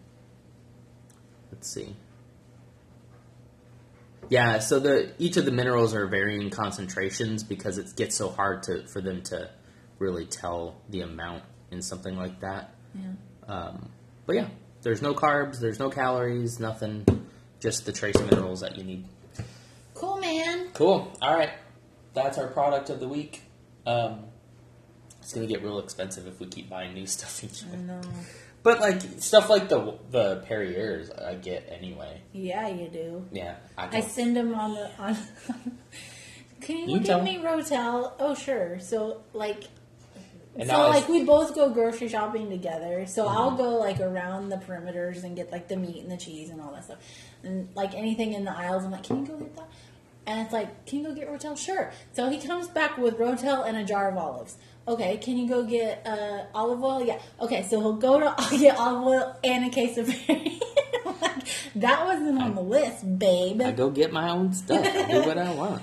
let's 1.52 1.68
see. 1.70 1.94
Yeah, 4.30 4.58
so 4.58 4.78
the 4.78 5.12
each 5.18 5.36
of 5.36 5.44
the 5.44 5.52
minerals 5.52 5.94
are 5.94 6.06
varying 6.06 6.50
concentrations 6.50 7.42
because 7.42 7.78
it 7.78 7.94
gets 7.96 8.16
so 8.16 8.28
hard 8.28 8.62
to 8.64 8.86
for 8.86 9.00
them 9.00 9.22
to 9.24 9.50
really 9.98 10.26
tell 10.26 10.76
the 10.90 11.00
amount 11.00 11.44
in 11.70 11.80
something 11.82 12.16
like 12.16 12.40
that. 12.40 12.74
Yeah. 12.94 13.10
Um, 13.48 13.90
but 14.26 14.36
yeah, 14.36 14.48
there's 14.82 15.00
no 15.00 15.14
carbs, 15.14 15.60
there's 15.60 15.78
no 15.78 15.88
calories, 15.88 16.60
nothing, 16.60 17.06
just 17.60 17.86
the 17.86 17.92
trace 17.92 18.18
minerals 18.20 18.60
that 18.60 18.76
you 18.76 18.84
need. 18.84 19.04
Cool, 19.94 20.18
man. 20.18 20.68
Cool. 20.74 21.10
All 21.22 21.34
right, 21.34 21.50
that's 22.12 22.36
our 22.38 22.48
product 22.48 22.90
of 22.90 23.00
the 23.00 23.08
week. 23.08 23.42
Um, 23.86 24.24
it's 25.20 25.32
gonna 25.32 25.46
get 25.46 25.62
real 25.62 25.78
expensive 25.78 26.26
if 26.26 26.40
we 26.40 26.46
keep 26.46 26.68
buying 26.70 26.94
new 26.94 27.06
stuff 27.16 27.42
each 27.44 27.64
I 27.72 27.76
know. 27.76 28.00
But 28.62 28.80
like 28.80 29.00
stuff 29.20 29.48
like 29.48 29.68
the 29.68 29.98
the 30.10 30.42
Perrier's, 30.46 31.10
I 31.10 31.34
get 31.34 31.68
anyway. 31.70 32.20
Yeah, 32.32 32.68
you 32.68 32.88
do. 32.88 33.26
Yeah, 33.32 33.56
I, 33.76 33.98
I 33.98 34.00
send 34.00 34.36
them 34.36 34.54
on 34.54 34.74
the 34.74 34.90
on. 34.98 35.16
Can 36.60 36.76
you, 36.76 36.86
You 36.94 36.98
give 36.98 37.06
tell 37.06 37.22
me 37.22 37.38
Rotel? 37.38 38.12
Oh, 38.18 38.34
sure. 38.34 38.80
So 38.80 39.22
like. 39.32 39.64
And 40.56 40.68
so 40.68 40.88
like 40.88 41.08
we 41.08 41.22
both 41.22 41.54
go 41.54 41.70
grocery 41.70 42.08
shopping 42.08 42.50
together. 42.50 43.06
So 43.06 43.26
Mm-hmm. 43.26 43.38
I'll 43.38 43.50
go 43.52 43.76
like 43.78 44.00
around 44.00 44.48
the 44.48 44.56
perimeters 44.56 45.22
and 45.22 45.36
get 45.36 45.52
like 45.52 45.68
the 45.68 45.76
meat 45.76 46.02
and 46.02 46.10
the 46.10 46.16
cheese 46.16 46.50
and 46.50 46.60
all 46.60 46.72
that 46.72 46.84
stuff, 46.84 46.98
and 47.44 47.68
like 47.76 47.94
anything 47.94 48.32
in 48.32 48.44
the 48.44 48.50
aisles. 48.50 48.84
I'm 48.84 48.90
like, 48.90 49.04
can 49.04 49.20
you 49.20 49.26
go 49.26 49.36
get 49.38 49.54
that? 49.54 49.68
And 50.26 50.40
it's 50.40 50.52
like, 50.52 50.84
can 50.84 50.98
you 50.98 51.04
go 51.06 51.14
get 51.14 51.28
Rotel? 51.30 51.56
Sure. 51.56 51.92
So 52.12 52.28
he 52.28 52.38
comes 52.44 52.66
back 52.66 52.98
with 52.98 53.18
Rotel 53.18 53.66
and 53.68 53.76
a 53.76 53.84
jar 53.84 54.10
of 54.10 54.16
olives. 54.18 54.56
Okay, 54.88 55.18
can 55.18 55.36
you 55.36 55.46
go 55.48 55.64
get 55.64 56.06
uh, 56.06 56.44
olive 56.54 56.82
oil? 56.82 57.04
Yeah. 57.04 57.18
Okay, 57.40 57.62
so 57.62 57.78
he'll 57.80 57.92
go 57.96 58.18
to 58.20 58.34
get 58.58 58.76
olive 58.78 59.06
oil 59.06 59.36
and 59.44 59.66
a 59.66 59.70
case 59.70 59.98
of 59.98 60.08
like, 60.28 61.46
that 61.76 62.04
wasn't 62.06 62.40
on 62.40 62.54
the 62.54 62.62
list, 62.62 63.18
babe. 63.18 63.60
I 63.60 63.72
go 63.72 63.90
get 63.90 64.12
my 64.12 64.30
own 64.30 64.52
stuff. 64.54 64.84
I 64.86 65.10
do 65.12 65.20
what 65.22 65.36
I 65.38 65.52
want. 65.62 65.82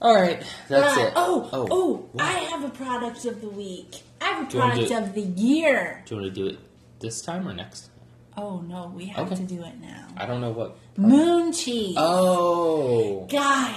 All 0.00 0.14
right, 0.14 0.42
that's 0.68 0.96
Uh, 0.96 1.00
it. 1.06 1.12
Oh, 1.16 1.48
oh, 1.52 2.08
what? 2.12 2.24
I 2.24 2.30
have 2.50 2.64
a 2.64 2.68
product 2.70 3.24
of 3.24 3.40
the 3.40 3.48
week. 3.48 4.02
I 4.20 4.24
have 4.26 4.46
a 4.46 4.50
Do 4.50 4.56
you 4.56 4.62
wanna 4.62 4.74
product 4.86 5.08
of 5.08 5.14
the 5.14 5.22
year. 5.40 6.02
Do 6.06 6.14
you 6.16 6.20
want 6.22 6.34
to 6.34 6.40
do 6.40 6.46
it 6.48 6.58
this 7.00 7.20
time 7.22 7.46
or 7.48 7.52
next? 7.54 7.90
Oh 8.36 8.60
no, 8.60 8.92
we 8.94 9.06
have 9.06 9.26
Okay. 9.26 9.36
to 9.36 9.42
do 9.42 9.62
it 9.64 9.80
now. 9.80 10.06
I 10.16 10.24
don't 10.26 10.40
know 10.40 10.50
what. 10.52 10.76
Moon 10.96 11.52
cheese. 11.52 11.96
Oh, 11.98 13.26
Guys, 13.28 13.76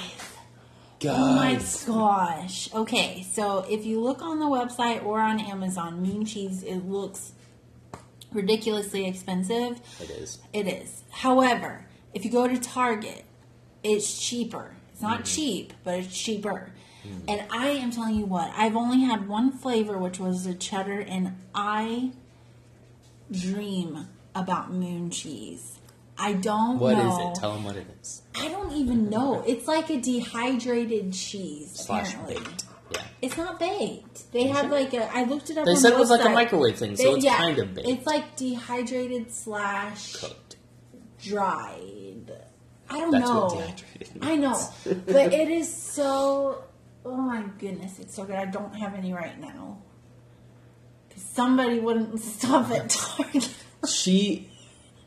oh 1.06 1.36
my 1.36 1.60
gosh. 1.86 2.74
Okay, 2.74 3.26
so 3.32 3.66
if 3.70 3.86
you 3.86 4.00
look 4.00 4.22
on 4.22 4.40
the 4.40 4.46
website 4.46 5.04
or 5.04 5.20
on 5.20 5.40
Amazon, 5.40 6.02
moon 6.02 6.26
cheese, 6.26 6.64
it 6.64 6.86
looks 6.86 7.34
ridiculously 8.32 9.08
expensive. 9.08 9.82
It 10.00 10.10
is. 10.10 10.40
It 10.54 10.68
is. 10.68 11.04
However, 11.10 11.86
if 12.14 12.26
you 12.26 12.32
go 12.32 12.48
to 12.48 12.58
Target, 12.60 13.24
it's 13.84 14.20
cheaper. 14.20 14.76
It's 14.94 15.02
not 15.02 15.22
mm. 15.22 15.36
cheap, 15.36 15.74
but 15.84 16.00
it's 16.00 16.18
cheaper. 16.18 16.72
Mm. 17.04 17.24
And 17.28 17.44
I 17.52 17.70
am 17.70 17.92
telling 17.92 18.16
you 18.16 18.26
what, 18.26 18.52
I've 18.56 18.76
only 18.76 19.02
had 19.02 19.28
one 19.28 19.52
flavor, 19.52 19.98
which 19.98 20.20
was 20.20 20.46
the 20.46 20.54
cheddar, 20.54 21.00
and 21.00 21.36
I 21.56 22.12
dream 23.32 24.08
about 24.36 24.72
moon 24.72 25.10
cheese. 25.10 25.80
I 26.24 26.34
don't 26.34 26.76
know. 26.78 26.82
What 26.84 26.98
is 26.98 27.18
it? 27.38 27.40
Tell 27.42 27.54
them 27.54 27.64
what 27.64 27.76
it 27.76 27.88
is. 28.02 28.22
I 28.36 28.48
don't 28.50 28.72
even 28.74 29.10
know. 29.10 29.44
It's 29.48 29.68
like 29.68 29.90
a 29.90 30.00
dehydrated 30.00 31.14
cheese. 31.14 31.72
Slash 31.74 32.14
apparently. 32.14 32.36
baked. 32.36 32.66
Yeah. 32.94 33.02
It's 33.22 33.38
not 33.38 33.60
baked. 33.60 34.32
They 34.32 34.46
Is 34.50 34.56
have 34.58 34.66
it? 34.66 34.72
like 34.72 34.94
a. 34.94 35.16
I 35.16 35.24
looked 35.24 35.50
it 35.50 35.58
up. 35.58 35.66
They 35.66 35.72
on 35.72 35.78
said 35.78 35.94
it 35.94 36.00
was 36.00 36.10
like 36.10 36.22
a 36.22 36.26
website. 36.26 36.34
microwave 36.34 36.78
thing, 36.78 36.96
so 36.96 37.04
They- 37.04 37.10
it's 37.16 37.26
yeah, 37.26 37.38
kind 37.38 37.58
of 37.60 37.74
baked. 37.74 37.88
It's 37.88 38.06
like 38.06 38.36
dehydrated 38.36 39.32
slash 39.32 40.16
cooked. 40.18 40.58
dried. 41.22 42.32
I 42.90 43.00
don't 43.00 43.12
That's 43.12 43.26
know. 43.30 43.46
what 43.46 43.54
dehydrated 43.58 44.18
I 44.22 44.36
know, 44.36 44.60
but 45.08 45.34
it 45.34 45.50
is 45.50 45.74
so. 45.74 46.64
Oh 47.06 47.16
my 47.18 47.44
goodness, 47.58 47.98
it's 48.00 48.14
so 48.16 48.26
good. 48.26 48.36
I 48.36 48.46
don't 48.46 48.76
have 48.76 48.94
any 48.94 49.14
right 49.14 49.40
now. 49.40 49.78
'Cause 51.10 51.24
somebody 51.24 51.80
wouldn't 51.80 52.20
stop 52.22 52.70
at 52.72 52.90
Target. 52.90 53.50
She, 53.90 54.51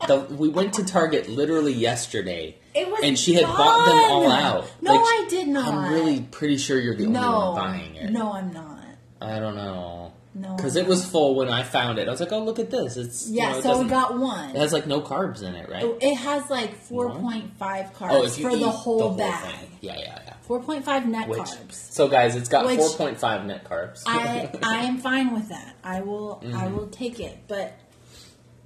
the, 0.07 0.19
we 0.35 0.49
went 0.49 0.73
to 0.75 0.83
Target 0.85 1.29
literally 1.29 1.73
yesterday, 1.73 2.57
It 2.73 2.87
was 2.89 2.99
and 3.03 3.17
she 3.17 3.33
had 3.33 3.45
bought 3.45 3.85
them 3.85 3.97
all 4.11 4.31
out. 4.31 4.71
No, 4.81 4.93
Like, 4.93 5.01
I 5.01 5.27
did 5.29 5.47
not. 5.47 5.73
I'm 5.73 5.93
really 5.93 6.21
pretty 6.21 6.57
sure 6.57 6.79
you're 6.79 6.95
the 6.95 7.05
only 7.07 7.19
no, 7.19 7.51
one 7.51 7.55
buying 7.55 7.95
it. 7.95 8.09
no, 8.11 8.33
I'm 8.33 8.51
not. 8.53 8.79
I 9.21 9.39
don't 9.39 9.55
know. 9.55 10.11
No, 10.37 10.53
because 10.57 10.75
it 10.75 10.85
was 10.85 11.05
full 11.05 11.33
when 11.35 11.47
I 11.47 11.63
found 11.63 11.97
it. 11.97 12.09
I 12.09 12.11
was 12.11 12.19
like, 12.19 12.33
"Oh, 12.33 12.43
look 12.43 12.59
at 12.59 12.69
this! 12.69 12.97
It's 12.97 13.29
you 13.29 13.37
Yeah, 13.37 13.51
know, 13.53 13.57
it 13.59 13.63
so 13.63 13.81
we 13.81 13.87
got 13.87 14.19
one. 14.19 14.49
It 14.49 14.57
has 14.57 14.73
like 14.73 14.85
no 14.85 14.99
carbs 14.99 15.41
in 15.41 15.55
it, 15.55 15.69
right? 15.69 15.85
It 16.01 16.15
has 16.15 16.49
like 16.49 16.77
4.5 16.89 17.51
carbs 17.93 18.07
oh, 18.11 18.25
if 18.25 18.37
you 18.37 18.49
for 18.49 18.55
eat 18.55 18.59
the 18.59 18.69
whole 18.69 19.11
bag. 19.15 19.45
thing. 19.55 19.69
Yeah, 19.79 19.97
yeah, 19.97 20.19
yeah. 20.25 20.33
4.5 20.45 21.05
net 21.05 21.29
Which, 21.29 21.39
carbs. 21.39 21.73
so 21.91 22.09
guys, 22.09 22.35
it's 22.35 22.49
got 22.49 22.69
four 22.69 22.89
point 22.97 23.17
five 23.17 23.45
net 23.45 23.63
carbs. 23.63 24.03
I 24.05 24.49
I 24.61 24.79
am 24.83 24.97
fine 24.97 25.33
with 25.33 25.47
that. 25.49 25.77
I 25.85 26.01
will 26.01 26.41
I 26.43 26.47
Mm-hmm. 26.47 26.75
will 26.75 26.87
take 26.87 27.21
it, 27.21 27.37
but 27.47 27.73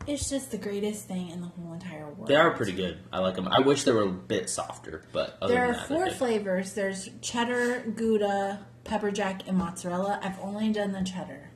it's 0.08 0.30
just 0.30 0.52
the 0.52 0.58
greatest 0.58 1.08
thing 1.08 1.30
in 1.30 1.42
the 1.42 1.48
whole 1.48 1.74
entire 1.74 2.06
world. 2.10 2.28
they 2.28 2.36
are 2.36 2.52
pretty 2.52 2.72
good. 2.74 2.98
I 3.12 3.20
like 3.20 3.36
them. 3.36 3.48
I 3.48 3.60
wish 3.62 3.84
they 3.84 3.92
were 3.92 4.04
a 4.04 4.12
bit 4.12 4.50
softer, 4.50 5.04
but 5.12 5.38
other 5.42 5.54
There 5.54 5.66
are 5.70 5.74
that, 5.74 5.88
four 5.88 6.10
flavors. 6.10 6.74
There's 6.74 7.10
cheddar, 7.22 7.82
gouda, 7.96 8.66
pepper 8.84 9.12
jack, 9.12 9.48
and 9.48 9.58
mozzarella. 9.58 10.20
I've 10.24 10.40
only 10.40 10.72
done 10.72 10.92
the 10.92 11.04
cheddar. 11.04 11.50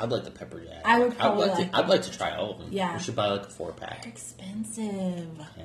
I'd 0.00 0.10
like 0.10 0.24
the 0.24 0.30
pepper 0.30 0.60
jack. 0.60 0.82
I 0.84 0.98
would 1.00 1.12
I'd 1.12 1.18
probably 1.18 1.48
like, 1.48 1.58
like 1.58 1.70
to, 1.72 1.78
I'd 1.78 1.88
like 1.88 2.02
to 2.02 2.10
try 2.16 2.36
all 2.36 2.52
of 2.52 2.58
them. 2.60 2.68
Yeah. 2.70 2.94
we 2.94 3.00
should 3.02 3.16
buy 3.16 3.26
like 3.26 3.46
a 3.46 3.50
four 3.50 3.72
pack. 3.72 4.02
They're 4.02 4.12
expensive. 4.12 5.28
Yeah, 5.56 5.64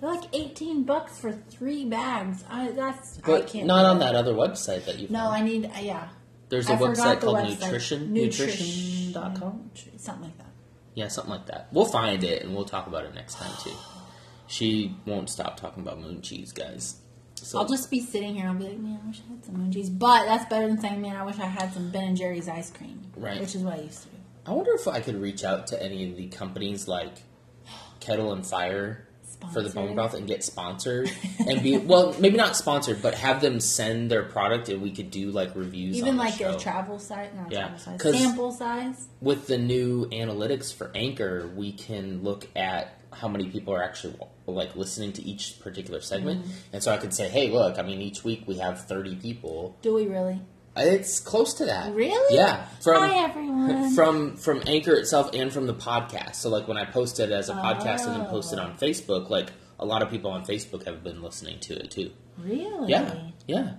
They're 0.00 0.10
like 0.10 0.24
18 0.34 0.84
bucks 0.84 1.18
for 1.18 1.32
three 1.32 1.86
bags. 1.86 2.44
I 2.50 2.72
that's 2.72 3.18
I 3.24 3.40
can't. 3.42 3.66
not 3.66 3.86
on 3.86 3.98
that 4.00 4.14
other 4.14 4.34
website 4.34 4.84
that 4.84 4.98
you. 4.98 5.08
No, 5.08 5.20
found. 5.20 5.34
I 5.34 5.40
need. 5.42 5.66
Uh, 5.66 5.78
yeah. 5.80 6.08
There's 6.50 6.68
a 6.68 6.74
I 6.74 6.76
website 6.76 7.20
the 7.20 7.26
called 7.26 7.38
website. 7.38 7.60
Nutrition 7.62 8.12
Nutrition. 8.12 8.66
Nutrition.com. 9.12 9.70
Something 9.96 10.24
like 10.24 10.38
that. 10.38 10.49
Yeah, 11.00 11.08
something 11.08 11.32
like 11.32 11.46
that. 11.46 11.68
We'll 11.72 11.86
find 11.86 12.22
it 12.22 12.42
and 12.42 12.54
we'll 12.54 12.66
talk 12.66 12.86
about 12.86 13.06
it 13.06 13.14
next 13.14 13.36
time 13.36 13.50
too. 13.64 13.72
She 14.46 14.94
won't 15.06 15.30
stop 15.30 15.58
talking 15.58 15.82
about 15.82 15.98
moon 15.98 16.20
cheese, 16.20 16.52
guys. 16.52 16.96
So 17.36 17.58
I'll 17.58 17.66
just 17.66 17.90
be 17.90 18.00
sitting 18.00 18.34
here 18.34 18.46
and 18.46 18.50
I'll 18.50 18.58
be 18.58 18.68
like, 18.68 18.78
man, 18.78 19.00
I 19.02 19.06
wish 19.06 19.22
I 19.26 19.32
had 19.32 19.42
some 19.46 19.56
moon 19.56 19.72
cheese. 19.72 19.88
But 19.88 20.26
that's 20.26 20.44
better 20.50 20.68
than 20.68 20.78
saying, 20.78 21.00
man, 21.00 21.16
I 21.16 21.24
wish 21.24 21.38
I 21.38 21.46
had 21.46 21.72
some 21.72 21.90
Ben 21.90 22.08
and 22.08 22.16
Jerry's 22.18 22.50
ice 22.50 22.70
cream. 22.70 23.00
Right. 23.16 23.40
Which 23.40 23.54
is 23.54 23.62
what 23.62 23.78
I 23.78 23.82
used 23.82 24.02
to 24.02 24.08
do. 24.10 24.16
I 24.44 24.50
wonder 24.52 24.74
if 24.74 24.86
I 24.86 25.00
could 25.00 25.18
reach 25.18 25.42
out 25.42 25.68
to 25.68 25.82
any 25.82 26.10
of 26.10 26.18
the 26.18 26.26
companies 26.26 26.86
like 26.86 27.22
Kettle 28.00 28.34
and 28.34 28.46
Fire 28.46 29.08
for 29.52 29.62
the 29.62 29.68
bone 29.70 29.70
Sponsored. 29.70 29.94
broth 29.96 30.14
and 30.14 30.26
get 30.28 30.44
sponsored 30.44 31.10
and 31.46 31.62
be 31.62 31.76
well, 31.78 32.14
maybe 32.20 32.36
not 32.36 32.56
sponsored, 32.56 33.02
but 33.02 33.14
have 33.14 33.40
them 33.40 33.58
send 33.60 34.10
their 34.10 34.22
product 34.22 34.68
and 34.68 34.80
we 34.82 34.90
could 34.92 35.10
do 35.10 35.30
like 35.30 35.54
reviews. 35.56 35.96
Even 35.96 36.16
like 36.16 36.34
show. 36.34 36.54
a 36.54 36.58
travel 36.58 36.98
size, 36.98 37.30
not 37.36 37.50
Yeah, 37.50 37.68
travel 37.68 37.78
size, 37.98 38.20
sample 38.20 38.52
size. 38.52 39.08
with 39.20 39.46
the 39.46 39.58
new 39.58 40.06
analytics 40.10 40.72
for 40.74 40.90
Anchor, 40.94 41.50
we 41.56 41.72
can 41.72 42.22
look 42.22 42.46
at 42.54 42.96
how 43.12 43.26
many 43.28 43.48
people 43.50 43.74
are 43.74 43.82
actually 43.82 44.14
like 44.46 44.76
listening 44.76 45.12
to 45.14 45.22
each 45.22 45.58
particular 45.60 46.00
segment, 46.00 46.42
Mm-hmm. 46.42 46.52
and 46.74 46.82
so 46.82 46.92
I 46.92 46.96
could 46.96 47.12
say, 47.14 47.28
"Hey, 47.28 47.50
look! 47.50 47.78
I 47.78 47.82
mean, 47.82 48.00
each 48.00 48.22
week 48.24 48.44
we 48.46 48.58
have 48.58 48.86
thirty 48.86 49.16
people. 49.16 49.76
Do 49.82 49.94
we 49.94 50.06
really? 50.06 50.40
It's 50.76 51.18
close 51.20 51.54
to 51.54 51.66
that, 51.66 51.92
Really? 51.94 52.36
Yeah, 52.36 52.64
from 52.82 53.02
Hi, 53.02 53.24
everyone. 53.24 53.94
from 53.94 54.36
from 54.36 54.62
Anchor 54.66 54.94
itself 54.94 55.30
and 55.34 55.52
from 55.52 55.66
the 55.66 55.74
podcast. 55.74 56.36
So, 56.36 56.48
like 56.48 56.68
when 56.68 56.76
I 56.78 56.84
post 56.84 57.18
it 57.20 57.30
as 57.32 57.48
a 57.48 57.54
podcast 57.54 58.06
and 58.06 58.20
then 58.20 58.26
post 58.26 58.52
it 58.52 58.58
Oh. 58.58 58.62
on 58.62 58.78
Facebook, 58.78 59.30
like 59.30 59.50
a 59.80 59.84
lot 59.84 60.00
of 60.02 60.10
people 60.10 60.30
on 60.30 60.44
Facebook 60.46 60.84
have 60.86 61.02
been 61.02 61.22
listening 61.22 61.58
to 61.60 61.74
it 61.74 61.90
too. 61.90 62.12
Really? 62.38 62.88
Yeah, 62.90 63.14
yeah, 63.48 63.72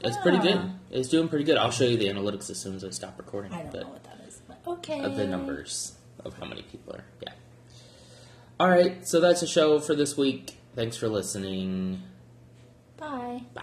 it's 0.00 0.16
pretty 0.18 0.38
good. 0.38 0.58
It's 0.90 1.08
doing 1.08 1.28
pretty 1.28 1.44
good. 1.44 1.58
I'll 1.58 1.70
show 1.70 1.84
you 1.84 1.98
the 1.98 2.06
analytics 2.08 2.48
as 2.50 2.58
soon 2.58 2.74
as 2.74 2.84
I 2.84 2.90
stop 2.90 3.18
recording. 3.18 3.52
I 3.52 3.64
don't 3.64 3.74
know 3.74 3.88
what 3.88 4.04
that 4.04 4.18
is, 4.26 4.40
but 4.48 4.58
okay. 4.66 5.04
of 5.04 5.14
the 5.14 5.26
numbers 5.26 5.92
of 6.24 6.34
how 6.38 6.46
many 6.46 6.62
people 6.62 6.94
are. 6.94 7.04
Yeah. 7.20 7.32
All 8.58 8.68
right, 8.70 9.06
so 9.06 9.20
that's 9.20 9.42
a 9.42 9.46
show 9.46 9.78
for 9.78 9.94
this 9.94 10.16
week. 10.16 10.56
Thanks 10.74 10.96
for 10.96 11.08
listening. 11.08 12.02
Bye. 12.96 13.42
Bye. 13.54 13.62